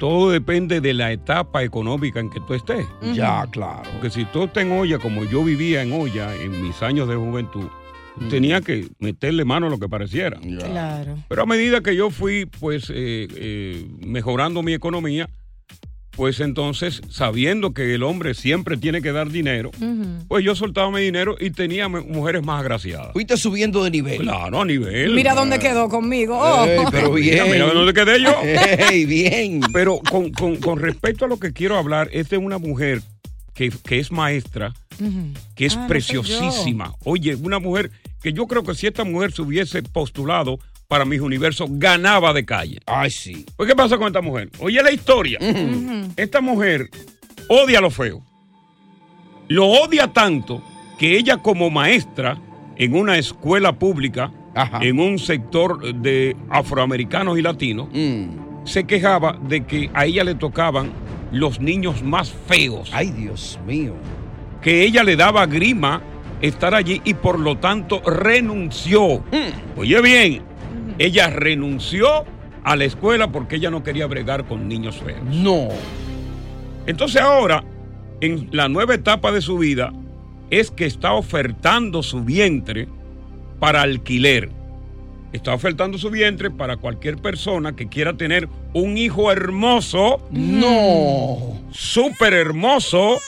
todo 0.00 0.30
depende 0.30 0.80
de 0.80 0.92
la 0.94 1.12
etapa 1.12 1.62
económica 1.62 2.18
en 2.20 2.28
que 2.30 2.40
tú 2.40 2.54
estés. 2.54 2.86
Ya, 3.14 3.46
claro. 3.50 3.82
Porque 3.92 4.10
si 4.10 4.24
tú 4.26 4.44
estás 4.44 4.64
en 4.64 4.72
olla, 4.72 4.98
como 4.98 5.24
yo 5.24 5.44
vivía 5.44 5.82
en 5.82 5.92
olla 5.92 6.34
en 6.34 6.60
mis 6.62 6.82
años 6.82 7.08
de 7.08 7.14
juventud. 7.16 7.68
Tenía 8.30 8.60
que 8.60 8.88
meterle 8.98 9.44
mano 9.44 9.66
a 9.66 9.70
lo 9.70 9.78
que 9.78 9.88
pareciera. 9.88 10.38
Claro. 10.40 11.16
Pero 11.28 11.42
a 11.42 11.46
medida 11.46 11.80
que 11.80 11.96
yo 11.96 12.10
fui, 12.10 12.46
pues, 12.46 12.90
eh, 12.90 13.26
eh, 13.34 13.86
mejorando 14.06 14.62
mi 14.62 14.72
economía, 14.74 15.28
pues 16.16 16.38
entonces, 16.38 17.00
sabiendo 17.10 17.74
que 17.74 17.92
el 17.92 18.04
hombre 18.04 18.34
siempre 18.34 18.76
tiene 18.76 19.02
que 19.02 19.10
dar 19.10 19.30
dinero, 19.30 19.72
pues 20.28 20.44
yo 20.44 20.54
soltaba 20.54 20.88
mi 20.92 21.00
dinero 21.00 21.34
y 21.40 21.50
tenía 21.50 21.88
mu- 21.88 22.04
mujeres 22.04 22.44
más 22.44 22.60
agraciadas. 22.60 23.12
Fuiste 23.14 23.36
subiendo 23.36 23.82
de 23.82 23.90
nivel. 23.90 24.18
Claro, 24.18 24.62
a 24.62 24.64
nivel. 24.64 25.12
Mira 25.16 25.34
dónde 25.34 25.58
quedó 25.58 25.88
conmigo. 25.88 26.38
Oh. 26.38 26.64
Ey, 26.66 26.78
pero 26.92 27.12
bien. 27.14 27.42
Mira, 27.50 27.64
mira 27.66 27.74
dónde 27.74 27.92
quedé 27.92 28.22
yo. 28.22 28.32
Ey, 28.44 29.06
bien. 29.06 29.60
Pero 29.72 29.98
con, 30.08 30.30
con- 30.30 30.54
con 30.58 30.78
respecto 30.78 31.24
a 31.24 31.28
lo 31.28 31.40
que 31.40 31.52
quiero 31.52 31.76
hablar, 31.78 32.08
es 32.12 32.28
de 32.30 32.38
una 32.38 32.58
mujer 32.58 33.02
que, 33.52 33.70
que 33.70 33.98
es 33.98 34.12
maestra, 34.12 34.72
que 35.54 35.66
es 35.66 35.76
Ah, 35.76 35.80
no 35.82 35.86
preciosísima. 35.88 36.94
Oye, 37.04 37.34
una 37.36 37.58
mujer 37.58 37.90
que 38.22 38.32
yo 38.32 38.46
creo 38.46 38.62
que 38.62 38.74
si 38.74 38.86
esta 38.86 39.04
mujer 39.04 39.32
se 39.32 39.42
hubiese 39.42 39.82
postulado 39.82 40.58
para 40.88 41.04
mis 41.04 41.20
universos, 41.20 41.68
ganaba 41.72 42.32
de 42.32 42.44
calle. 42.44 42.80
Ay, 42.86 43.10
sí. 43.10 43.44
Pues, 43.56 43.68
¿qué 43.68 43.74
pasa 43.74 43.96
con 43.98 44.06
esta 44.06 44.20
mujer? 44.20 44.50
Oye, 44.58 44.82
la 44.82 44.90
historia. 44.92 45.38
Esta 46.16 46.40
mujer 46.40 46.88
odia 47.48 47.80
lo 47.80 47.90
feo. 47.90 48.22
Lo 49.48 49.66
odia 49.66 50.12
tanto 50.12 50.62
que 50.98 51.16
ella 51.18 51.38
como 51.38 51.70
maestra 51.70 52.38
en 52.76 52.94
una 52.94 53.18
escuela 53.18 53.78
pública, 53.78 54.32
en 54.80 55.00
un 55.00 55.18
sector 55.18 55.94
de 55.94 56.36
afroamericanos 56.48 57.38
y 57.38 57.42
latinos, 57.42 57.88
Mm. 57.92 58.64
se 58.64 58.84
quejaba 58.84 59.38
de 59.48 59.64
que 59.64 59.90
a 59.94 60.06
ella 60.06 60.24
le 60.24 60.34
tocaban 60.34 60.92
los 61.32 61.60
niños 61.60 62.02
más 62.02 62.30
feos. 62.46 62.90
Ay, 62.92 63.10
Dios 63.10 63.58
mío. 63.66 63.94
Que 64.64 64.82
ella 64.82 65.04
le 65.04 65.14
daba 65.14 65.46
grima 65.46 66.02
estar 66.40 66.74
allí 66.74 67.00
y 67.04 67.14
por 67.14 67.38
lo 67.38 67.58
tanto 67.58 68.00
renunció. 68.00 69.18
Mm. 69.30 69.78
Oye 69.78 70.00
bien, 70.02 70.42
ella 70.98 71.28
renunció 71.28 72.24
a 72.64 72.74
la 72.74 72.84
escuela 72.84 73.30
porque 73.30 73.56
ella 73.56 73.70
no 73.70 73.82
quería 73.82 74.06
bregar 74.06 74.46
con 74.46 74.66
niños 74.66 74.96
feos. 74.96 75.22
No. 75.24 75.68
Entonces 76.86 77.20
ahora, 77.20 77.62
en 78.20 78.48
la 78.52 78.68
nueva 78.68 78.94
etapa 78.94 79.30
de 79.32 79.42
su 79.42 79.58
vida, 79.58 79.92
es 80.50 80.70
que 80.70 80.86
está 80.86 81.12
ofertando 81.12 82.02
su 82.02 82.24
vientre 82.24 82.88
para 83.60 83.82
alquiler. 83.82 84.50
Está 85.32 85.52
ofertando 85.52 85.98
su 85.98 86.10
vientre 86.10 86.50
para 86.50 86.76
cualquier 86.76 87.16
persona 87.16 87.74
que 87.74 87.88
quiera 87.88 88.16
tener 88.16 88.48
un 88.72 88.96
hijo 88.96 89.32
hermoso. 89.32 90.20
No. 90.30 91.60
Súper 91.72 92.34
hermoso. 92.34 93.18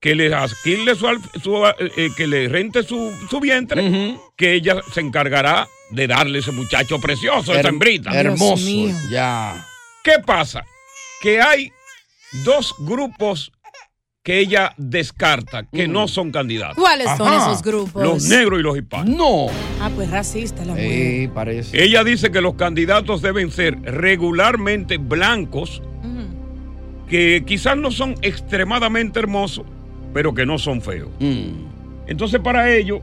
Que 0.00 0.14
le 0.14 0.34
alquile 0.34 0.94
su, 0.94 1.06
su, 1.42 1.66
eh, 1.66 1.74
eh, 1.96 2.08
que 2.16 2.26
le 2.26 2.48
rente 2.48 2.82
su, 2.82 3.12
su 3.28 3.38
vientre, 3.38 4.16
que 4.34 4.54
ella 4.54 4.80
se 4.92 5.00
encargará 5.00 5.68
de 5.90 6.06
darle 6.06 6.38
ese 6.38 6.52
muchacho 6.52 6.98
precioso, 6.98 7.52
esa 7.52 7.60
Her- 7.60 7.68
hembrita. 7.68 8.10
Hermoso. 8.18 8.64
Ya. 9.10 9.66
¿Qué 10.02 10.12
pasa? 10.24 10.64
Que 11.20 11.42
hay 11.42 11.70
dos 12.44 12.74
grupos 12.78 13.52
que 14.22 14.38
ella 14.38 14.72
descarta, 14.78 15.64
que 15.70 15.86
no 15.88 16.08
son 16.08 16.30
candidatos. 16.30 16.76
¿Cuáles 16.76 17.08
son 17.18 17.32
esos 17.34 17.62
grupos? 17.62 18.02
Los 18.02 18.24
negros 18.24 18.60
y 18.60 18.62
los 18.62 18.76
hispanos. 18.78 19.14
No. 19.14 19.46
Ah, 19.82 19.90
pues 19.94 20.10
racista 20.10 20.64
la 20.64 20.72
mujer. 20.72 20.88
Sí, 20.90 21.28
parece. 21.34 21.82
Ella 21.82 22.04
dice 22.04 22.30
que 22.30 22.40
los 22.40 22.54
candidatos 22.54 23.20
deben 23.20 23.50
ser 23.50 23.78
regularmente 23.82 24.96
blancos, 24.96 25.82
que 27.08 27.42
quizás 27.46 27.76
no 27.76 27.90
son 27.90 28.14
extremadamente 28.22 29.18
hermosos, 29.18 29.66
pero 30.12 30.34
que 30.34 30.44
no 30.46 30.58
son 30.58 30.80
feos. 30.82 31.08
Mm. 31.20 32.08
Entonces, 32.08 32.40
para 32.40 32.72
ello, 32.74 33.00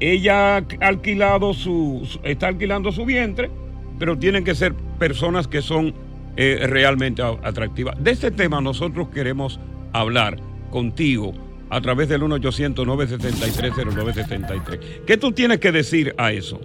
ella 0.00 0.56
ha 0.58 0.64
alquilado 0.80 1.54
su, 1.54 2.02
su- 2.04 2.20
está 2.24 2.48
alquilando 2.48 2.92
su 2.92 3.04
vientre, 3.04 3.50
pero 3.98 4.18
tienen 4.18 4.44
que 4.44 4.54
ser 4.54 4.74
personas 4.98 5.48
que 5.48 5.62
son 5.62 5.94
eh, 6.36 6.66
realmente 6.68 7.22
atractivas. 7.22 7.96
De 8.02 8.10
este 8.10 8.30
tema 8.30 8.60
nosotros 8.60 9.08
queremos 9.08 9.58
hablar 9.92 10.36
contigo 10.70 11.32
a 11.70 11.80
través 11.80 12.08
del 12.08 12.22
1-800-973-0973. 12.22 14.78
¿Qué 15.06 15.16
tú 15.16 15.32
tienes 15.32 15.58
que 15.58 15.72
decir 15.72 16.14
a 16.18 16.32
eso? 16.32 16.60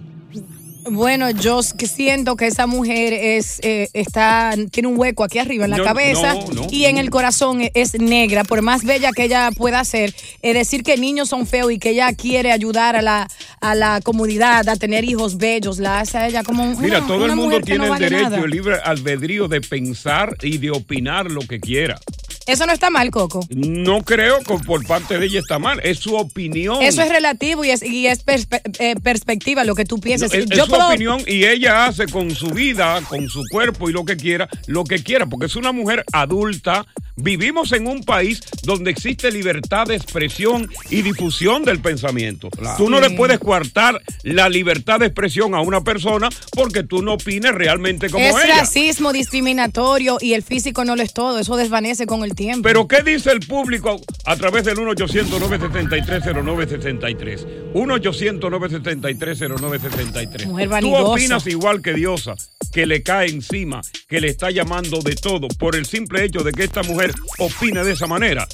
Bueno, 0.90 1.30
yo 1.30 1.62
siento 1.62 2.36
que 2.36 2.46
esa 2.46 2.66
mujer 2.66 3.12
es 3.12 3.60
eh, 3.62 3.88
está 3.94 4.54
tiene 4.70 4.88
un 4.88 4.98
hueco 4.98 5.24
aquí 5.24 5.38
arriba 5.38 5.64
en 5.64 5.70
la 5.70 5.82
cabeza 5.82 6.34
no, 6.34 6.46
no. 6.62 6.66
y 6.70 6.84
en 6.86 6.98
el 6.98 7.10
corazón 7.10 7.60
e- 7.62 7.70
es 7.74 7.94
negra. 7.98 8.44
Por 8.44 8.60
más 8.62 8.84
bella 8.84 9.10
que 9.12 9.24
ella 9.24 9.50
pueda 9.56 9.84
ser, 9.84 10.14
eh, 10.42 10.52
decir 10.52 10.82
que 10.82 10.96
niños 10.96 11.28
son 11.28 11.46
feos 11.46 11.70
y 11.72 11.78
que 11.78 11.90
ella 11.90 12.12
quiere 12.12 12.50
ayudar 12.52 12.96
a 12.96 13.02
la, 13.02 13.28
a 13.60 13.74
la 13.74 14.00
comunidad 14.02 14.68
a 14.68 14.76
tener 14.76 15.04
hijos 15.04 15.36
bellos, 15.38 15.78
la 15.78 16.00
hace 16.00 16.18
a 16.18 16.28
ella 16.28 16.42
como 16.42 16.64
un- 16.64 16.80
Mira, 16.80 16.98
una- 16.98 17.06
todo 17.06 17.26
el 17.26 17.36
mundo 17.36 17.60
tiene 17.60 17.86
no 17.86 17.94
el 17.94 18.00
derecho, 18.00 18.22
nada. 18.30 18.38
el 18.38 18.50
libre 18.50 18.76
albedrío 18.84 19.48
de 19.48 19.60
pensar 19.60 20.36
y 20.42 20.58
de 20.58 20.70
opinar 20.70 21.30
lo 21.30 21.40
que 21.40 21.60
quiera. 21.60 21.98
Eso 22.46 22.66
no 22.66 22.72
está 22.72 22.90
mal, 22.90 23.10
Coco. 23.10 23.40
No 23.50 24.02
creo 24.02 24.38
que 24.40 24.54
por 24.66 24.84
parte 24.86 25.18
de 25.18 25.26
ella 25.26 25.38
está 25.40 25.58
mal, 25.58 25.80
es 25.84 25.98
su 25.98 26.16
opinión. 26.16 26.82
Eso 26.82 27.02
es 27.02 27.08
relativo 27.10 27.64
y 27.64 27.70
es, 27.70 27.82
y 27.82 28.06
es 28.06 28.24
perspe- 28.24 28.62
eh, 28.78 28.94
perspectiva 29.02 29.62
lo 29.64 29.74
que 29.74 29.84
tú 29.84 29.96
No, 29.96 30.00
piensas. 30.02 30.32
es, 30.34 30.44
es 30.50 30.56
yo 30.56 30.64
su 30.64 30.70
puedo- 30.70 30.88
opinión 30.88 31.22
y 31.26 31.44
ella 31.44 31.86
hace 31.86 32.06
con 32.06 32.30
su 32.34 32.48
vida, 32.48 33.00
con 33.08 33.28
su 33.28 33.42
cuerpo 33.50 33.88
y 33.88 33.92
lo 33.92 34.04
que 34.04 34.16
quiera, 34.16 34.48
lo 34.66 34.84
que 34.84 35.02
quiera, 35.02 35.26
porque 35.26 35.46
es 35.46 35.56
una 35.56 35.72
mujer 35.72 36.04
adulta. 36.12 36.86
Vivimos 37.22 37.72
en 37.72 37.86
un 37.86 38.02
país 38.02 38.40
donde 38.62 38.90
existe 38.90 39.30
libertad 39.30 39.86
de 39.86 39.96
expresión 39.96 40.68
y 40.90 41.02
difusión 41.02 41.64
del 41.64 41.80
pensamiento. 41.80 42.48
Tú 42.76 42.88
no 42.90 42.98
Sí. 43.00 43.08
le 43.08 43.16
puedes 43.16 43.38
coartar 43.38 44.00
la 44.22 44.48
libertad 44.48 45.00
de 45.00 45.06
expresión 45.06 45.54
a 45.54 45.60
una 45.60 45.82
persona 45.82 46.28
porque 46.54 46.82
tú 46.82 47.02
no 47.02 47.14
opines 47.14 47.52
realmente 47.54 48.10
como 48.10 48.24
es 48.24 48.34
ella. 48.44 48.58
racismo 48.58 49.12
discriminatorio 49.12 50.18
y 50.20 50.34
el 50.34 50.42
físico 50.42 50.84
no 50.84 50.96
lo 50.96 51.02
es 51.02 51.12
todo. 51.14 51.38
Eso 51.38 51.56
desvanece 51.56 52.06
con 52.06 52.24
el 52.24 52.34
tiempo. 52.34 52.62
Pero 52.62 52.86
¿qué 52.88 53.02
dice 53.02 53.30
el 53.32 53.40
público 53.40 54.00
a 54.24 54.36
través 54.36 54.64
del 54.64 54.76
1-800-973-0973? 54.78 57.46
1-800-973-0973. 57.74 60.46
Mujer 60.46 60.66
Tú 60.68 60.70
vanidosa. 60.70 61.02
opinas 61.04 61.46
igual 61.46 61.82
que 61.82 61.92
Diosa, 61.94 62.34
que 62.72 62.86
le 62.86 63.02
cae 63.02 63.28
encima, 63.28 63.80
que 64.08 64.20
le 64.20 64.28
está 64.28 64.50
llamando 64.50 65.00
de 65.00 65.14
todo 65.16 65.48
por 65.58 65.76
el 65.76 65.86
simple 65.86 66.24
hecho 66.24 66.42
de 66.42 66.52
que 66.52 66.64
esta 66.64 66.82
mujer 66.82 67.09
opine 67.38 67.84
de 67.84 67.92
esa 67.92 68.06
manera. 68.06 68.46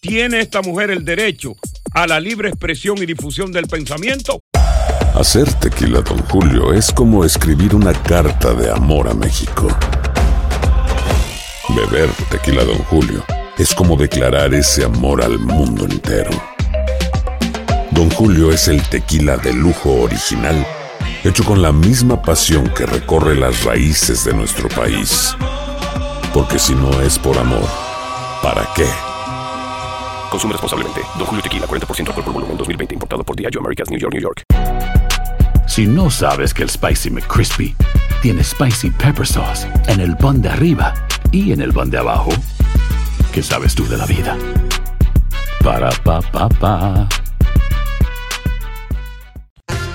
¿Tiene 0.00 0.40
esta 0.40 0.62
mujer 0.62 0.90
el 0.90 1.04
derecho 1.04 1.54
a 1.92 2.06
la 2.06 2.18
libre 2.18 2.48
expresión 2.48 2.98
y 2.98 3.06
difusión 3.06 3.52
del 3.52 3.68
pensamiento? 3.68 4.40
Hacer 5.14 5.52
tequila, 5.54 6.00
Don 6.00 6.18
Julio, 6.24 6.72
es 6.72 6.90
como 6.90 7.24
escribir 7.24 7.74
una 7.74 7.92
carta 7.92 8.54
de 8.54 8.70
amor 8.70 9.08
a 9.08 9.14
México. 9.14 9.68
Beber 11.68 12.10
tequila, 12.30 12.64
Don 12.64 12.78
Julio, 12.78 13.24
es 13.58 13.74
como 13.74 13.96
declarar 13.96 14.54
ese 14.54 14.84
amor 14.84 15.22
al 15.22 15.38
mundo 15.38 15.84
entero. 15.84 16.30
Don 17.92 18.10
Julio 18.10 18.50
es 18.50 18.68
el 18.68 18.82
tequila 18.88 19.36
de 19.36 19.52
lujo 19.52 20.00
original, 20.00 20.66
hecho 21.22 21.44
con 21.44 21.62
la 21.62 21.72
misma 21.72 22.22
pasión 22.22 22.68
que 22.74 22.86
recorre 22.86 23.36
las 23.36 23.64
raíces 23.64 24.24
de 24.24 24.32
nuestro 24.32 24.68
país. 24.68 25.36
Porque 26.32 26.58
si 26.58 26.74
no 26.74 27.02
es 27.02 27.18
por 27.18 27.36
amor, 27.36 27.68
¿para 28.42 28.68
qué? 28.74 28.86
Consume 30.30 30.52
responsablemente. 30.52 31.00
Don 31.16 31.26
Julio 31.26 31.42
Tequila, 31.42 31.66
40% 31.66 32.08
alcohol 32.08 32.24
por 32.24 32.32
volumen, 32.34 32.56
2020. 32.56 32.94
Importado 32.94 33.24
por 33.24 33.36
Diageo 33.36 33.60
Americas, 33.60 33.88
New 33.90 33.98
York, 33.98 34.12
New 34.12 34.22
York. 34.22 34.42
Si 35.66 35.86
no 35.86 36.10
sabes 36.10 36.52
que 36.52 36.62
el 36.64 36.70
Spicy 36.70 37.10
McCrispy 37.10 37.74
tiene 38.20 38.42
Spicy 38.42 38.90
Pepper 38.90 39.26
Sauce 39.26 39.66
en 39.86 40.00
el 40.00 40.16
pan 40.16 40.42
de 40.42 40.48
arriba 40.48 40.92
y 41.30 41.52
en 41.52 41.62
el 41.62 41.72
pan 41.72 41.90
de 41.90 41.98
abajo, 41.98 42.30
¿qué 43.32 43.42
sabes 43.42 43.74
tú 43.74 43.86
de 43.88 43.96
la 43.96 44.06
vida? 44.06 44.36
Para, 45.62 45.90
pa, 46.02 46.20
pa, 46.20 46.48
pa. 46.48 47.08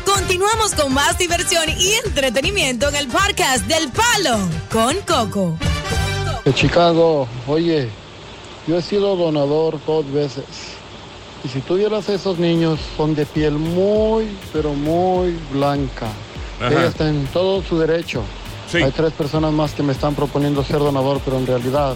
Continuamos 0.05 0.73
con 0.73 0.93
más 0.93 1.17
diversión 1.17 1.69
y 1.77 1.93
entretenimiento 2.05 2.89
en 2.89 2.95
el 2.95 3.07
podcast 3.07 3.65
del 3.67 3.89
Palo 3.91 4.39
con 4.71 4.95
Coco. 5.05 5.57
De 6.43 6.53
Chicago, 6.53 7.27
oye, 7.45 7.89
yo 8.67 8.77
he 8.77 8.81
sido 8.81 9.15
donador 9.15 9.79
dos 9.85 10.11
veces. 10.11 10.45
Y 11.43 11.47
si 11.47 11.61
tuvieras 11.61 12.09
esos 12.09 12.37
niños, 12.37 12.79
son 12.97 13.15
de 13.15 13.25
piel 13.25 13.53
muy, 13.53 14.27
pero 14.51 14.73
muy 14.73 15.37
blanca. 15.51 16.07
Ajá. 16.59 16.71
Ella 16.71 16.85
está 16.87 17.07
en 17.07 17.25
todo 17.27 17.63
su 17.63 17.77
derecho. 17.77 18.21
Sí. 18.69 18.77
Hay 18.77 18.91
tres 18.91 19.13
personas 19.13 19.53
más 19.53 19.71
que 19.73 19.83
me 19.83 19.93
están 19.93 20.13
proponiendo 20.15 20.63
ser 20.63 20.79
donador, 20.79 21.21
pero 21.23 21.37
en 21.37 21.47
realidad 21.47 21.95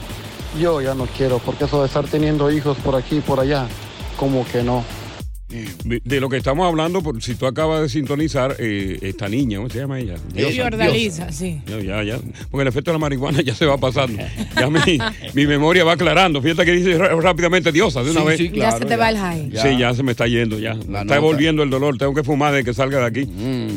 yo 0.59 0.81
ya 0.81 0.93
no 0.93 1.05
quiero, 1.17 1.39
porque 1.39 1.65
eso 1.65 1.81
de 1.81 1.87
estar 1.87 2.05
teniendo 2.05 2.49
hijos 2.51 2.77
por 2.77 2.95
aquí 2.95 3.17
y 3.17 3.21
por 3.21 3.39
allá, 3.39 3.67
como 4.17 4.45
que 4.45 4.63
no. 4.63 4.83
De 5.83 6.19
lo 6.19 6.29
que 6.29 6.37
estamos 6.37 6.65
hablando, 6.67 7.01
por, 7.01 7.21
si 7.21 7.35
tú 7.35 7.45
acabas 7.45 7.81
de 7.81 7.89
sintonizar, 7.89 8.55
eh, 8.59 8.97
esta 9.01 9.27
niña, 9.27 9.57
¿cómo 9.57 9.69
se 9.69 9.79
llama 9.79 9.99
ella? 9.99 10.15
Diosa, 10.33 10.65
Ordaliza, 10.65 11.31
sí. 11.31 11.61
Ya, 11.67 11.79
ya, 11.79 12.03
ya. 12.03 12.19
Porque 12.49 12.61
el 12.61 12.67
efecto 12.67 12.91
de 12.91 12.95
la 12.95 12.99
marihuana 12.99 13.41
ya 13.43 13.53
se 13.55 13.65
va 13.65 13.77
pasando. 13.77 14.21
Ya 14.55 14.69
mi, 14.69 14.79
mi 15.33 15.47
memoria 15.47 15.83
va 15.83 15.93
aclarando. 15.93 16.41
Fíjate 16.41 16.65
que 16.65 16.71
dice 16.71 16.97
rápidamente 16.97 17.71
diosa 17.71 18.03
de 18.03 18.11
una 18.11 18.21
Sí, 18.21 18.27
vez. 18.27 18.37
sí, 18.37 18.51
Ya 18.53 18.71
se 18.71 18.85
te 18.85 18.95
va 18.95 19.09
el 19.09 19.17
high. 19.17 19.51
Sí, 19.55 19.77
ya 19.77 19.93
se 19.93 20.03
me 20.03 20.11
está 20.11 20.27
yendo, 20.27 20.57
ya. 20.59 20.71
Está 20.73 21.03
nota. 21.03 21.19
volviendo 21.19 21.63
el 21.63 21.69
dolor. 21.69 21.97
Tengo 21.97 22.13
que 22.13 22.23
fumar 22.23 22.53
de 22.53 22.63
que 22.63 22.73
salga 22.73 22.99
de 22.99 23.05
aquí. 23.05 23.27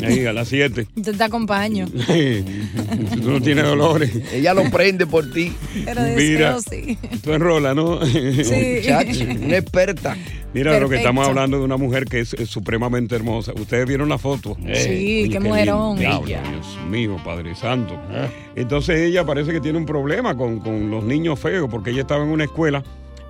Ahí, 0.05 0.27
a 0.27 0.33
las 0.33 0.49
7. 0.49 0.87
Yo 0.97 1.13
te 1.13 1.25
acompaño. 1.25 1.87
si 2.07 3.21
tú 3.21 3.31
no 3.31 3.41
tienes 3.41 3.65
dolores. 3.65 4.11
Ella 4.33 4.55
lo 4.55 4.71
prende 4.71 5.07
por 5.07 5.31
ti. 5.33 5.53
Pero 5.85 6.03
Mira, 6.03 6.57
deseo 6.57 6.61
sí. 6.61 6.99
tú 7.23 7.33
enrolas, 7.33 7.75
¿no? 7.75 8.05
Sí. 8.07 8.21
Muchacho, 8.83 9.25
una 9.45 9.57
experta. 9.57 10.17
Mira, 10.53 10.71
lo 10.73 10.77
que 10.89 10.97
Perfecto. 10.97 10.97
estamos 10.99 11.27
hablando 11.29 11.64
de 11.65 11.75
una 11.75 11.77
mujer 11.77 12.05
que 12.05 12.21
es, 12.21 12.35
es 12.35 12.49
supremamente 12.49 13.15
hermosa. 13.17 13.53
Ustedes 13.55 13.87
vieron 13.87 14.09
la 14.09 14.19
foto. 14.19 14.57
Sí, 14.61 14.63
Oye, 14.71 14.75
qué 14.75 15.23
lindo. 15.35 15.41
mujerón. 15.41 15.99
Diablo. 15.99 16.27
Dios 16.27 16.79
mío, 16.91 17.17
Padre 17.25 17.55
Santo. 17.55 17.99
Entonces 18.57 19.01
ella 19.01 19.25
parece 19.25 19.53
que 19.53 19.61
tiene 19.61 19.79
un 19.79 19.87
problema 19.87 20.37
con, 20.37 20.61
con 20.61 20.91
los 20.91 21.05
niños 21.05 21.39
feos, 21.39 21.69
porque 21.71 21.91
ella 21.91 22.03
estaba 22.03 22.25
en 22.25 22.31
una 22.31 22.45
escuela 22.45 22.83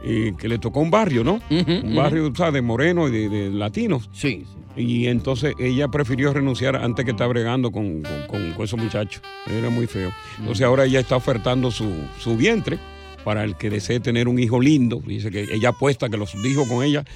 eh, 0.05 0.33
que 0.38 0.49
le 0.49 0.59
tocó 0.59 0.81
un 0.81 0.90
barrio, 0.90 1.25
¿no? 1.25 1.40
un 1.51 1.94
barrio, 1.97 2.33
¿sabes? 2.37 2.55
De 2.55 2.62
morenos 2.62 3.11
y 3.11 3.12
de, 3.12 3.29
de 3.29 3.51
latinos. 3.51 4.11
Sí, 4.12 4.44
Y 4.77 5.07
entonces 5.07 5.55
ella 5.59 5.88
prefirió 5.88 6.33
renunciar 6.33 6.77
antes 6.77 7.05
que 7.05 7.12
estar 7.12 7.29
bregando 7.29 7.70
con, 7.73 8.03
con- 8.29 8.44
esos 8.62 8.79
muchachos. 8.79 9.23
Era 9.51 9.70
muy 9.70 9.87
feo. 9.87 10.11
Entonces 10.38 10.64
ahora 10.66 10.85
ella 10.85 11.01
está 11.01 11.16
ofertando 11.16 11.70
su, 11.70 11.90
su 12.18 12.37
vientre 12.37 12.79
para 13.25 13.44
el 13.44 13.57
que 13.57 13.70
desee 13.70 14.01
tener 14.01 14.29
un 14.29 14.38
hijo 14.38 14.61
lindo. 14.61 15.01
Dice 15.07 15.31
que 15.31 15.47
ella 15.53 15.70
apuesta 15.70 16.09
que 16.11 16.16
los 16.18 16.35
hijos 16.44 16.68
con 16.68 16.85
ella 16.85 17.01
eh, 17.01 17.07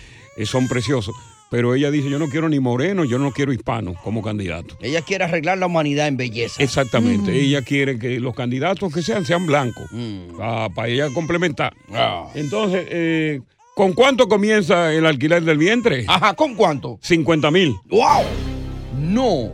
son 0.46 0.68
preciosos. 0.68 1.14
Pero 1.50 1.74
ella 1.74 1.90
dice, 1.90 2.10
yo 2.10 2.18
no 2.18 2.28
quiero 2.28 2.48
ni 2.50 2.60
moreno, 2.60 3.04
yo 3.04 3.18
no 3.18 3.32
quiero 3.32 3.52
hispano 3.54 3.94
como 4.04 4.20
candidato. 4.22 4.76
Ella 4.82 5.00
quiere 5.00 5.24
arreglar 5.24 5.56
la 5.56 5.66
humanidad 5.66 6.06
en 6.06 6.18
belleza. 6.18 6.62
Exactamente. 6.62 7.32
Ella 7.32 7.62
quiere 7.62 7.98
que 7.98 8.20
los 8.20 8.34
candidatos 8.34 8.92
que 8.92 9.00
sean 9.00 9.24
sean 9.24 9.46
blancos. 9.46 9.88
Para 10.36 10.88
ella 10.88 11.08
complementar. 11.14 11.74
Entonces, 12.34 12.86
eh, 12.90 13.40
¿con 13.74 13.94
cuánto 13.94 14.28
comienza 14.28 14.92
el 14.92 15.06
alquiler 15.06 15.42
del 15.42 15.56
vientre? 15.56 16.04
Ajá, 16.06 16.34
¿con 16.34 16.54
cuánto? 16.54 16.98
50 17.00 17.50
mil. 17.50 17.74
¡Wow! 17.88 18.24
No. 19.00 19.52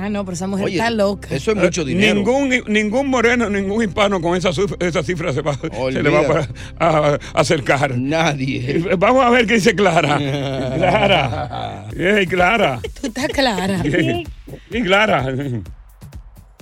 Ah, 0.00 0.08
no, 0.08 0.24
pero 0.24 0.34
esa 0.34 0.46
mujer 0.46 0.66
Oye, 0.66 0.76
está 0.76 0.90
loca. 0.90 1.34
Eso 1.34 1.50
es 1.50 1.56
mucho 1.56 1.84
dinero. 1.84 2.14
Ningún, 2.14 2.50
ningún 2.68 3.08
moreno, 3.08 3.50
ningún 3.50 3.82
hispano 3.82 4.20
con 4.20 4.36
esa, 4.36 4.50
esa 4.78 5.02
cifra 5.02 5.32
se, 5.32 5.42
va, 5.42 5.54
se 5.56 6.02
le 6.02 6.08
va 6.08 6.46
a, 6.78 6.86
a- 6.86 7.14
a 7.14 7.18
acercar. 7.34 7.98
Nadie. 7.98 8.84
Vamos 8.96 9.24
a 9.24 9.30
ver 9.30 9.46
qué 9.48 9.54
dice 9.54 9.74
Clara. 9.74 10.16
Clara. 10.76 11.86
Ey, 11.96 12.26
Clara. 12.28 12.78
Tú 13.00 13.08
estás 13.08 13.26
clara. 13.28 13.82
Y 14.70 14.82
Clara. 14.82 15.24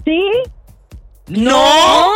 ¿Sí? 0.05 0.21
No. 1.29 2.13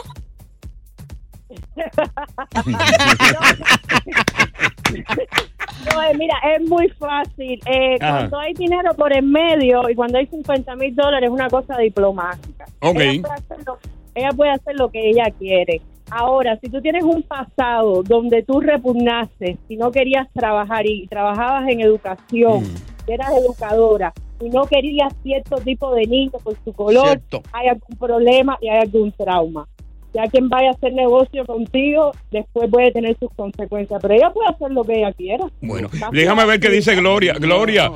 No, 5.87 6.19
mira, 6.19 6.35
es 6.57 6.69
muy 6.69 6.89
fácil. 6.91 7.61
Eh, 7.67 7.97
cuando 7.99 8.39
hay 8.39 8.53
dinero 8.55 8.93
por 8.95 9.13
en 9.17 9.31
medio 9.31 9.89
y 9.89 9.95
cuando 9.95 10.19
hay 10.19 10.27
50 10.27 10.77
mil 10.77 10.95
dólares 10.95 11.29
es 11.29 11.33
una 11.33 11.49
cosa 11.49 11.77
diplomática. 11.79 12.67
Ok. 12.81 12.97
Ella 13.01 13.23
puede, 13.23 13.35
hacer 13.35 13.59
lo, 13.67 13.79
ella 14.15 14.29
puede 14.37 14.51
hacer 14.51 14.75
lo 14.79 14.89
que 14.91 15.09
ella 15.11 15.25
quiere. 15.39 15.81
Ahora, 16.11 16.59
si 16.61 16.69
tú 16.69 16.81
tienes 16.83 17.05
un 17.05 17.23
pasado 17.23 18.03
donde 18.03 18.43
tú 18.43 18.61
repugnaste, 18.61 19.57
si 19.69 19.77
no 19.77 19.91
querías 19.93 20.27
trabajar 20.33 20.85
y 20.87 21.07
trabajabas 21.07 21.69
en 21.69 21.81
educación, 21.81 22.65
Mm. 22.65 23.11
eras 23.11 23.31
educadora 23.39 24.13
y 24.41 24.49
no 24.51 24.65
querías 24.65 25.13
cierto 25.23 25.57
tipo 25.59 25.95
de 25.95 26.07
niño 26.07 26.33
por 26.43 26.57
su 26.65 26.73
color, 26.73 27.07
Cierto. 27.07 27.43
hay 27.53 27.69
algún 27.69 27.97
problema 27.97 28.59
y 28.61 28.69
hay 28.69 28.81
algún 28.81 29.13
trauma. 29.13 29.67
Ya 30.13 30.27
quien 30.29 30.49
vaya 30.49 30.69
a 30.71 30.73
hacer 30.73 30.93
negocio 30.93 31.45
contigo, 31.47 32.13
después 32.33 32.69
puede 32.71 32.91
tener 32.93 33.17
sus 33.19 33.31
consecuencias. 33.35 34.01
Pero 34.03 34.15
ella 34.15 34.31
puede 34.31 34.49
hacer 34.49 34.71
lo 34.73 34.83
que 34.85 34.99
ella 34.99 35.13
quiera. 35.13 35.47
Bueno, 35.61 35.89
déjame 36.13 36.45
ver 36.47 36.59
qué 36.61 36.69
dice 36.69 36.97
Gloria. 36.97 37.35
Gloria. 37.35 37.91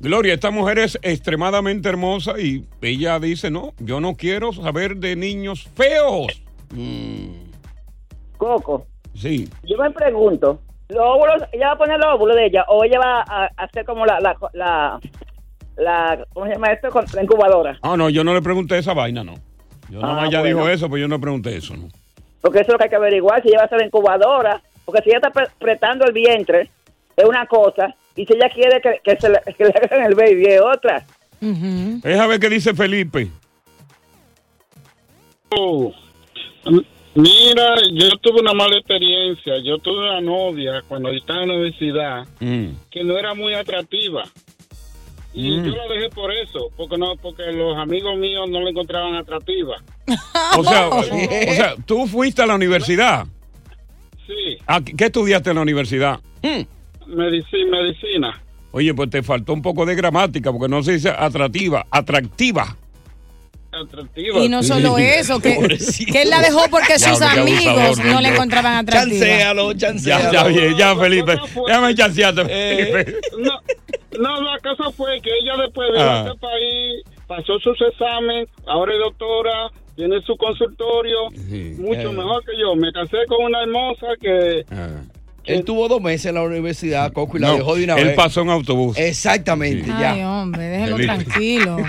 Gloria, 0.00 0.34
esta 0.34 0.50
mujer 0.50 0.80
es 0.80 0.98
extremadamente 1.02 1.88
hermosa 1.88 2.38
y 2.38 2.64
ella 2.82 3.18
dice, 3.20 3.50
no, 3.50 3.72
yo 3.78 4.00
no 4.00 4.16
quiero 4.16 4.52
saber 4.52 4.96
de 4.96 5.16
niños 5.16 5.62
feos. 5.74 6.42
Coco, 8.36 8.86
Sí. 9.14 9.48
yo 9.62 9.78
me 9.78 9.90
pregunto, 9.92 10.58
¿los 10.88 10.98
óvulos, 11.00 11.42
ella 11.52 11.68
va 11.68 11.72
a 11.74 11.78
poner 11.78 11.98
los 11.98 12.14
óvulos 12.16 12.36
de 12.36 12.46
ella 12.46 12.64
o 12.68 12.84
ella 12.84 12.98
va 12.98 13.20
a 13.26 13.46
hacer 13.56 13.84
como 13.84 14.04
la, 14.04 14.18
la, 14.20 14.36
la, 14.52 15.00
la 15.76 16.26
¿cómo 16.34 16.46
se 16.46 16.52
llama 16.52 16.66
esto? 16.72 16.90
Con 16.90 17.04
la 17.14 17.22
incubadora. 17.22 17.78
Ah, 17.80 17.96
no, 17.96 18.10
yo 18.10 18.24
no 18.24 18.34
le 18.34 18.42
pregunté 18.42 18.76
esa 18.76 18.92
vaina, 18.92 19.22
no. 19.22 19.34
Yo 19.90 20.00
nada 20.00 20.12
Ah, 20.12 20.20
más 20.22 20.30
ya 20.30 20.40
bueno. 20.40 20.56
dijo 20.58 20.68
eso, 20.68 20.88
pues 20.88 21.00
yo 21.00 21.08
no 21.08 21.20
pregunté 21.20 21.56
eso, 21.56 21.76
¿no? 21.76 21.88
Porque 22.40 22.58
eso 22.58 22.68
es 22.68 22.72
lo 22.72 22.78
que 22.78 22.84
hay 22.84 22.90
que 22.90 22.96
averiguar, 22.96 23.42
si 23.42 23.48
ella 23.48 23.58
va 23.58 23.64
a 23.64 23.68
ser 23.68 23.78
la 23.78 23.86
incubadora. 23.86 24.62
Porque 24.84 25.02
si 25.02 25.10
ella 25.10 25.18
está 25.18 25.30
pre- 25.30 25.46
apretando 25.46 26.04
el 26.04 26.12
vientre, 26.12 26.70
es 27.16 27.24
una 27.24 27.46
cosa. 27.46 27.94
Y 28.16 28.26
si 28.26 28.34
ella 28.34 28.48
quiere 28.50 28.80
que, 28.80 29.00
que 29.02 29.16
se 29.20 29.28
le, 29.30 29.40
que 29.56 29.64
le 29.64 29.70
hagan 29.70 30.04
el 30.06 30.14
baby, 30.14 30.44
es 30.46 30.60
otra. 30.60 31.04
Deja 31.40 32.26
ver 32.26 32.40
qué 32.40 32.48
dice 32.50 32.74
Felipe. 32.74 33.28
Oh, 35.50 35.92
Mira, 37.16 37.76
yo 37.92 38.10
tuve 38.20 38.40
una 38.40 38.52
mala 38.54 38.76
experiencia. 38.76 39.54
Yo 39.62 39.78
tuve 39.78 39.98
una 40.00 40.20
novia 40.20 40.82
cuando 40.88 41.10
estaba 41.10 41.42
en 41.42 41.48
la 41.48 41.54
universidad 41.54 42.26
que 42.90 43.04
no 43.04 43.16
era 43.16 43.34
muy 43.34 43.54
atractiva. 43.54 44.24
Y 45.36 45.58
Mm. 45.58 45.64
yo 45.64 45.70
la 45.76 45.92
dejé 45.94 46.08
por 46.10 46.32
eso, 46.32 46.70
porque 46.76 46.96
no, 46.96 47.16
porque 47.16 47.42
los 47.52 47.76
amigos 47.76 48.16
míos 48.18 48.48
no 48.48 48.60
la 48.60 48.70
encontraban 48.70 49.16
atractiva. 49.16 49.76
O 50.56 50.62
sea, 50.64 50.88
o 50.90 51.02
sea, 51.02 51.74
tú 51.84 52.06
fuiste 52.06 52.42
a 52.42 52.46
la 52.46 52.54
universidad. 52.54 53.26
Sí, 54.26 54.56
¿A 54.66 54.80
qué 54.80 54.94
qué 54.96 55.04
estudiaste 55.06 55.50
en 55.50 55.56
la 55.56 55.62
universidad? 55.62 56.20
medicina, 57.06 57.78
medicina. 57.82 58.42
Oye, 58.70 58.94
pues 58.94 59.10
te 59.10 59.22
faltó 59.22 59.52
un 59.52 59.62
poco 59.62 59.84
de 59.86 59.94
gramática, 59.94 60.50
porque 60.52 60.68
no 60.68 60.82
se 60.82 60.92
dice 60.92 61.10
atractiva, 61.10 61.84
atractiva. 61.90 62.76
Atractiva. 63.72 64.38
Y 64.38 64.48
no 64.48 64.62
solo 64.62 64.98
eso, 64.98 65.40
que, 65.40 65.56
que 66.12 66.22
él 66.22 66.30
la 66.30 66.40
dejó 66.40 66.62
porque 66.70 66.96
sus 66.98 67.20
amigos 67.20 67.66
abusador, 67.66 68.04
no 68.06 68.20
le 68.20 68.28
encontraban 68.28 68.74
atractiva. 68.76 69.18
Chancéalo, 69.26 69.72
Ya, 69.72 69.78
chancéalo. 69.88 70.32
ya, 70.32 70.44
bien, 70.44 70.76
ya, 70.76 70.96
Felipe. 70.96 71.36
Déjame 71.66 71.94
chancearte, 71.96 72.44
Felipe. 72.44 73.16
No, 73.38 73.50
no, 74.20 74.40
la 74.42 74.58
cosa 74.60 74.90
fue 74.92 75.20
que 75.20 75.30
ella 75.30 75.56
después 75.62 75.92
de 75.92 76.00
Ah. 76.00 76.24
este 76.26 76.38
país 76.38 77.02
pasó 77.26 77.58
sus 77.60 77.80
exámenes, 77.82 78.48
ahora 78.66 78.92
es 78.94 78.98
doctora, 79.00 79.70
tiene 79.96 80.20
su 80.22 80.36
consultorio, 80.36 81.30
mucho 81.78 82.10
Eh. 82.10 82.12
mejor 82.12 82.44
que 82.44 82.52
yo. 82.58 82.74
Me 82.76 82.92
casé 82.92 83.18
con 83.28 83.44
una 83.44 83.62
hermosa 83.62 84.06
que... 84.20 84.64
Él 85.44 85.62
tuvo 85.64 85.88
dos 85.88 86.00
meses 86.00 86.26
en 86.26 86.36
la 86.36 86.42
universidad, 86.42 87.12
Coco, 87.12 87.36
y 87.36 87.40
la 87.40 87.48
No, 87.48 87.54
dejó 87.56 87.74
de 87.76 87.84
una 87.84 87.96
él 87.98 88.06
vez. 88.08 88.16
pasó 88.16 88.40
en 88.40 88.48
autobús. 88.50 88.96
Exactamente, 88.98 89.90
Ay, 89.94 90.18
ya. 90.18 90.30
hombre, 90.40 90.62
déjelo 90.64 90.96
tranquilo. 90.96 91.76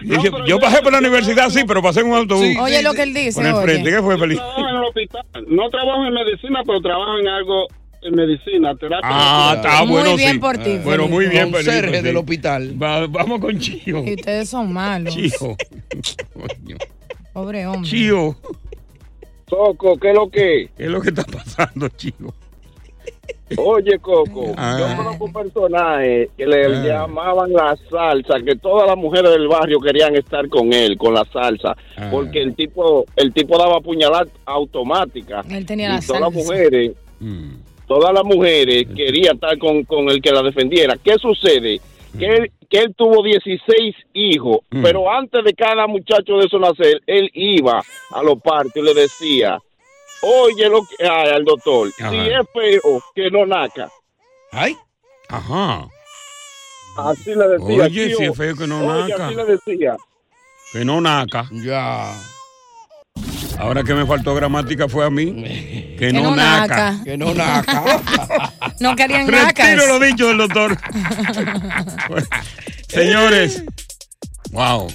Dije, 0.00 0.30
yo 0.46 0.60
pasé 0.60 0.80
por 0.80 0.92
la 0.92 0.98
universidad, 0.98 1.50
sí, 1.50 1.62
pero 1.66 1.82
pasé 1.82 2.00
en 2.00 2.06
un 2.06 2.14
autobús. 2.18 2.46
Oye 2.60 2.82
lo 2.82 2.92
que 2.94 3.02
él 3.02 3.12
dice, 3.12 3.34
Por 3.40 3.46
el 3.46 3.54
oye. 3.54 3.64
frente, 3.64 3.90
¿qué 3.90 4.00
fue, 4.00 4.16
Felipe? 4.16 4.40
Trabajo 4.40 4.60
en 4.68 4.76
el 4.76 4.84
hospital. 4.84 5.24
No 5.48 5.68
trabajo 5.70 6.04
en 6.06 6.14
medicina, 6.14 6.60
pero 6.64 6.80
trabajo 6.80 7.18
en 7.18 7.28
algo 7.28 7.66
medicina, 8.12 8.74
terapia. 8.76 9.00
Ah, 9.10 9.52
está 9.56 9.84
Muy 9.84 9.92
bueno, 9.92 10.16
bien 10.16 10.32
sí. 10.32 10.38
por 10.38 10.56
ti, 10.58 10.78
Bueno, 10.84 11.04
Felipe. 11.04 11.08
muy 11.08 11.26
bien. 11.26 11.50
Conserje 11.52 11.96
sí. 11.98 12.02
del 12.02 12.16
hospital. 12.16 12.82
Va- 12.82 13.06
vamos 13.06 13.40
con 13.40 13.58
Chío. 13.58 14.04
Y 14.04 14.14
ustedes 14.14 14.48
son 14.48 14.72
malos. 14.72 15.14
Chío. 15.14 15.56
Pobre 17.32 17.66
hombre. 17.66 17.88
Chío. 17.88 18.36
Coco, 19.48 19.96
¿qué 19.96 20.10
es 20.10 20.14
lo 20.14 20.28
que? 20.28 20.68
¿Qué 20.76 20.84
es 20.84 20.90
lo 20.90 21.00
que 21.00 21.08
está 21.08 21.24
pasando, 21.24 21.88
Chío? 21.90 22.34
Oye, 23.56 23.98
Coco, 23.98 24.52
Ah. 24.58 24.76
yo 24.78 24.96
conozco 24.96 25.24
un 25.24 25.32
personaje 25.32 26.28
que 26.36 26.46
le 26.46 26.66
Ah. 26.66 26.84
llamaban 26.86 27.50
la 27.52 27.74
salsa, 27.90 28.34
que 28.44 28.56
todas 28.56 28.86
las 28.86 28.96
mujeres 28.96 29.30
del 29.30 29.48
barrio 29.48 29.80
querían 29.80 30.14
estar 30.16 30.46
con 30.50 30.70
él, 30.72 30.98
con 30.98 31.14
la 31.14 31.24
salsa, 31.32 31.74
Ah. 31.96 32.08
porque 32.10 32.42
el 32.42 32.54
tipo 32.54 33.06
el 33.16 33.32
tipo 33.32 33.56
daba 33.56 33.80
puñalada 33.80 34.26
automática. 34.44 35.42
Él 35.48 35.64
tenía 35.64 35.88
y 35.88 35.92
la 35.92 36.00
todas 36.06 36.20
las 36.20 36.32
mujeres, 36.32 36.92
Mm. 37.20 37.54
Todas 37.88 38.12
las 38.12 38.24
mujeres 38.24 38.86
querían 38.94 39.34
estar 39.36 39.58
con, 39.58 39.82
con 39.84 40.08
el 40.10 40.20
que 40.22 40.30
la 40.30 40.42
defendiera. 40.42 40.96
¿Qué 41.02 41.14
sucede? 41.18 41.80
Que 42.18 42.26
él, 42.26 42.52
que 42.70 42.78
él 42.78 42.94
tuvo 42.96 43.22
16 43.22 43.94
hijos, 44.14 44.58
Mm. 44.70 44.82
pero 44.82 45.10
antes 45.10 45.42
de 45.44 45.54
cada 45.54 45.86
muchacho 45.86 46.36
de 46.38 46.46
eso 46.46 46.58
nacer, 46.58 47.00
él 47.06 47.30
iba 47.34 47.82
a 48.12 48.22
los 48.22 48.40
partos 48.42 48.76
y 48.76 48.82
le 48.82 48.94
decía, 48.94 49.58
oye 50.22 50.68
lo 50.68 50.80
que 50.82 51.06
ay, 51.06 51.30
al 51.30 51.44
doctor, 51.44 51.90
Ajá. 51.98 52.10
si 52.10 52.16
es 52.18 52.46
feo, 52.52 53.02
que 53.14 53.30
no 53.30 53.46
naca. 53.46 53.90
Ay. 54.52 54.76
Ajá. 55.28 55.86
Así 56.96 57.34
le 57.34 57.46
decía. 57.48 57.84
Oye, 57.84 58.06
tío. 58.08 58.16
si 58.16 58.24
es 58.24 58.36
feo 58.36 58.56
que 58.56 58.66
no 58.66 58.78
Oye, 58.86 59.10
naca. 59.10 59.26
así 59.26 59.34
le 59.36 59.44
decía. 59.44 59.96
Que 60.72 60.84
no 60.84 61.00
naca. 61.00 61.48
Ya. 61.52 62.12
Ahora 63.58 63.82
que 63.82 63.92
me 63.94 64.06
faltó 64.06 64.34
gramática 64.34 64.88
fue 64.88 65.04
a 65.04 65.10
mí. 65.10 65.26
Que, 65.42 65.96
Que 65.98 66.12
no, 66.12 66.22
no 66.30 66.36
naca. 66.36 66.92
naca. 66.92 67.04
Que 67.04 67.16
no 67.16 67.34
naca. 67.34 68.52
No 68.80 68.94
querían 68.94 69.26
Retiro 69.26 69.44
nacas. 69.44 69.88
lo 69.88 69.98
dicho 69.98 70.28
del 70.28 70.38
doctor. 70.38 70.78
Señores, 72.88 73.64
wow. 74.52 74.86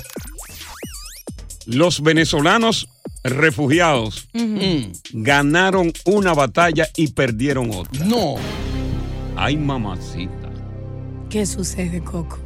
Los 1.65 2.01
venezolanos 2.01 2.87
refugiados 3.23 4.27
ganaron 5.11 5.91
una 6.05 6.33
batalla 6.33 6.87
y 6.95 7.09
perdieron 7.09 7.71
otra. 7.71 8.05
No. 8.05 8.35
Ay, 9.35 9.57
mamacita. 9.57 10.49
¿Qué 11.29 11.45
sucede, 11.45 12.01
Coco? 12.01 12.39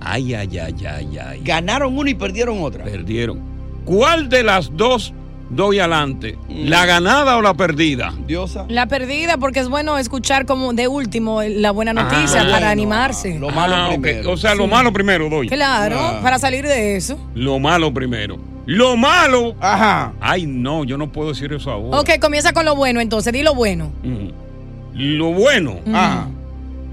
Ay, 0.00 0.34
ay, 0.34 0.58
ay, 0.58 0.86
ay, 0.86 1.18
ay. 1.18 1.40
Ganaron 1.44 1.96
una 1.96 2.10
y 2.10 2.14
perdieron 2.14 2.60
otra. 2.62 2.82
Perdieron. 2.84 3.40
¿Cuál 3.84 4.28
de 4.28 4.42
las 4.42 4.76
dos 4.76 5.12
doy 5.52 5.78
adelante? 5.78 6.36
Mm. 6.48 6.64
¿La 6.68 6.86
ganada 6.86 7.36
o 7.36 7.42
la 7.42 7.54
perdida? 7.54 8.12
Diosa. 8.26 8.64
La 8.68 8.86
perdida, 8.86 9.36
porque 9.38 9.60
es 9.60 9.68
bueno 9.68 9.98
escuchar 9.98 10.46
como 10.46 10.72
de 10.72 10.88
último 10.88 11.42
la 11.42 11.70
buena 11.70 11.92
noticia 11.92 12.42
Ah, 12.42 12.50
para 12.50 12.66
no. 12.66 12.72
animarse. 12.72 13.38
Lo 13.38 13.50
malo 13.50 13.74
Ah, 13.76 13.88
primero. 13.90 14.32
O 14.32 14.36
sea, 14.36 14.54
lo 14.54 14.66
malo 14.66 14.92
primero 14.92 15.28
doy. 15.28 15.48
Claro, 15.48 15.96
Ah. 15.98 16.20
para 16.22 16.38
salir 16.38 16.66
de 16.66 16.96
eso. 16.96 17.18
Lo 17.34 17.58
malo 17.58 17.92
primero. 17.94 18.38
Lo 18.64 18.96
malo. 18.96 19.54
Ajá. 19.60 20.12
Ay, 20.20 20.46
no, 20.46 20.84
yo 20.84 20.96
no 20.96 21.10
puedo 21.10 21.30
decir 21.30 21.52
eso 21.52 21.70
ahora. 21.70 21.98
Ok, 21.98 22.10
comienza 22.20 22.52
con 22.52 22.64
lo 22.64 22.76
bueno 22.76 23.00
entonces, 23.00 23.32
di 23.32 23.42
lo 23.42 23.54
bueno. 23.54 23.90
Lo 24.94 25.32
bueno. 25.32 25.80
Ajá. 25.92 26.28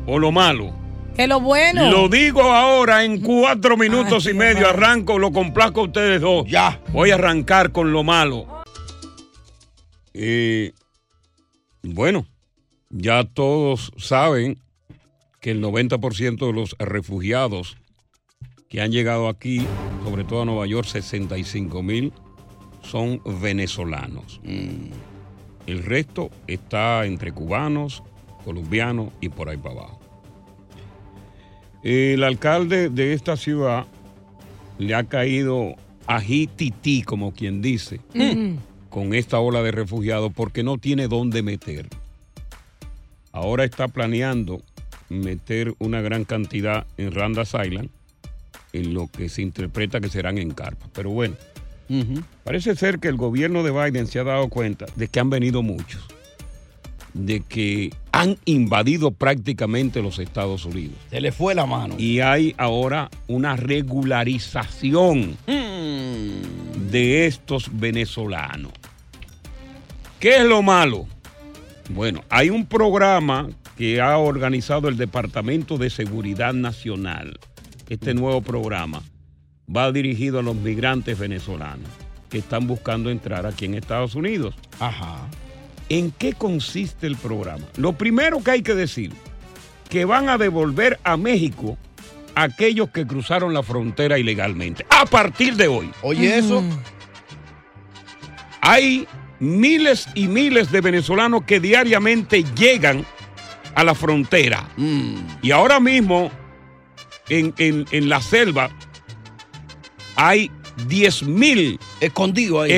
O 0.07 0.17
lo 0.17 0.31
malo. 0.31 0.71
Que 1.19 1.27
lo 1.27 1.41
bueno. 1.41 1.91
Lo 1.91 2.07
digo 2.07 2.43
ahora 2.43 3.03
en 3.03 3.19
cuatro 3.19 3.75
minutos 3.75 4.25
y 4.25 4.33
medio. 4.33 4.69
Arranco, 4.69 5.19
lo 5.19 5.33
complazco 5.33 5.81
a 5.81 5.83
ustedes 5.83 6.21
dos. 6.21 6.47
Ya. 6.47 6.79
Voy 6.93 7.11
a 7.11 7.15
arrancar 7.15 7.73
con 7.73 7.91
lo 7.91 8.05
malo. 8.05 8.47
Eh, 10.13 10.71
bueno, 11.83 12.25
ya 12.89 13.25
todos 13.25 13.91
saben 13.97 14.59
que 15.41 15.51
el 15.51 15.61
90% 15.61 16.47
de 16.47 16.53
los 16.53 16.77
refugiados 16.79 17.75
que 18.69 18.79
han 18.79 18.93
llegado 18.93 19.27
aquí, 19.27 19.67
sobre 20.05 20.23
todo 20.23 20.43
a 20.43 20.45
Nueva 20.45 20.67
York, 20.67 20.87
65 20.87 21.83
mil, 21.83 22.13
son 22.81 23.21
venezolanos. 23.41 24.39
El 25.67 25.83
resto 25.83 26.29
está 26.47 27.05
entre 27.05 27.33
cubanos, 27.33 28.03
colombianos 28.45 29.09
y 29.19 29.27
por 29.27 29.49
ahí 29.49 29.57
para 29.57 29.81
abajo. 29.81 29.98
El 31.83 32.23
alcalde 32.23 32.89
de 32.89 33.13
esta 33.13 33.37
ciudad 33.37 33.85
le 34.77 34.95
ha 34.95 35.03
caído 35.05 35.75
ajitití, 36.07 37.03
como 37.03 37.33
quien 37.33 37.61
dice, 37.61 38.01
con 38.89 39.13
esta 39.13 39.39
ola 39.39 39.61
de 39.61 39.71
refugiados 39.71 40.33
porque 40.33 40.63
no 40.63 40.77
tiene 40.77 41.07
dónde 41.07 41.43
meter. 41.43 41.87
Ahora 43.31 43.63
está 43.63 43.87
planeando 43.87 44.61
meter 45.07 45.73
una 45.79 46.01
gran 46.01 46.25
cantidad 46.25 46.85
en 46.97 47.11
Randas 47.11 47.53
Island, 47.53 47.89
en 48.73 48.93
lo 48.93 49.07
que 49.07 49.29
se 49.29 49.41
interpreta 49.41 50.01
que 50.01 50.09
serán 50.09 50.37
en 50.37 50.51
carpas. 50.51 50.89
Pero 50.93 51.11
bueno, 51.11 51.35
parece 52.43 52.75
ser 52.75 52.99
que 52.99 53.07
el 53.07 53.15
gobierno 53.15 53.63
de 53.63 53.71
Biden 53.71 54.07
se 54.07 54.19
ha 54.19 54.23
dado 54.23 54.49
cuenta 54.49 54.85
de 54.95 55.07
que 55.07 55.19
han 55.19 55.29
venido 55.29 55.61
muchos, 55.61 56.03
de 57.13 57.41
que 57.41 57.93
han 58.11 58.37
invadido 58.45 59.11
prácticamente 59.11 60.01
los 60.01 60.19
Estados 60.19 60.65
Unidos. 60.65 60.95
Se 61.09 61.21
le 61.21 61.31
fue 61.31 61.55
la 61.55 61.65
mano. 61.65 61.95
Y 61.97 62.19
hay 62.19 62.55
ahora 62.57 63.09
una 63.27 63.55
regularización 63.55 65.37
de 66.91 67.25
estos 67.25 67.69
venezolanos. 67.71 68.71
¿Qué 70.19 70.37
es 70.37 70.45
lo 70.45 70.61
malo? 70.61 71.07
Bueno, 71.89 72.23
hay 72.29 72.49
un 72.49 72.65
programa 72.65 73.49
que 73.77 74.01
ha 74.01 74.17
organizado 74.17 74.89
el 74.89 74.97
Departamento 74.97 75.77
de 75.77 75.89
Seguridad 75.89 76.53
Nacional. 76.53 77.39
Este 77.87 78.13
nuevo 78.13 78.41
programa 78.41 79.01
va 79.73 79.91
dirigido 79.91 80.39
a 80.39 80.43
los 80.43 80.55
migrantes 80.55 81.17
venezolanos 81.17 81.89
que 82.29 82.39
están 82.39 82.67
buscando 82.67 83.09
entrar 83.09 83.45
aquí 83.45 83.65
en 83.65 83.75
Estados 83.75 84.15
Unidos. 84.15 84.55
Ajá. 84.79 85.27
¿En 85.89 86.11
qué 86.11 86.33
consiste 86.33 87.07
el 87.07 87.15
programa? 87.17 87.65
Lo 87.77 87.93
primero 87.93 88.43
que 88.43 88.51
hay 88.51 88.61
que 88.61 88.75
decir, 88.75 89.11
que 89.89 90.05
van 90.05 90.29
a 90.29 90.37
devolver 90.37 90.99
a 91.03 91.17
México 91.17 91.77
a 92.35 92.43
aquellos 92.43 92.89
que 92.91 93.07
cruzaron 93.07 93.53
la 93.53 93.63
frontera 93.63 94.17
ilegalmente. 94.19 94.85
A 94.89 95.05
partir 95.05 95.55
de 95.55 95.67
hoy. 95.67 95.89
Oye, 96.03 96.37
eso. 96.37 96.63
Hay 98.61 99.07
miles 99.39 100.07
y 100.15 100.27
miles 100.27 100.71
de 100.71 100.81
venezolanos 100.81 101.43
que 101.43 101.59
diariamente 101.59 102.43
llegan 102.55 103.05
a 103.75 103.83
la 103.83 103.95
frontera. 103.95 104.67
Y 105.41 105.51
ahora 105.51 105.79
mismo, 105.79 106.29
en, 107.29 107.53
en- 107.57 107.85
en 107.91 108.09
la 108.09 108.21
selva, 108.21 108.69
hay 110.15 110.51
10 110.87 111.23
mil 111.23 111.79
escondidos 112.01 112.65
ahí. 112.65 112.71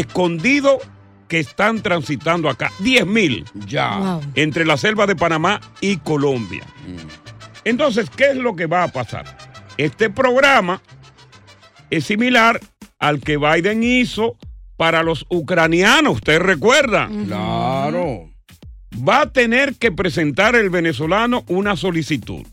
Que 1.31 1.39
están 1.39 1.81
transitando 1.81 2.49
acá. 2.49 2.73
10 2.79 3.07
mil. 3.07 3.45
Ya. 3.65 3.95
Wow. 3.95 4.21
Entre 4.35 4.65
la 4.65 4.75
selva 4.75 5.07
de 5.07 5.15
Panamá 5.15 5.61
y 5.79 5.95
Colombia. 5.95 6.65
Entonces, 7.63 8.09
¿qué 8.09 8.31
es 8.31 8.35
lo 8.35 8.53
que 8.53 8.65
va 8.65 8.83
a 8.83 8.89
pasar? 8.89 9.37
Este 9.77 10.09
programa 10.09 10.81
es 11.89 12.03
similar 12.03 12.59
al 12.99 13.21
que 13.21 13.37
Biden 13.37 13.81
hizo 13.81 14.35
para 14.75 15.03
los 15.03 15.25
ucranianos, 15.29 16.15
¿usted 16.15 16.37
recuerda? 16.37 17.07
Claro. 17.07 18.29
Va 19.07 19.21
a 19.21 19.31
tener 19.31 19.75
que 19.75 19.93
presentar 19.93 20.57
el 20.57 20.69
venezolano 20.69 21.45
una 21.47 21.77
solicitud. 21.77 22.45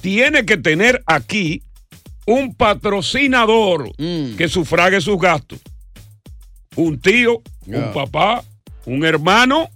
Tiene 0.00 0.44
que 0.44 0.56
tener 0.56 1.04
aquí 1.06 1.62
un 2.26 2.52
patrocinador 2.56 3.94
que 3.96 4.48
sufrague 4.48 5.00
sus 5.00 5.20
gastos. 5.20 5.60
Un 6.76 7.00
tío, 7.00 7.42
un 7.66 7.92
papá, 7.92 8.44
un 8.86 9.04
hermano 9.04 9.68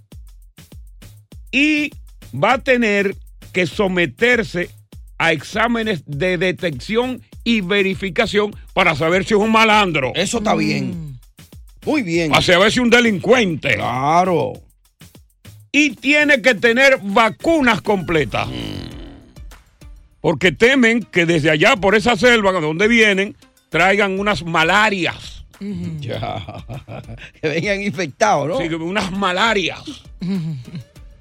y 1.51 1.91
va 2.33 2.53
a 2.53 2.57
tener 2.59 3.15
que 3.51 3.65
someterse 3.65 4.69
a 5.17 5.31
exámenes 5.31 6.03
de 6.05 6.37
detección 6.37 7.21
y 7.43 7.61
verificación 7.61 8.55
para 8.73 8.95
saber 8.95 9.25
si 9.25 9.33
es 9.33 9.39
un 9.39 9.51
malandro. 9.51 10.11
Eso 10.15 10.37
está 10.37 10.55
bien. 10.55 11.19
Muy 11.85 12.03
bien. 12.03 12.31
Para 12.31 12.41
saber 12.41 12.71
si 12.71 12.79
es 12.79 12.83
un 12.83 12.89
delincuente. 12.89 13.75
Claro. 13.75 14.53
Y 15.71 15.91
tiene 15.91 16.41
que 16.41 16.55
tener 16.55 16.99
vacunas 17.01 17.81
completas. 17.81 18.47
Porque 20.21 20.51
temen 20.51 21.03
que 21.03 21.25
desde 21.25 21.49
allá, 21.49 21.75
por 21.75 21.95
esa 21.95 22.15
selva, 22.15 22.51
de 22.51 22.61
donde 22.61 22.87
vienen, 22.87 23.35
traigan 23.69 24.19
unas 24.19 24.43
malarias. 24.43 25.38
Ya. 25.99 26.45
Que 27.41 27.47
vengan 27.47 27.81
infectados, 27.81 28.47
¿no? 28.47 28.57
Sí, 28.57 28.73
unas 28.73 29.11
malarias. 29.11 29.81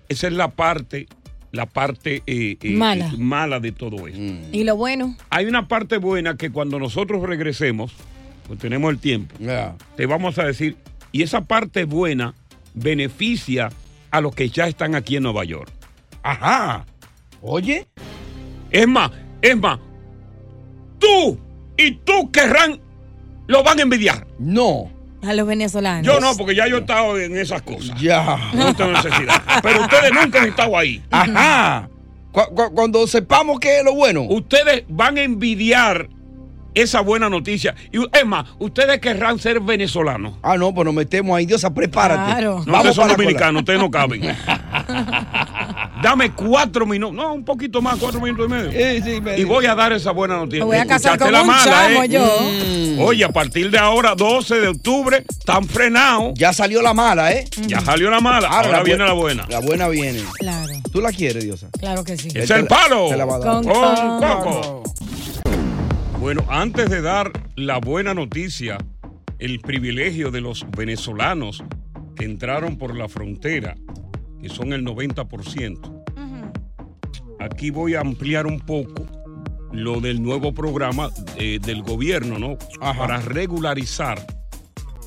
Esa 0.08 0.26
es 0.28 0.32
la 0.32 0.48
parte, 0.48 1.06
la 1.52 1.66
parte 1.66 2.22
eh, 2.26 2.56
eh, 2.60 2.70
Mala. 2.70 3.08
eh, 3.08 3.18
mala 3.18 3.60
de 3.60 3.72
todo 3.72 4.06
esto. 4.06 4.20
Y 4.52 4.64
lo 4.64 4.76
bueno. 4.76 5.16
Hay 5.30 5.46
una 5.46 5.68
parte 5.68 5.98
buena 5.98 6.36
que 6.36 6.50
cuando 6.50 6.78
nosotros 6.78 7.22
regresemos, 7.22 7.92
pues 8.46 8.58
tenemos 8.58 8.90
el 8.90 8.98
tiempo, 8.98 9.34
te 9.96 10.06
vamos 10.06 10.38
a 10.38 10.44
decir, 10.44 10.76
y 11.12 11.22
esa 11.22 11.42
parte 11.42 11.84
buena 11.84 12.34
beneficia 12.74 13.70
a 14.10 14.20
los 14.20 14.34
que 14.34 14.48
ya 14.48 14.66
están 14.68 14.94
aquí 14.94 15.16
en 15.16 15.24
Nueva 15.24 15.44
York. 15.44 15.70
Ajá. 16.22 16.86
Oye. 17.42 17.86
Es 18.70 18.86
más, 18.86 19.10
es 19.40 19.56
más, 19.56 19.78
tú 20.98 21.38
y 21.76 21.92
tú 21.92 22.30
querrán, 22.30 22.80
lo 23.48 23.62
van 23.64 23.80
a 23.80 23.82
envidiar. 23.82 24.24
No. 24.38 24.90
A 25.26 25.32
los 25.34 25.48
venezolanos. 25.48 26.06
Yo 26.06 26.20
no, 26.20 26.36
porque 26.36 26.54
ya 26.54 26.68
yo 26.68 26.76
he 26.76 26.80
estado 26.80 27.18
en 27.18 27.36
esas 27.36 27.60
cosas. 27.62 28.00
Ya. 28.00 28.38
No 28.54 28.72
tengo 28.76 28.92
necesidad. 28.92 29.42
Pero 29.62 29.80
ustedes 29.80 30.12
nunca 30.12 30.40
han 30.42 30.48
estado 30.48 30.78
ahí. 30.78 31.02
Ajá. 31.10 31.88
Cu- 32.30 32.54
cu- 32.54 32.72
cuando 32.72 33.04
sepamos 33.08 33.58
qué 33.58 33.78
es 33.78 33.84
lo 33.84 33.94
bueno. 33.96 34.22
Ustedes 34.22 34.84
van 34.88 35.18
a 35.18 35.22
envidiar 35.22 36.08
esa 36.74 37.00
buena 37.00 37.28
noticia. 37.28 37.74
Y 37.90 37.98
es 38.16 38.24
más, 38.26 38.44
ustedes 38.60 39.00
querrán 39.00 39.40
ser 39.40 39.58
venezolanos. 39.58 40.34
Ah, 40.42 40.56
no, 40.56 40.72
pues 40.72 40.84
nos 40.84 40.94
metemos 40.94 41.36
ahí. 41.36 41.46
Diosa, 41.46 41.74
prepárate. 41.74 42.30
Claro. 42.30 42.62
No, 42.64 42.76
ustedes 42.76 42.94
son 42.94 43.08
dominicanos, 43.08 43.62
ustedes 43.62 43.80
no 43.80 43.90
caben. 43.90 44.20
Dame 46.02 46.30
cuatro 46.32 46.86
minutos, 46.86 47.14
no, 47.16 47.34
un 47.34 47.44
poquito 47.44 47.82
más, 47.82 47.96
cuatro 47.98 48.20
minutos 48.20 48.46
y 48.46 48.50
medio. 48.50 48.70
Sí, 48.70 49.02
sí, 49.02 49.20
me 49.20 49.38
y 49.38 49.44
voy 49.44 49.66
a 49.66 49.74
dar 49.74 49.92
esa 49.92 50.12
buena 50.12 50.36
noticia. 50.36 50.60
Me 50.60 50.64
voy 50.66 50.76
a 50.76 50.86
casar 50.86 51.14
Escuchaste 51.14 51.24
con 51.24 51.32
la 51.32 51.40
un 51.42 51.46
mala, 51.48 51.88
chamo 51.88 52.02
¿eh? 52.04 52.08
yo. 52.96 53.04
Oye, 53.04 53.24
a 53.24 53.30
partir 53.30 53.70
de 53.70 53.78
ahora, 53.78 54.14
12 54.14 54.60
de 54.60 54.68
octubre, 54.68 55.24
están 55.28 55.64
frenados. 55.64 56.34
Ya 56.36 56.52
salió 56.52 56.82
la 56.82 56.94
mala, 56.94 57.32
¿eh? 57.32 57.44
Ya 57.66 57.80
salió 57.80 58.10
la 58.10 58.20
mala, 58.20 58.48
ahora, 58.48 58.70
la 58.70 58.82
viene 58.82 59.04
la 59.04 59.12
buena. 59.12 59.46
La 59.48 59.60
buena 59.60 59.88
viene. 59.88 60.22
Claro, 60.38 60.72
¿Tú 60.92 61.00
la 61.00 61.10
quieres, 61.12 61.44
Diosa? 61.44 61.68
claro 61.78 62.04
que 62.04 62.16
sí. 62.16 62.28
Es 62.34 62.50
el 62.50 62.66
palo. 62.66 63.08
Te 63.08 63.16
la 63.16 63.24
va 63.24 63.36
a 63.36 63.38
dar. 63.38 63.48
Con 63.54 63.64
Con 63.64 64.20
Coco. 64.20 64.82
Coco. 64.82 64.82
Bueno, 66.20 66.44
antes 66.48 66.90
de 66.90 67.00
dar 67.00 67.32
la 67.56 67.78
buena 67.78 68.14
noticia, 68.14 68.78
el 69.38 69.60
privilegio 69.60 70.30
de 70.30 70.40
los 70.40 70.66
venezolanos 70.76 71.62
que 72.16 72.24
entraron 72.24 72.76
por 72.76 72.96
la 72.96 73.08
frontera, 73.08 73.76
que 74.48 74.54
son 74.54 74.72
el 74.72 74.84
90%, 74.84 76.04
aquí 77.38 77.70
voy 77.70 77.94
a 77.94 78.00
ampliar 78.00 78.46
un 78.46 78.60
poco 78.60 79.06
lo 79.72 80.00
del 80.00 80.22
nuevo 80.22 80.54
programa 80.54 81.10
eh, 81.36 81.58
del 81.60 81.82
gobierno, 81.82 82.38
¿no? 82.38 82.56
Para 82.80 83.20
regularizar 83.20 84.24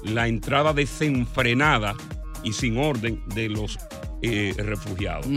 la 0.03 0.27
entrada 0.27 0.73
desenfrenada 0.73 1.95
y 2.43 2.53
sin 2.53 2.77
orden 2.77 3.23
de 3.33 3.49
los 3.49 3.79
eh, 4.21 4.53
refugiados. 4.57 5.27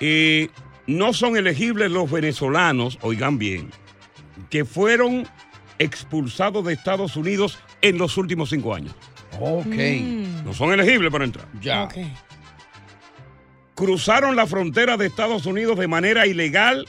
Eh, 0.00 0.48
no 0.86 1.12
son 1.12 1.36
elegibles 1.36 1.90
los 1.90 2.10
venezolanos, 2.10 2.98
oigan 3.02 3.38
bien, 3.38 3.70
que 4.50 4.64
fueron 4.64 5.26
expulsados 5.78 6.64
de 6.64 6.72
Estados 6.72 7.16
Unidos 7.16 7.58
en 7.82 7.98
los 7.98 8.16
últimos 8.16 8.50
cinco 8.50 8.74
años. 8.74 8.94
Ok. 9.40 9.74
No 10.44 10.52
son 10.54 10.72
elegibles 10.72 11.10
para 11.10 11.24
entrar. 11.24 11.46
Ya. 11.60 11.88
Cruzaron 13.74 14.36
la 14.36 14.46
frontera 14.46 14.96
de 14.96 15.06
Estados 15.06 15.46
Unidos 15.46 15.78
de 15.78 15.88
manera 15.88 16.26
ilegal 16.26 16.86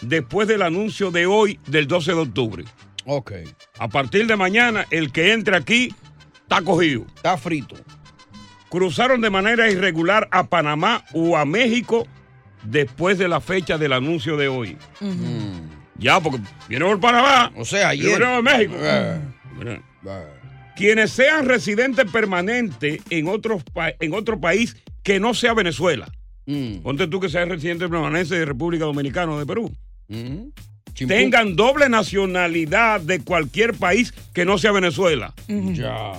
después 0.00 0.48
del 0.48 0.62
anuncio 0.62 1.10
de 1.10 1.26
hoy, 1.26 1.60
del 1.66 1.86
12 1.86 2.12
de 2.12 2.18
octubre. 2.18 2.64
Ok. 3.04 3.32
A 3.78 3.88
partir 3.88 4.26
de 4.26 4.36
mañana, 4.36 4.86
el 4.90 5.12
que 5.12 5.32
entre 5.32 5.56
aquí 5.56 5.94
está 6.42 6.62
cogido. 6.62 7.06
Está 7.16 7.36
frito. 7.36 7.76
Cruzaron 8.68 9.20
de 9.20 9.30
manera 9.30 9.70
irregular 9.70 10.28
a 10.30 10.44
Panamá 10.44 11.04
o 11.14 11.36
a 11.36 11.44
México 11.44 12.06
después 12.62 13.18
de 13.18 13.28
la 13.28 13.40
fecha 13.40 13.78
del 13.78 13.92
anuncio 13.92 14.36
de 14.36 14.48
hoy. 14.48 14.76
Ya, 15.96 16.20
porque 16.20 16.40
viene 16.68 16.84
por 16.84 17.00
Panamá. 17.00 17.52
O 17.56 17.64
sea, 17.64 17.94
y 17.94 18.00
ayer. 18.00 18.18
viene 18.18 18.34
por 18.34 18.42
México. 18.42 18.74
Eh. 18.78 19.20
Mira. 19.58 19.82
Quienes 20.78 21.10
sean 21.10 21.44
residentes 21.46 22.10
permanentes 22.10 23.00
en, 23.10 23.26
otros 23.28 23.62
pa- 23.64 23.92
en 24.00 24.14
otro 24.14 24.40
país 24.40 24.76
que 25.02 25.18
no 25.20 25.34
sea 25.34 25.52
Venezuela. 25.54 26.08
Mm. 26.46 26.78
Ponte 26.78 27.06
tú 27.08 27.18
que 27.20 27.28
seas 27.28 27.48
residente 27.48 27.88
permanente 27.88 28.38
de 28.38 28.44
República 28.44 28.84
Dominicana 28.84 29.32
o 29.32 29.38
de 29.38 29.44
Perú. 29.46 29.70
Mm. 30.08 30.50
Tengan 31.06 31.56
doble 31.56 31.88
nacionalidad 31.88 33.00
de 33.00 33.20
cualquier 33.20 33.74
país 33.74 34.12
que 34.32 34.44
no 34.44 34.56
sea 34.58 34.72
Venezuela. 34.72 35.34
Ya. 35.48 36.12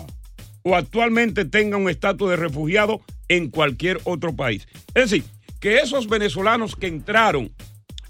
O 0.63 0.75
actualmente 0.75 1.45
tengan 1.45 1.81
un 1.83 1.89
estatus 1.89 2.29
de 2.29 2.35
refugiado 2.35 3.01
en 3.29 3.49
cualquier 3.49 3.99
otro 4.03 4.35
país. 4.35 4.67
Es 4.93 5.09
decir, 5.09 5.23
que 5.59 5.77
esos 5.79 6.07
venezolanos 6.07 6.75
que 6.75 6.87
entraron, 6.87 7.51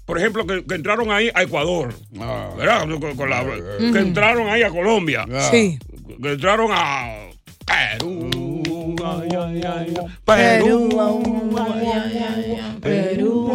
por 0.04 0.18
ejemplo, 0.18 0.46
que, 0.46 0.64
que 0.64 0.74
entraron 0.74 1.10
ahí 1.10 1.30
a 1.34 1.42
Ecuador, 1.42 1.94
¿verdad? 2.56 2.88
Con- 3.00 3.16
con 3.16 3.30
la- 3.30 3.44
que 3.92 3.98
entraron 3.98 4.48
ahí 4.48 4.62
a 4.62 4.70
Colombia, 4.70 5.26
Sí. 5.50 5.78
Entraron 6.22 6.70
a 6.72 7.30
Perú, 7.66 8.30
ay, 9.04 9.28
ay, 9.36 9.62
ay, 9.64 9.94
Perú, 10.24 10.88
Perú, 12.80 13.46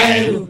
Perú, 0.00 0.46
Perú, 0.46 0.48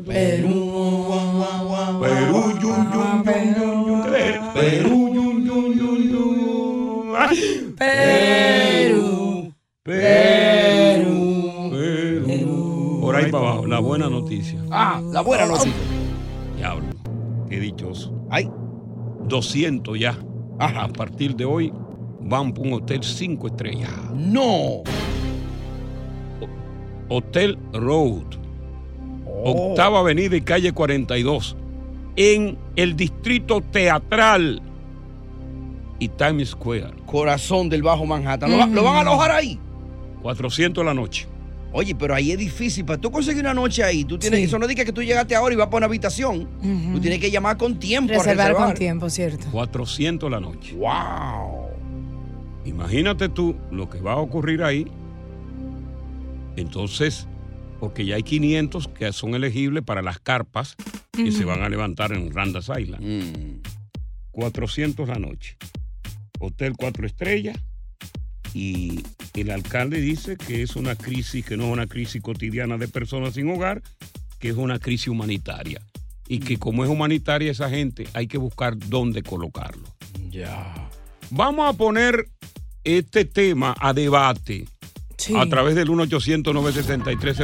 Perú, 2.00 2.30
yun, 2.32 2.60
yun, 2.60 2.82
yun, 2.92 3.16
yun, 3.56 3.86
yun. 3.86 4.02
¿Qué 4.10 4.30
es? 4.30 4.38
Perú, 4.54 4.98
yun, 5.14 5.36
yun, 5.44 6.00
yun. 6.10 7.14
Ay. 7.16 7.74
Perú, 7.76 9.52
Perú, 9.82 11.70
Perú. 11.70 12.98
Por 13.02 13.16
ahí 13.16 13.30
para 13.30 13.44
abajo, 13.44 13.66
la 13.66 13.80
buena 13.80 14.08
noticia. 14.08 14.58
Ah, 14.70 15.00
la 15.12 15.20
buena 15.20 15.46
noticia. 15.46 15.89
Diablo, 17.50 17.76
qué 17.76 17.84
dichoso. 17.84 18.14
Ay. 18.30 18.50
200 19.28 19.98
ya. 19.98 20.16
A 20.58 20.88
partir 20.88 21.34
de 21.36 21.44
hoy 21.44 21.72
van 22.20 22.52
por 22.52 22.66
un 22.66 22.74
hotel 22.74 23.02
5 23.02 23.46
estrellas. 23.48 23.90
No. 24.14 24.82
Hotel 27.08 27.58
Road. 27.72 28.24
Oh. 29.26 29.70
Octava 29.70 30.00
Avenida 30.00 30.36
y 30.36 30.40
calle 30.42 30.72
42. 30.72 31.56
En 32.16 32.58
el 32.76 32.94
distrito 32.96 33.60
teatral 33.60 34.60
y 35.98 36.08
Times 36.08 36.50
Square. 36.50 36.92
Corazón 37.06 37.68
del 37.68 37.82
Bajo 37.82 38.04
Manhattan. 38.06 38.50
¿Lo, 38.50 38.58
va- 38.58 38.66
lo 38.66 38.82
van 38.84 38.96
a 38.96 39.00
alojar 39.00 39.30
ahí? 39.32 39.58
400 40.22 40.84
la 40.84 40.94
noche. 40.94 41.26
Oye, 41.72 41.94
pero 41.94 42.14
ahí 42.14 42.32
es 42.32 42.38
difícil. 42.38 42.84
Para 42.84 43.00
tú 43.00 43.10
conseguir 43.12 43.42
una 43.42 43.54
noche 43.54 43.84
ahí, 43.84 44.04
tú 44.04 44.18
tienes, 44.18 44.40
Sí. 44.40 44.44
eso 44.46 44.58
no 44.58 44.66
dice 44.66 44.84
que 44.84 44.92
tú 44.92 45.02
llegaste 45.02 45.36
ahora 45.36 45.54
y 45.54 45.56
vas 45.56 45.68
para 45.68 45.78
una 45.78 45.86
habitación. 45.86 46.48
Tú 46.92 47.00
tienes 47.00 47.20
que 47.20 47.30
llamar 47.30 47.56
con 47.56 47.78
tiempo. 47.78 48.12
a 48.12 48.16
Reservar 48.16 48.52
con 48.52 48.62
reservar. 48.62 48.78
tiempo, 48.78 49.08
¿cierto? 49.10 49.46
400 49.52 50.30
la 50.30 50.40
noche. 50.40 50.74
¡Wow! 50.74 51.68
Imagínate 52.64 53.28
tú 53.28 53.56
lo 53.70 53.88
que 53.88 54.00
va 54.00 54.14
a 54.14 54.16
ocurrir 54.16 54.62
ahí. 54.64 54.86
Entonces, 56.56 57.26
porque 57.78 58.04
ya 58.04 58.16
hay 58.16 58.22
500 58.22 58.88
que 58.88 59.12
son 59.12 59.34
elegibles 59.34 59.82
para 59.84 60.02
las 60.02 60.18
carpas 60.18 60.74
que 61.12 61.32
se 61.32 61.44
van 61.44 61.62
a 61.62 61.68
levantar 61.68 62.12
en 62.12 62.32
Randas 62.32 62.68
Island. 62.76 63.62
400 64.32 65.08
la 65.08 65.18
noche. 65.18 65.56
Hotel 66.38 66.74
4 66.76 67.06
estrellas. 67.06 67.56
Y 68.54 69.02
el 69.34 69.50
alcalde 69.50 70.00
dice 70.00 70.36
que 70.36 70.62
es 70.62 70.76
una 70.76 70.96
crisis, 70.96 71.44
que 71.44 71.56
no 71.56 71.66
es 71.66 71.72
una 71.72 71.86
crisis 71.86 72.20
cotidiana 72.20 72.78
de 72.78 72.88
personas 72.88 73.34
sin 73.34 73.50
hogar, 73.50 73.82
que 74.38 74.48
es 74.48 74.56
una 74.56 74.78
crisis 74.78 75.08
humanitaria. 75.08 75.80
Y 76.26 76.40
que 76.40 76.58
como 76.58 76.84
es 76.84 76.90
humanitaria 76.90 77.50
esa 77.50 77.70
gente, 77.70 78.06
hay 78.12 78.26
que 78.26 78.38
buscar 78.38 78.76
dónde 78.76 79.22
colocarlo. 79.22 79.84
Ya. 80.30 80.88
Vamos 81.30 81.68
a 81.68 81.76
poner 81.76 82.28
este 82.84 83.24
tema 83.24 83.74
a 83.78 83.92
debate. 83.92 84.66
Sí. 85.16 85.34
a 85.36 85.44
través 85.44 85.74
del 85.74 85.90
1 85.90 86.04
800 86.04 86.54
0973 86.54 87.36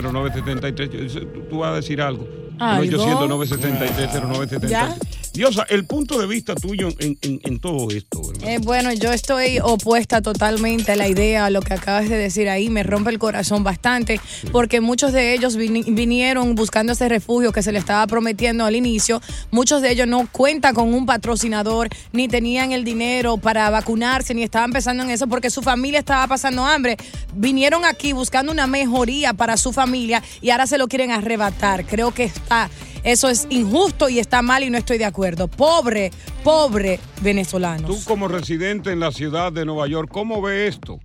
Tú 1.51 1.59
vas 1.59 1.73
a 1.73 1.77
decir 1.77 2.01
algo. 2.01 2.27
1 2.59 2.81
800 2.81 3.29
0973 3.29 5.26
Diosa, 5.37 5.67
el 5.69 5.85
punto 5.85 6.19
de 6.19 6.27
vista 6.27 6.55
tuyo 6.55 6.89
en, 6.99 7.19
en- 7.21 7.61
todo 7.61 7.91
esto. 7.91 8.23
Eh, 8.43 8.59
bueno, 8.63 8.93
yo 8.93 9.13
estoy 9.13 9.59
opuesta 9.63 10.23
totalmente 10.23 10.93
a 10.93 10.97
la 10.97 11.09
idea, 11.09 11.47
a 11.47 11.51
lo 11.51 11.61
que 11.61 11.75
acabas 11.75 12.09
de 12.09 12.17
decir 12.17 12.49
ahí, 12.49 12.71
me 12.71 12.83
rompe 12.83 13.11
el 13.11 13.19
corazón 13.19 13.63
bastante, 13.65 14.19
porque 14.53 14.81
muchos 14.81 15.13
de 15.13 15.35
ellos 15.35 15.57
vini- 15.59 15.85
vinieron 15.95 16.55
buscando 16.55 16.93
ese 16.95 17.09
refugio 17.09 17.53
que 17.53 17.63
se 17.63 17.73
le 17.73 17.79
estaba 17.79 18.07
prometiendo 18.07 18.65
al 18.65 18.77
inicio, 18.77 19.21
muchos 19.51 19.83
de 19.83 19.91
ellos 19.93 20.07
no 20.07 20.27
cuentan 20.33 20.75
con 20.75 20.93
un 20.95 21.05
patrocinador, 21.07 21.89
ni 22.13 22.29
tenían 22.29 22.73
el 22.73 22.85
dinero 22.85 23.37
para 23.37 23.69
vacunarse, 23.71 24.33
ni 24.35 24.43
estaban 24.43 24.73
pensando 24.73 25.03
en 25.03 25.11
eso, 25.11 25.27
porque 25.27 25.51
su 25.51 25.61
familia 25.63 25.99
estaba 25.99 26.27
pasando 26.27 26.65
hambre, 26.65 26.97
vinieron 27.35 27.85
aquí 27.85 28.13
buscando 28.13 28.53
una 28.53 28.67
mejoría 28.67 29.35
para 29.35 29.57
su 29.59 29.73
familia 29.73 30.23
y 30.41 30.51
ahora 30.51 30.67
se 30.67 30.79
lo 30.79 30.89
quieren 30.89 31.11
arrebatar, 31.11 31.85
creo 31.85 32.13
que 32.15 32.25
está... 32.25 32.71
Eso 33.07 33.31
es 33.31 33.47
injusto 33.51 34.09
y 34.09 34.19
está 34.19 34.43
mal 34.43 34.65
y 34.65 34.71
no 34.71 34.77
estoy 34.77 34.99
de 34.99 35.05
acuerdo. 35.05 35.49
Pobre, 35.49 36.11
pobre 36.43 37.01
venezolanos. 37.23 37.89
Tú 37.89 38.05
como 38.05 38.29
residente 38.29 38.91
en 38.91 39.01
la 39.01 39.13
ciudad 39.13 39.53
de 39.53 39.65
Nueva 39.65 39.87
York, 39.87 40.11
¿cómo 40.13 40.43
ves 40.43 40.75
esto? 40.75 40.99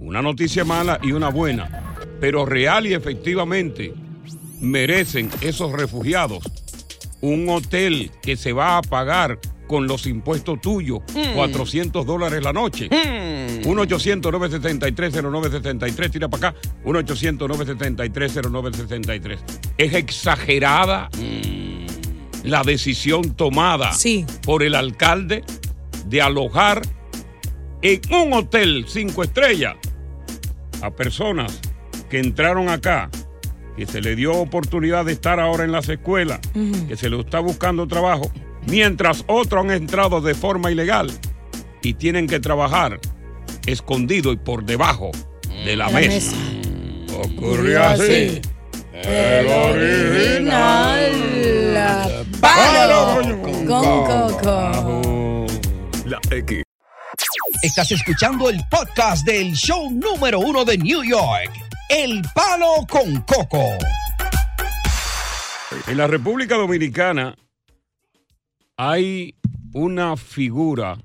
Una 0.00 0.20
noticia 0.20 0.64
mala 0.64 0.98
y 1.00 1.12
una 1.12 1.30
buena, 1.30 1.96
pero 2.20 2.44
real 2.44 2.86
y 2.86 2.94
efectivamente 2.94 3.94
merecen 4.60 5.30
esos 5.40 5.72
refugiados 5.72 6.42
un 7.22 7.48
hotel 7.48 8.10
que 8.20 8.36
se 8.36 8.52
va 8.52 8.76
a 8.76 8.82
pagar 8.82 9.38
con 9.72 9.86
los 9.86 10.06
impuestos 10.06 10.60
tuyos, 10.60 11.00
Mm. 11.14 11.34
400 11.34 12.04
dólares 12.04 12.42
la 12.44 12.52
noche. 12.52 12.90
1-800-973-0973, 13.64 16.10
tira 16.10 16.28
para 16.28 16.48
acá, 16.50 16.58
1-800-973-0973. 16.84 19.38
Es 19.78 19.94
exagerada 19.94 21.08
la 22.44 22.62
decisión 22.64 23.32
tomada 23.34 23.92
por 24.44 24.62
el 24.62 24.74
alcalde 24.74 25.42
de 26.06 26.20
alojar 26.20 26.82
en 27.80 28.00
un 28.14 28.34
hotel 28.34 28.84
cinco 28.88 29.22
estrellas 29.22 29.76
a 30.82 30.90
personas 30.90 31.60
que 32.10 32.18
entraron 32.18 32.68
acá, 32.68 33.08
que 33.76 33.86
se 33.86 34.02
le 34.02 34.16
dio 34.16 34.34
oportunidad 34.34 35.06
de 35.06 35.12
estar 35.12 35.40
ahora 35.40 35.64
en 35.64 35.72
las 35.72 35.88
escuelas, 35.88 36.40
que 36.88 36.94
se 36.96 37.08
le 37.08 37.18
está 37.18 37.40
buscando 37.40 37.86
trabajo, 37.88 38.30
mientras 38.66 39.24
otros 39.26 39.64
han 39.64 39.70
entrado 39.70 40.20
de 40.20 40.34
forma 40.34 40.70
ilegal 40.70 41.10
y 41.82 41.94
tienen 41.94 42.26
que 42.26 42.40
trabajar 42.40 43.00
escondido 43.66 44.32
y 44.32 44.36
por 44.36 44.64
debajo 44.64 45.10
de 45.64 45.76
la, 45.76 45.86
De 45.86 45.92
la 45.92 46.08
mesa. 46.08 46.36
Ocurrió 47.16 47.82
así. 47.82 48.40
El 48.92 49.46
original. 49.46 51.12
Palo 52.40 53.20
con 53.42 53.66
coco. 53.66 55.46
La 56.04 56.20
X. 56.30 56.62
Estás 57.62 57.92
escuchando 57.92 58.48
el 58.50 58.60
podcast 58.70 59.24
del 59.24 59.52
show 59.52 59.90
número 59.90 60.40
uno 60.40 60.64
de 60.64 60.78
New 60.78 61.04
York, 61.04 61.52
El 61.88 62.22
Palo 62.34 62.86
con 62.88 63.20
Coco. 63.22 63.64
En 65.86 65.96
la 65.96 66.06
República 66.06 66.56
Dominicana 66.56 67.36
hay 68.76 69.34
una 69.74 70.16
figura 70.16 70.98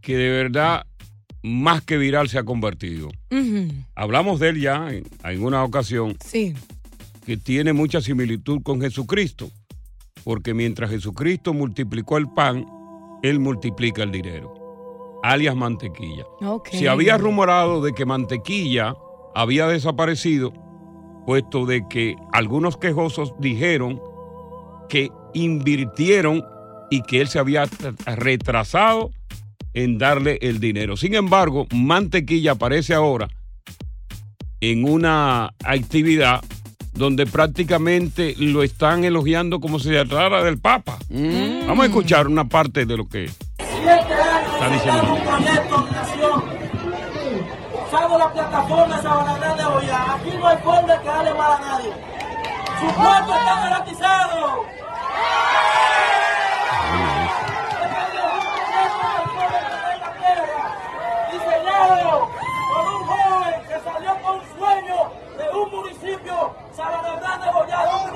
que 0.00 0.16
de 0.16 0.30
verdad 0.30 0.86
más 1.42 1.82
que 1.82 1.96
viral 1.96 2.28
se 2.28 2.38
ha 2.38 2.44
convertido. 2.44 3.08
Hablamos 3.94 4.38
de 4.40 4.50
él 4.50 4.60
ya 4.60 4.90
en, 4.92 5.04
en 5.24 5.44
una 5.44 5.64
ocasión 5.64 6.16
Sí. 6.24 6.54
que 7.26 7.36
tiene 7.36 7.72
mucha 7.72 8.00
similitud 8.00 8.62
con 8.62 8.80
Jesucristo, 8.80 9.50
porque 10.24 10.54
mientras 10.54 10.90
Jesucristo 10.90 11.52
multiplicó 11.52 12.16
el 12.18 12.28
pan, 12.28 12.64
él 13.22 13.38
multiplica 13.40 14.02
el 14.02 14.10
dinero, 14.12 15.20
alias 15.22 15.56
mantequilla. 15.56 16.24
Se 16.70 16.88
había 16.88 17.16
rumorado 17.18 17.82
de 17.82 17.92
que 17.92 18.04
mantequilla 18.06 18.94
había 19.34 19.66
desaparecido, 19.66 20.52
puesto 21.26 21.66
de 21.66 21.86
que 21.88 22.16
algunos 22.32 22.76
quejosos 22.76 23.34
dijeron 23.38 24.00
que 24.88 25.10
invirtieron 25.34 26.44
y 26.90 27.02
que 27.02 27.20
él 27.20 27.28
se 27.28 27.38
había 27.38 27.64
retrasado 28.06 29.10
en 29.74 29.98
darle 29.98 30.38
el 30.42 30.60
dinero. 30.60 30.96
Sin 30.96 31.14
embargo, 31.14 31.66
mantequilla 31.72 32.52
aparece 32.52 32.94
ahora 32.94 33.28
en 34.60 34.88
una 34.88 35.54
actividad 35.64 36.42
donde 36.92 37.26
prácticamente 37.26 38.34
lo 38.38 38.62
están 38.62 39.04
elogiando 39.04 39.60
como 39.60 39.78
si 39.78 39.88
se 39.88 40.04
tratara 40.04 40.44
del 40.44 40.58
Papa. 40.58 40.98
Vamos 41.08 41.84
a 41.84 41.86
escuchar 41.86 42.28
una 42.28 42.48
parte 42.48 42.84
de 42.84 42.96
lo 42.96 43.08
que 43.08 43.24
está 43.24 44.68
diciendo. 44.70 45.18
Usando 47.86 48.18
la 48.18 48.32
plataforma 48.32 48.96
de 48.96 49.02
Sabana 49.02 49.38
Grande 49.38 49.64
Boyá. 49.64 50.14
Aquí 50.14 50.30
no 50.38 50.48
hay 50.48 50.58
forma 50.58 50.92
de 50.94 51.02
quedarle 51.02 51.34
mal 51.34 51.52
a 51.52 51.60
nadie. 51.60 51.92
Su 52.80 52.86
puesto 52.86 53.34
está 53.34 53.60
garantizado. 53.60 54.81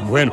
Bueno. 0.08 0.32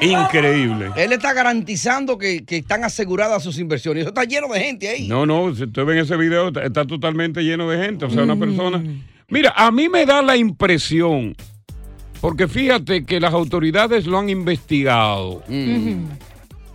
Increíble. 0.00 0.90
Él 0.96 1.12
está 1.12 1.32
garantizando 1.32 2.18
que, 2.18 2.44
que 2.44 2.58
están 2.58 2.84
aseguradas 2.84 3.42
sus 3.42 3.58
inversiones. 3.58 4.02
Eso 4.02 4.10
está 4.10 4.24
lleno 4.24 4.48
de 4.48 4.60
gente 4.60 4.88
ahí. 4.88 5.08
No, 5.08 5.24
no, 5.24 5.54
si 5.54 5.64
usted 5.64 5.84
ve 5.84 6.00
ese 6.00 6.16
video, 6.16 6.48
está, 6.48 6.64
está 6.64 6.86
totalmente 6.86 7.42
lleno 7.42 7.68
de 7.70 7.82
gente. 7.82 8.04
O 8.04 8.10
sea, 8.10 8.24
una 8.24 8.36
persona. 8.36 8.82
Mira, 9.28 9.52
a 9.56 9.70
mí 9.70 9.88
me 9.88 10.06
da 10.06 10.22
la 10.22 10.36
impresión, 10.36 11.34
porque 12.20 12.46
fíjate 12.46 13.04
que 13.04 13.18
las 13.18 13.32
autoridades 13.32 14.06
lo 14.06 14.18
han 14.18 14.28
investigado 14.28 15.42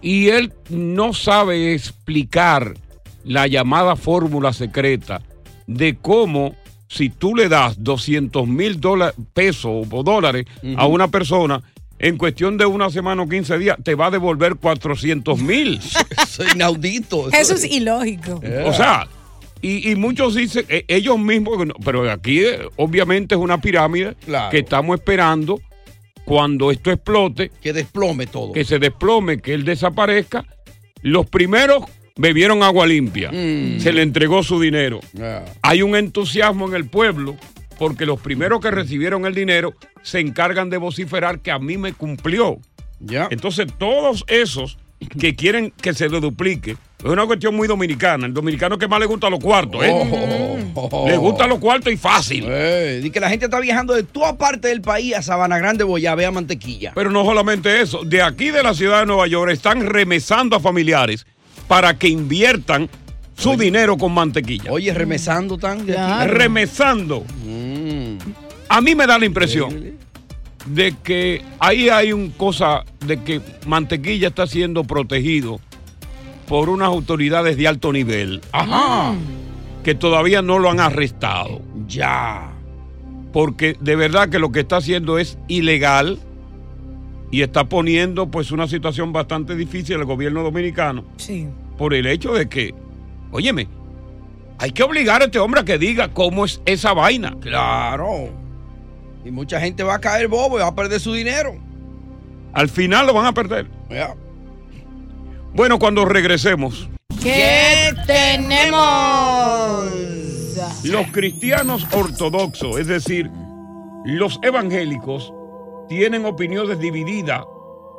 y 0.01 0.27
él 0.27 0.51
no 0.69 1.13
sabe 1.13 1.73
explicar 1.73 2.73
la 3.23 3.47
llamada 3.47 3.95
fórmula 3.95 4.51
secreta 4.51 5.21
de 5.67 5.95
cómo 5.95 6.55
si 6.87 7.09
tú 7.09 7.35
le 7.35 7.47
das 7.47 7.81
200 7.81 8.47
mil 8.47 8.81
pesos 9.33 9.87
o 9.89 10.03
dólares 10.03 10.45
a 10.75 10.87
una 10.87 11.07
persona, 11.07 11.63
en 12.03 12.17
cuestión 12.17 12.57
de 12.57 12.65
una 12.65 12.89
semana 12.89 13.21
o 13.21 13.29
15 13.29 13.57
días, 13.59 13.77
te 13.83 13.93
va 13.95 14.07
a 14.07 14.11
devolver 14.11 14.55
400 14.55 15.39
mil. 15.39 15.77
Eso 16.21 16.43
es 16.43 16.55
inaudito. 16.55 17.29
Eso 17.31 17.53
es 17.53 17.63
ilógico. 17.63 18.41
O 18.65 18.73
sea, 18.73 19.07
y, 19.61 19.89
y 19.91 19.95
muchos 19.95 20.33
dicen, 20.35 20.65
eh, 20.67 20.83
ellos 20.87 21.19
mismos, 21.19 21.57
pero 21.85 22.09
aquí 22.09 22.39
eh, 22.39 22.59
obviamente 22.77 23.35
es 23.35 23.41
una 23.41 23.61
pirámide 23.61 24.15
Claro. 24.25 24.49
que 24.49 24.59
estamos 24.59 24.99
esperando 24.99 25.61
cuando 26.25 26.71
esto 26.71 26.91
explote. 26.91 27.51
Que 27.61 27.71
desplome 27.71 28.25
todo. 28.27 28.51
Que 28.53 28.65
se 28.65 28.79
desplome, 28.79 29.39
que 29.39 29.53
él 29.53 29.63
desaparezca. 29.63 30.45
Los 31.03 31.27
primeros 31.29 31.83
bebieron 32.17 32.63
agua 32.63 32.85
limpia, 32.87 33.31
Mm. 33.31 33.79
se 33.79 33.93
le 33.93 34.01
entregó 34.01 34.43
su 34.43 34.59
dinero. 34.59 34.99
Ah. 35.21 35.43
Hay 35.61 35.81
un 35.81 35.95
entusiasmo 35.95 36.67
en 36.67 36.75
el 36.75 36.85
pueblo 36.89 37.37
porque 37.79 38.05
los 38.05 38.19
primeros 38.19 38.59
que 38.61 38.69
recibieron 38.71 39.25
el 39.25 39.33
dinero 39.33 39.73
se 40.01 40.19
encargan 40.19 40.69
de 40.69 40.77
vociferar 40.77 41.39
que 41.39 41.51
a 41.51 41.59
mí 41.59 41.77
me 41.77 41.93
cumplió. 41.93 42.59
Entonces 43.29 43.67
todos 43.77 44.23
esos 44.27 44.77
que 45.19 45.35
quieren 45.35 45.73
que 45.81 45.93
se 45.93 46.07
le 46.09 46.19
duplique, 46.19 46.77
es 46.99 47.05
una 47.05 47.25
cuestión 47.25 47.55
muy 47.55 47.67
dominicana. 47.67 48.27
El 48.27 48.33
dominicano 48.33 48.77
que 48.77 48.87
más 48.87 48.99
le 48.99 49.07
gusta 49.07 49.29
los 49.29 49.39
cuartos, 49.39 49.83
¿eh? 49.83 49.91
Oh. 50.75 51.07
Le 51.07 51.17
gustan 51.17 51.49
los 51.49 51.57
cuartos 51.57 51.91
y 51.91 51.97
fácil. 51.97 52.45
Di 53.01 53.09
que 53.09 53.19
la 53.19 53.29
gente 53.29 53.45
está 53.45 53.59
viajando 53.59 53.95
de 53.95 54.03
toda 54.03 54.37
parte 54.37 54.67
del 54.67 54.81
país 54.81 55.15
a 55.15 55.23
Sabana 55.23 55.57
Grande, 55.57 55.83
Boyabé, 55.83 56.25
a 56.25 56.31
Mantequilla. 56.31 56.91
Pero 56.93 57.09
no 57.09 57.25
solamente 57.25 57.81
eso, 57.81 58.03
de 58.03 58.21
aquí 58.21 58.51
de 58.51 58.61
la 58.61 58.75
ciudad 58.75 58.99
de 58.99 59.07
Nueva 59.07 59.25
York 59.25 59.51
están 59.51 59.87
remesando 59.87 60.55
a 60.55 60.59
familiares 60.59 61.25
para 61.67 61.97
que 61.97 62.07
inviertan 62.07 62.89
su 63.35 63.57
dinero 63.57 63.97
con 63.97 64.13
mantequilla. 64.13 64.71
Oye, 64.71 64.93
remesando 64.93 65.57
tan 65.57 65.85
de 65.85 65.97
aquí. 65.97 66.27
Remesando. 66.27 67.25
Mm. 68.71 68.77
A 68.77 68.81
mí 68.81 68.95
me 68.95 69.05
da 69.05 69.19
la 69.19 69.25
impresión 69.25 69.97
de 70.65 70.95
que 71.03 71.43
ahí 71.59 71.89
hay 71.89 72.13
un 72.13 72.29
cosa 72.29 72.83
de 73.05 73.21
que 73.21 73.41
mantequilla 73.65 74.29
está 74.29 74.47
siendo 74.47 74.83
protegido 74.83 75.59
por 76.47 76.69
unas 76.69 76.87
autoridades 76.87 77.57
de 77.57 77.67
alto 77.67 77.91
nivel. 77.91 78.41
Ajá. 78.51 79.13
Que 79.83 79.95
todavía 79.95 80.41
no 80.41 80.59
lo 80.59 80.69
han 80.69 80.79
arrestado. 80.79 81.61
Ya. 81.87 82.51
Porque 83.33 83.75
de 83.79 83.95
verdad 83.95 84.29
que 84.29 84.39
lo 84.39 84.51
que 84.51 84.59
está 84.61 84.77
haciendo 84.77 85.17
es 85.17 85.37
ilegal 85.47 86.19
y 87.31 87.41
está 87.41 87.63
poniendo 87.63 88.29
pues 88.29 88.51
una 88.51 88.67
situación 88.67 89.13
bastante 89.13 89.55
difícil 89.55 89.95
al 89.95 90.05
gobierno 90.05 90.43
dominicano. 90.43 91.05
Sí. 91.17 91.47
Por 91.77 91.93
el 91.93 92.05
hecho 92.05 92.33
de 92.33 92.47
que, 92.47 92.75
óyeme, 93.31 93.67
hay 94.59 94.71
que 94.71 94.83
obligar 94.83 95.21
a 95.21 95.25
este 95.25 95.39
hombre 95.39 95.61
a 95.61 95.65
que 95.65 95.77
diga 95.77 96.09
cómo 96.09 96.45
es 96.45 96.61
esa 96.65 96.93
vaina. 96.93 97.35
Claro. 97.39 98.29
Y 99.23 99.31
mucha 99.31 99.59
gente 99.59 99.83
va 99.83 99.95
a 99.95 99.99
caer 99.99 100.27
bobo 100.27 100.57
y 100.57 100.61
va 100.61 100.67
a 100.67 100.75
perder 100.75 100.99
su 100.99 101.13
dinero. 101.13 101.55
Al 102.53 102.69
final 102.69 103.07
lo 103.07 103.13
van 103.13 103.25
a 103.25 103.33
perder. 103.33 103.67
Ya. 103.89 104.15
Bueno, 105.53 105.79
cuando 105.79 106.05
regresemos, 106.05 106.89
¿Qué 107.21 107.93
tenemos? 108.07 109.85
los 110.83 111.07
cristianos 111.11 111.85
ortodoxos, 111.91 112.79
es 112.79 112.87
decir, 112.87 113.29
los 114.05 114.39
evangélicos, 114.41 115.33
tienen 115.87 116.25
opiniones 116.25 116.79
divididas 116.79 117.43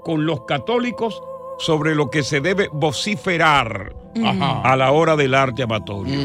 con 0.03 0.27
los 0.27 0.45
católicos 0.45 1.23
sobre 1.59 1.95
lo 1.95 2.11
que 2.11 2.23
se 2.23 2.41
debe 2.41 2.69
vociferar 2.73 3.95
a 4.65 4.77
la 4.77 4.91
hora 4.91 5.15
del 5.15 5.35
arte 5.35 5.63
amatorio. 5.63 6.19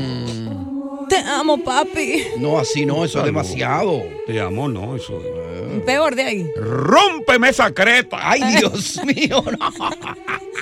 Te 1.09 1.17
amo, 1.17 1.63
papi. 1.63 2.23
No, 2.37 2.59
así 2.59 2.85
no, 2.85 3.05
eso 3.05 3.19
es 3.19 3.25
demasiado. 3.25 4.03
Te 4.25 4.39
amo, 4.41 4.67
no, 4.67 4.95
eso 4.95 5.21
es. 5.21 5.83
Peor 5.83 6.15
de 6.15 6.23
ahí. 6.23 6.51
¡Rómpeme 6.57 7.49
esa 7.49 7.73
creta! 7.73 8.17
¡Ay, 8.21 8.41
Dios 8.57 8.99
mío! 9.05 9.43
No. 9.59 9.71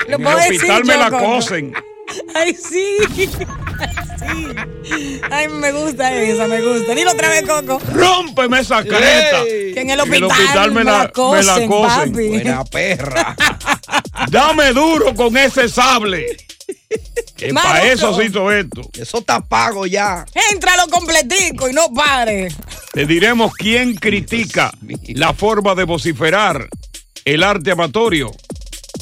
Lo 0.08 0.16
En 0.16 0.22
el 0.22 0.22
puedo 0.22 0.38
decir 0.38 0.56
hospital 0.56 0.86
me 0.86 0.98
la 0.98 1.10
cosen. 1.12 1.74
Ay, 2.36 2.54
sí. 2.54 2.98
sí. 3.16 3.30
Ay, 5.32 5.48
me 5.48 5.72
gusta 5.72 6.14
esa, 6.14 6.48
me 6.48 6.62
gusta. 6.62 6.94
Dilo 6.94 7.12
otra 7.12 7.30
vez, 7.30 7.44
Coco. 7.44 7.82
¡Rómpeme 7.94 8.60
esa 8.60 8.84
creta! 8.84 9.44
Que 9.44 9.82
en 9.82 9.90
el 9.90 10.00
hospital, 10.00 10.72
me 10.72 10.84
la, 10.84 11.12
cosen, 11.12 11.40
me 11.40 11.62
la 11.62 11.68
cosen. 11.68 12.12
papi. 12.12 12.28
Buena 12.30 12.64
perra. 12.66 13.36
Dame 14.30 14.72
duro 14.74 15.16
con 15.16 15.36
ese 15.38 15.68
sable. 15.70 16.38
Que 17.36 17.54
para 17.54 17.84
eso 17.92 18.14
se 18.16 18.26
hizo 18.26 18.52
esto. 18.52 18.82
Eso 18.98 19.18
está 19.20 19.42
pago 19.42 19.86
ya. 19.86 20.26
Éntralo 20.54 20.88
completico 20.90 21.70
y 21.70 21.74
no 21.74 21.92
pare. 21.94 22.48
Te 22.94 23.06
diremos 23.06 23.54
quién 23.54 23.96
critica 23.96 24.72
la 25.10 25.34
forma 25.34 25.76
de 25.76 25.84
vociferar 25.84 26.70
el 27.26 27.44
arte 27.44 27.72
amatorio 27.72 28.32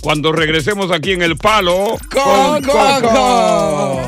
cuando 0.01 0.31
regresemos 0.31 0.91
aquí 0.91 1.11
en 1.11 1.21
El 1.21 1.37
Palo 1.37 1.97
Con 2.11 2.63
Coco. 2.63 4.01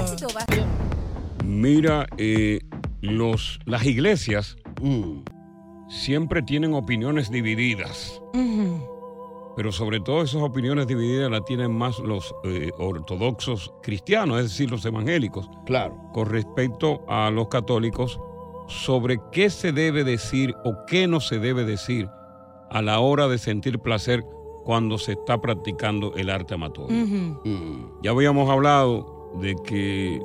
Mira, 1.43 2.07
eh, 2.17 2.59
los, 3.01 3.59
las 3.65 3.85
iglesias 3.85 4.55
Mm. 4.81 5.23
siempre 5.89 6.41
tienen 6.41 6.73
opiniones 6.73 7.31
divididas, 7.31 8.19
pero 9.55 9.71
sobre 9.71 9.99
todo 9.99 10.21
esas 10.21 10.41
opiniones 10.41 10.87
divididas 10.87 11.31
las 11.31 11.45
tienen 11.45 11.73
más 11.73 11.99
los 11.99 12.33
eh, 12.43 12.71
ortodoxos 12.77 13.73
cristianos, 13.81 14.37
es 14.39 14.43
decir, 14.49 14.69
los 14.71 14.85
evangélicos. 14.85 15.49
Claro. 15.65 15.95
Con 16.13 16.27
respecto 16.29 17.01
a 17.07 17.29
los 17.31 17.47
católicos 17.47 18.19
sobre 18.67 19.19
qué 19.31 19.49
se 19.49 19.71
debe 19.71 20.03
decir 20.03 20.53
o 20.65 20.73
qué 20.87 21.07
no 21.07 21.19
se 21.19 21.39
debe 21.39 21.63
decir 21.65 22.07
a 22.71 22.81
la 22.81 22.99
hora 22.99 23.27
de 23.27 23.37
sentir 23.37 23.79
placer 23.79 24.25
cuando 24.63 24.97
se 24.97 25.11
está 25.13 25.39
practicando 25.39 26.13
el 26.15 26.29
arte 26.31 26.55
amatorio. 26.55 26.97
Mm. 27.43 28.01
Ya 28.01 28.11
habíamos 28.11 28.49
hablado 28.49 29.31
de 29.39 29.55
que 29.63 30.19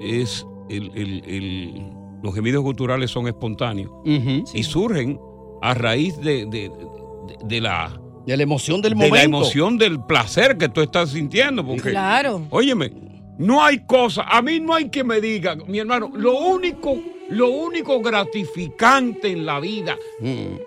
es 0.00 0.46
el- 0.68 0.90
el- 0.94 1.24
el- 1.24 1.92
los 2.22 2.34
gemidos 2.34 2.62
culturales 2.62 3.10
son 3.10 3.28
espontáneos 3.28 3.90
y 4.04 4.62
surgen 4.64 5.20
a 5.62 5.74
raíz 5.74 6.16
de, 6.18 6.46
de- 6.46 6.70
de- 7.28 7.36
de 7.44 7.60
la, 7.60 8.00
De 8.26 8.36
la 8.36 8.42
emoción 8.42 8.80
del 8.82 8.90
de 8.92 8.96
momento. 8.96 9.16
la 9.16 9.22
emoción 9.22 9.78
del 9.78 10.04
placer 10.04 10.56
que 10.58 10.68
tú 10.68 10.80
estás 10.80 11.10
sintiendo. 11.10 11.64
Porque, 11.64 11.90
Claro. 11.90 12.46
Óyeme, 12.50 12.92
No 13.38 13.64
hay 13.64 13.86
cosa, 13.86 14.22
a 14.22 14.42
mí 14.42 14.58
no 14.58 14.74
hay 14.74 14.88
que 14.90 15.04
me 15.04 15.20
diga, 15.20 15.54
mi 15.54 15.78
hermano, 15.78 16.10
lo 16.12 16.36
único, 16.40 16.98
lo 17.30 17.48
único 17.50 18.00
gratificante 18.00 19.28
en 19.28 19.46
la 19.46 19.60
vida 19.60 19.96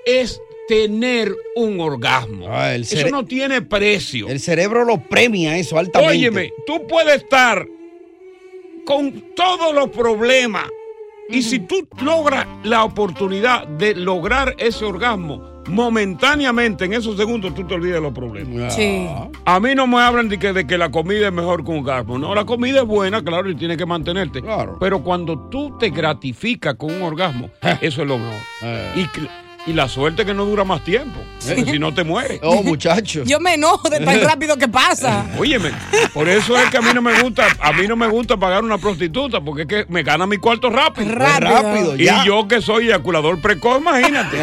es 0.06 0.42
tener 0.70 1.36
un 1.58 1.82
orgasmo. 1.82 2.48
Ah, 2.50 2.74
el 2.74 2.84
Eso 2.84 3.10
no 3.10 3.26
tiene 3.26 3.62
precio. 3.62 4.30
El 4.30 4.40
cerebro 4.40 4.86
lo 4.86 5.02
premia 5.04 5.58
eso 5.58 5.78
altamente. 5.78 6.16
Óyeme, 6.16 6.54
tú 6.66 6.88
puedes 6.88 7.16
estar 7.24 7.68
con 8.86 9.22
todos 9.36 9.74
los 9.76 9.90
problemas 9.90 10.66
y 11.30 11.42
si 11.42 11.60
tú 11.60 11.88
logras 12.04 12.48
la 12.64 12.84
oportunidad 12.86 13.68
de 13.68 13.96
lograr 13.96 14.56
ese 14.60 14.86
orgasmo 14.86 15.44
momentáneamente, 15.68 16.86
en 16.86 16.94
esos 16.94 17.18
segundos 17.18 17.54
tú 17.54 17.66
te 17.66 17.74
olvidas 17.74 17.96
de 17.96 18.02
los 18.02 18.14
problemas. 18.14 18.74
Sí. 18.74 19.08
A 19.46 19.60
mí 19.60 19.76
no 19.76 19.88
me 19.88 20.00
hablan 20.02 20.30
de 20.30 20.40
que, 20.40 20.54
de 20.54 20.66
que 20.66 20.78
la 20.78 20.90
comida 20.90 21.28
es 21.28 21.34
mejor 21.34 21.64
que 21.64 21.72
un 21.72 21.80
orgasmo. 21.80 22.18
No, 22.18 22.34
la 22.36 22.46
comida 22.46 22.82
es 22.82 22.88
buena, 22.88 23.22
claro, 23.24 23.50
y 23.50 23.56
tienes 23.56 23.78
que 23.78 23.86
mantenerte. 23.86 24.44
Pero 24.80 25.02
cuando 25.04 25.38
tú 25.50 25.78
te 25.78 25.90
gratificas 25.90 26.76
con 26.76 26.92
un 26.94 27.02
orgasmo, 27.04 27.50
eso 27.82 28.02
es 28.02 28.08
lo 28.08 28.18
mejor. 28.18 28.40
Y, 29.68 29.74
la 29.74 29.88
suerte 29.88 30.26
que 30.26 30.34
no 30.34 30.44
dura 30.44 30.64
más 30.64 30.84
tiempo. 30.84 31.20
porque 31.48 31.72
Si 31.72 31.78
no 31.78 31.94
te 31.94 32.04
mueres. 32.04 32.40
Oh, 32.44 32.64
muchacho. 32.64 33.24
Yo 33.26 33.40
me 33.40 33.54
enojo 33.54 33.90
de 33.90 34.00
tan 34.00 34.20
rápido 34.28 34.58
que 34.58 34.68
pasa. 34.68 35.28
Óyeme, 35.38 35.72
por 36.16 36.28
eso 36.28 36.58
es 36.58 36.68
que 36.72 36.78
a 36.78 36.82
mí 36.82 36.90
no 36.96 37.02
me 37.04 37.22
gusta, 37.22 37.46
a 37.60 37.72
mí 37.72 37.88
no 37.88 37.96
me 37.96 38.08
gusta 38.08 38.38
pagar 38.38 38.64
una 38.64 38.80
prostituta, 38.80 39.40
porque 39.40 39.62
es 39.62 39.68
que 39.68 39.86
me 39.88 40.02
gana 40.02 40.26
mi 40.26 40.38
cuarto 40.38 40.72
rápido. 40.72 41.14
Rápido. 41.14 41.52
Rápido, 41.52 41.96
Y 41.96 42.06
ya. 42.06 42.26
yo 42.26 42.48
que 42.48 42.60
soy 42.62 42.86
eyaculador 42.86 43.40
precoz, 43.40 43.80
imagínate. 43.80 44.40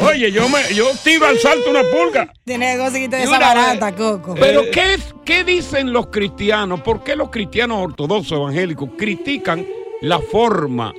Oye, 0.00 0.30
yo 0.30 0.48
me, 0.48 0.58
yo 0.74 0.86
tiro 1.02 1.26
al 1.26 1.38
salto 1.38 1.70
una 1.70 1.82
pulga. 1.82 2.32
Tiene 2.44 2.72
que 2.74 2.78
conseguirte 2.78 3.22
esa 3.22 3.38
barata, 3.38 3.94
Coco. 3.94 4.34
Pero 4.38 4.62
¿qué, 4.70 4.94
es- 4.94 5.14
¿qué 5.24 5.42
dicen 5.44 5.92
los 5.92 6.06
cristianos? 6.08 6.80
¿Por 6.82 7.02
qué 7.02 7.16
los 7.16 7.30
cristianos 7.30 7.78
ortodoxos 7.82 8.38
evangélicos 8.38 8.90
critican 8.96 9.66
la 10.00 10.20
forma 10.20 10.94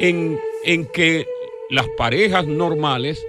en, 0.00 0.40
en 0.64 0.86
que 0.86 1.26
las 1.68 1.86
parejas 1.98 2.46
normales 2.46 3.22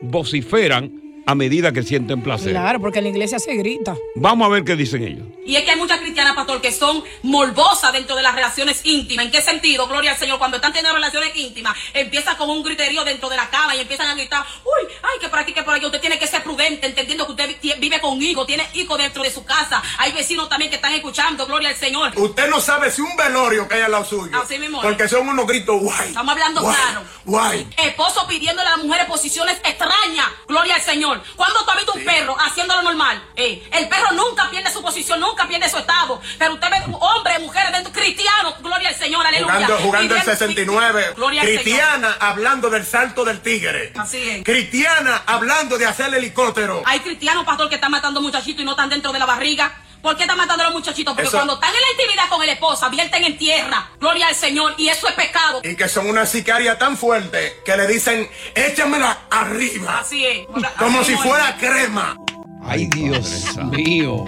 vociferan 0.00 1.03
a 1.26 1.34
medida 1.34 1.72
que 1.72 1.82
sienten 1.82 2.22
placer? 2.22 2.50
Claro, 2.52 2.80
porque 2.80 2.98
en 2.98 3.04
la 3.04 3.10
iglesia 3.10 3.38
se 3.38 3.54
grita. 3.54 3.96
Vamos 4.14 4.46
a 4.46 4.50
ver 4.50 4.64
qué 4.64 4.76
dicen 4.76 5.02
ellos. 5.04 5.26
Y 5.46 5.56
es 5.56 5.64
que 5.64 5.70
hay 5.72 5.76
muchas 5.78 6.00
cristianas, 6.00 6.34
pastor, 6.34 6.60
que 6.60 6.72
son 6.72 7.02
morbosas 7.22 7.92
dentro 7.92 8.16
de 8.16 8.22
las 8.22 8.34
relaciones 8.34 8.80
íntimas. 8.84 9.26
¿En 9.26 9.30
qué 9.32 9.42
sentido? 9.42 9.86
Gloria 9.88 10.12
al 10.12 10.16
Señor. 10.18 10.38
Cuando 10.38 10.56
están 10.56 10.72
teniendo 10.72 10.94
relaciones 10.94 11.34
íntimas, 11.36 11.76
empiezan 11.92 12.36
con 12.36 12.48
un 12.50 12.62
griterío 12.62 13.04
dentro 13.04 13.28
de 13.28 13.36
la 13.36 13.48
cama 13.50 13.74
y 13.76 13.80
empiezan 13.80 14.06
a 14.08 14.14
gritar, 14.14 14.44
uy, 14.64 14.88
ay, 15.02 15.18
que 15.20 15.28
por 15.28 15.38
aquí, 15.38 15.52
que 15.52 15.62
por 15.62 15.74
allá. 15.74 15.86
Usted 15.86 16.00
tiene 16.00 16.18
que 16.18 16.26
ser 16.26 16.42
prudente, 16.42 16.86
entendiendo 16.86 17.26
que 17.26 17.32
usted 17.32 17.56
vi- 17.62 17.72
vive 17.78 18.00
con 18.00 18.20
hijos, 18.22 18.46
tiene 18.46 18.66
hijos 18.74 18.96
dentro 18.98 19.22
de 19.22 19.30
su 19.30 19.44
casa. 19.44 19.82
Hay 19.98 20.12
vecinos 20.12 20.48
también 20.48 20.70
que 20.70 20.76
están 20.76 20.92
escuchando, 20.94 21.46
gloria 21.46 21.68
al 21.70 21.76
Señor. 21.76 22.12
Usted 22.16 22.48
no 22.48 22.60
sabe 22.60 22.90
si 22.90 23.02
un 23.02 23.14
velorio 23.16 23.68
que 23.68 23.74
hay 23.76 23.82
al 23.82 23.90
lado 23.92 24.04
suyo. 24.04 24.30
Así 24.42 24.58
mismo. 24.58 24.80
Porque 24.82 25.08
son 25.08 25.28
unos 25.28 25.46
gritos 25.46 25.80
guay. 25.80 26.08
Estamos 26.08 26.32
hablando 26.32 26.60
guay, 26.62 26.76
claro. 26.76 27.02
Guay. 27.24 27.66
Esposo 27.76 28.26
pidiéndole 28.26 28.68
a 28.68 28.76
las 28.76 28.84
mujeres 28.84 29.06
posiciones 29.06 29.56
extrañas. 29.64 30.26
Gloria 30.48 30.76
al 30.76 30.82
Señor. 30.82 31.13
¿Cuándo 31.36 31.64
tú 31.64 31.70
has 31.70 31.76
visto 31.76 31.92
un 31.94 32.04
perro 32.04 32.36
haciendo 32.40 32.74
lo 32.76 32.82
normal? 32.82 33.22
Eh, 33.36 33.62
el 33.72 33.88
perro 33.88 34.12
nunca 34.12 34.50
pierde 34.50 34.70
su 34.72 34.82
posición, 34.82 35.20
nunca 35.20 35.46
pierde 35.46 35.68
su 35.68 35.78
estado. 35.78 36.20
Pero 36.38 36.54
usted 36.54 36.68
ve 36.70 36.96
hombres, 37.00 37.40
mujeres 37.40 37.72
dentro, 37.72 37.92
cristianos. 37.92 38.54
Gloria 38.60 38.88
al 38.88 38.94
Señor, 38.94 39.26
aleluya. 39.26 39.52
Jugando, 39.54 39.76
jugando 39.78 40.14
el 40.14 40.20
Pidiendo- 40.22 40.30
69. 40.38 41.12
Gloria 41.16 41.40
al 41.42 41.46
Cristiana 41.46 42.16
hablando 42.20 42.70
del 42.70 42.84
salto 42.86 43.24
del 43.24 43.40
tigre. 43.40 43.92
Así 43.96 44.28
es. 44.28 44.44
Cristiana 44.44 45.22
hablando 45.26 45.76
de 45.78 45.86
hacer 45.86 46.06
el 46.06 46.14
helicóptero. 46.14 46.82
Hay 46.86 47.00
cristianos, 47.00 47.44
pastor, 47.44 47.68
que 47.68 47.76
están 47.76 47.90
matando 47.90 48.20
muchachitos 48.20 48.62
y 48.62 48.64
no 48.64 48.72
están 48.72 48.88
dentro 48.88 49.12
de 49.12 49.18
la 49.18 49.26
barriga. 49.26 49.74
¿Por 50.04 50.14
qué 50.16 50.24
están 50.24 50.36
matando 50.36 50.62
a 50.62 50.66
los 50.66 50.74
muchachitos? 50.74 51.14
Porque 51.14 51.28
Eso- 51.28 51.38
cuando 51.38 51.54
están 51.54 51.70
en 51.70 51.80
la 51.80 51.90
intimidad 52.02 52.28
con 52.28 52.42
el 52.42 52.48
esposa, 52.50 52.90
vierten 52.90 53.24
en 53.24 53.38
tierra. 53.38 53.90
Gloria 53.98 54.28
al 54.28 54.34
Señor. 54.34 54.74
Y 54.76 54.88
eso 54.88 55.08
es 55.08 55.14
pecado. 55.14 55.62
Y 55.64 55.74
que 55.76 55.88
son 55.88 56.06
una 56.08 56.26
sicaria 56.26 56.78
tan 56.78 56.98
fuerte 56.98 57.54
que 57.64 57.74
le 57.74 57.86
dicen, 57.86 58.28
échamela 58.54 59.22
arriba. 59.30 60.00
Así 60.00 60.26
es. 60.26 60.46
Como 60.78 61.00
Así 61.00 61.12
si 61.16 61.18
fuera 61.22 61.48
es. 61.50 61.54
crema. 61.56 62.18
Ay, 62.66 62.86
Dios 62.88 63.56
mío. 63.72 64.24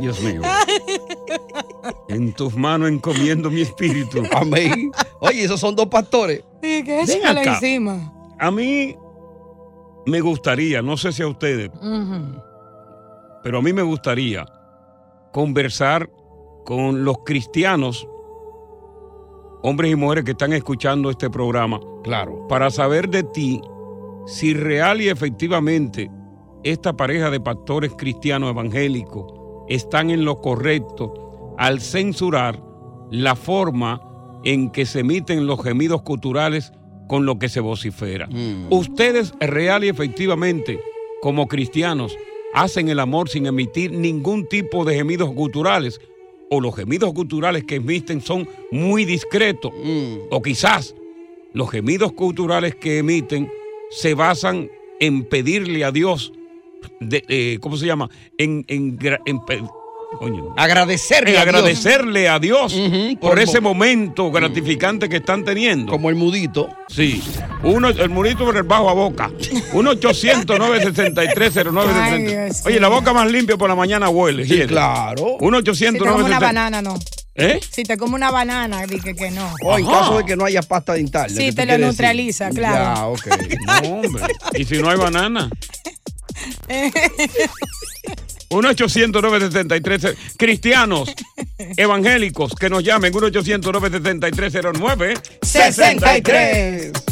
Dios 0.00 0.20
mío. 0.20 0.42
En 2.08 2.32
tus 2.32 2.54
manos 2.56 2.88
encomiendo 2.88 3.48
mi 3.48 3.60
espíritu. 3.62 4.24
Amén. 4.34 4.90
Oye, 5.20 5.44
esos 5.44 5.60
son 5.60 5.76
dos 5.76 5.86
pastores. 5.86 6.42
Sí, 6.60 6.82
que 6.84 7.00
acá. 7.24 7.54
encima. 7.54 8.12
A 8.40 8.50
mí 8.50 8.96
me 10.04 10.20
gustaría, 10.20 10.82
no 10.82 10.96
sé 10.96 11.12
si 11.12 11.22
a 11.22 11.28
ustedes, 11.28 11.70
pero 13.44 13.58
a 13.58 13.62
mí 13.62 13.72
me 13.72 13.82
gustaría 13.82 14.44
conversar 15.32 16.10
con 16.64 17.04
los 17.04 17.18
cristianos, 17.24 18.06
hombres 19.62 19.92
y 19.92 19.96
mujeres 19.96 20.24
que 20.24 20.32
están 20.32 20.52
escuchando 20.52 21.10
este 21.10 21.30
programa. 21.30 21.80
Claro. 22.04 22.46
Para 22.48 22.70
saber 22.70 23.08
de 23.08 23.22
ti 23.22 23.60
si 24.26 24.54
real 24.54 25.00
y 25.00 25.08
efectivamente 25.08 26.10
esta 26.62 26.92
pareja 26.92 27.30
de 27.30 27.40
pastores 27.40 27.92
cristianos 27.96 28.50
evangélicos 28.50 29.32
están 29.68 30.10
en 30.10 30.24
lo 30.24 30.40
correcto 30.40 31.54
al 31.58 31.80
censurar 31.80 32.62
la 33.10 33.34
forma 33.36 34.00
en 34.44 34.70
que 34.70 34.86
se 34.86 35.00
emiten 35.00 35.46
los 35.46 35.62
gemidos 35.62 36.02
culturales 36.02 36.72
con 37.08 37.26
lo 37.26 37.38
que 37.38 37.48
se 37.48 37.60
vocifera. 37.60 38.28
Ustedes 38.70 39.34
real 39.40 39.84
y 39.84 39.88
efectivamente, 39.88 40.80
como 41.20 41.46
cristianos, 41.46 42.16
hacen 42.54 42.88
el 42.88 42.98
amor 43.00 43.28
sin 43.28 43.46
emitir 43.46 43.92
ningún 43.92 44.46
tipo 44.46 44.84
de 44.84 44.94
gemidos 44.94 45.32
culturales 45.32 46.00
o 46.50 46.60
los 46.60 46.74
gemidos 46.76 47.12
culturales 47.14 47.64
que 47.64 47.76
emiten 47.76 48.20
son 48.20 48.48
muy 48.70 49.04
discretos. 49.04 49.72
O 50.30 50.42
quizás 50.42 50.94
los 51.54 51.70
gemidos 51.70 52.12
culturales 52.12 52.74
que 52.74 52.98
emiten 52.98 53.50
se 53.90 54.14
basan 54.14 54.70
en 55.00 55.24
pedirle 55.24 55.84
a 55.84 55.90
Dios, 55.92 56.32
de- 57.00 57.24
eh, 57.28 57.58
¿cómo 57.60 57.76
se 57.76 57.86
llama? 57.86 58.10
En, 58.38 58.64
en 58.68 58.98
gra- 58.98 59.20
en 59.26 59.40
Agradecerle 60.56 61.30
En 61.32 61.36
a 61.38 61.42
Dios. 61.44 61.54
agradecerle 61.56 62.28
a 62.28 62.38
Dios 62.38 62.74
por 63.20 63.30
por 63.30 63.38
ese 63.40 63.60
mo- 63.60 63.70
momento 63.70 64.30
gratificante 64.30 65.08
que 65.08 65.16
están 65.16 65.44
teniendo. 65.44 65.90
Como 65.90 66.10
el 66.10 66.16
mudito. 66.16 66.68
Sí. 66.88 67.22
Uno, 67.62 67.88
el 67.88 68.10
mudito 68.10 68.44
por 68.44 68.56
el 68.56 68.62
bajo 68.62 68.88
a 68.90 68.92
boca. 68.94 69.30
1 69.72 69.90
800 69.90 70.58
963 70.58 71.56
Ay, 71.56 72.22
Dios 72.24 72.62
Oye, 72.66 72.78
la 72.78 72.88
boca 72.88 73.12
más 73.12 73.30
limpia 73.30 73.56
por 73.56 73.68
la 73.68 73.74
mañana 73.74 74.08
huele. 74.10 74.46
Sí, 74.46 74.60
claro. 74.66 75.36
1 75.40 75.58
Si 75.58 75.64
te 75.64 75.70
800 75.70 76.06
como 76.08 76.24
una 76.26 76.38
963 76.38 76.40
banana, 76.40 76.82
no. 76.82 76.98
¿Eh? 77.34 77.58
Si 77.70 77.82
te 77.82 77.96
como 77.96 78.14
una 78.14 78.30
banana, 78.30 78.86
dije 78.86 79.14
que 79.14 79.30
no. 79.30 79.54
O 79.64 79.78
en 79.78 79.86
Ajá. 79.86 80.00
caso 80.00 80.18
de 80.18 80.24
que 80.26 80.36
no 80.36 80.44
haya 80.44 80.60
pasta 80.62 80.92
dental. 80.92 81.30
Sí, 81.30 81.46
¿qué 81.46 81.52
te 81.52 81.64
lo 81.66 81.78
neutraliza, 81.78 82.46
decir? 82.46 82.60
claro. 82.60 82.94
Ya, 82.94 83.06
ok. 83.06 83.26
No, 83.82 83.88
hombre. 84.00 84.22
¿Y 84.54 84.64
si 84.66 84.78
no 84.82 84.90
hay 84.90 84.98
banana? 84.98 85.48
1 88.52 88.68
800 88.68 89.22
963 89.22 90.16
Cristianos 90.36 91.12
evangélicos 91.76 92.54
que 92.54 92.68
nos 92.68 92.82
llamen 92.82 93.14
1 93.14 93.26
800 93.26 93.72
963 93.72 94.52
09 94.78 95.14
63. 95.42 97.11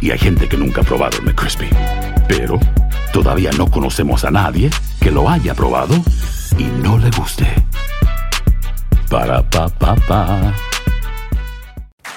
y 0.00 0.10
hay 0.10 0.18
gente 0.18 0.48
que 0.48 0.56
nunca 0.56 0.80
ha 0.80 0.84
probado 0.84 1.18
el 1.18 1.24
McCrispy. 1.24 1.68
Pero 2.28 2.58
todavía 3.12 3.50
no 3.52 3.70
conocemos 3.70 4.24
a 4.24 4.30
nadie 4.30 4.70
que 5.00 5.10
lo 5.10 5.28
haya 5.28 5.54
probado 5.54 5.94
y 6.58 6.64
no 6.82 6.98
le 6.98 7.10
guste. 7.10 7.46
Para 9.10 9.48
pa 9.48 9.68
pa 9.68 9.94
pa. 9.94 10.54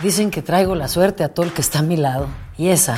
Dicen 0.01 0.31
que 0.31 0.41
traigo 0.41 0.75
la 0.75 0.87
suerte 0.87 1.23
a 1.23 1.29
todo 1.29 1.45
el 1.45 1.51
que 1.51 1.61
está 1.61 1.79
a 1.79 1.83
mi 1.83 1.97
lado. 1.97 2.27
Y 2.57 2.69
esa 2.69 2.97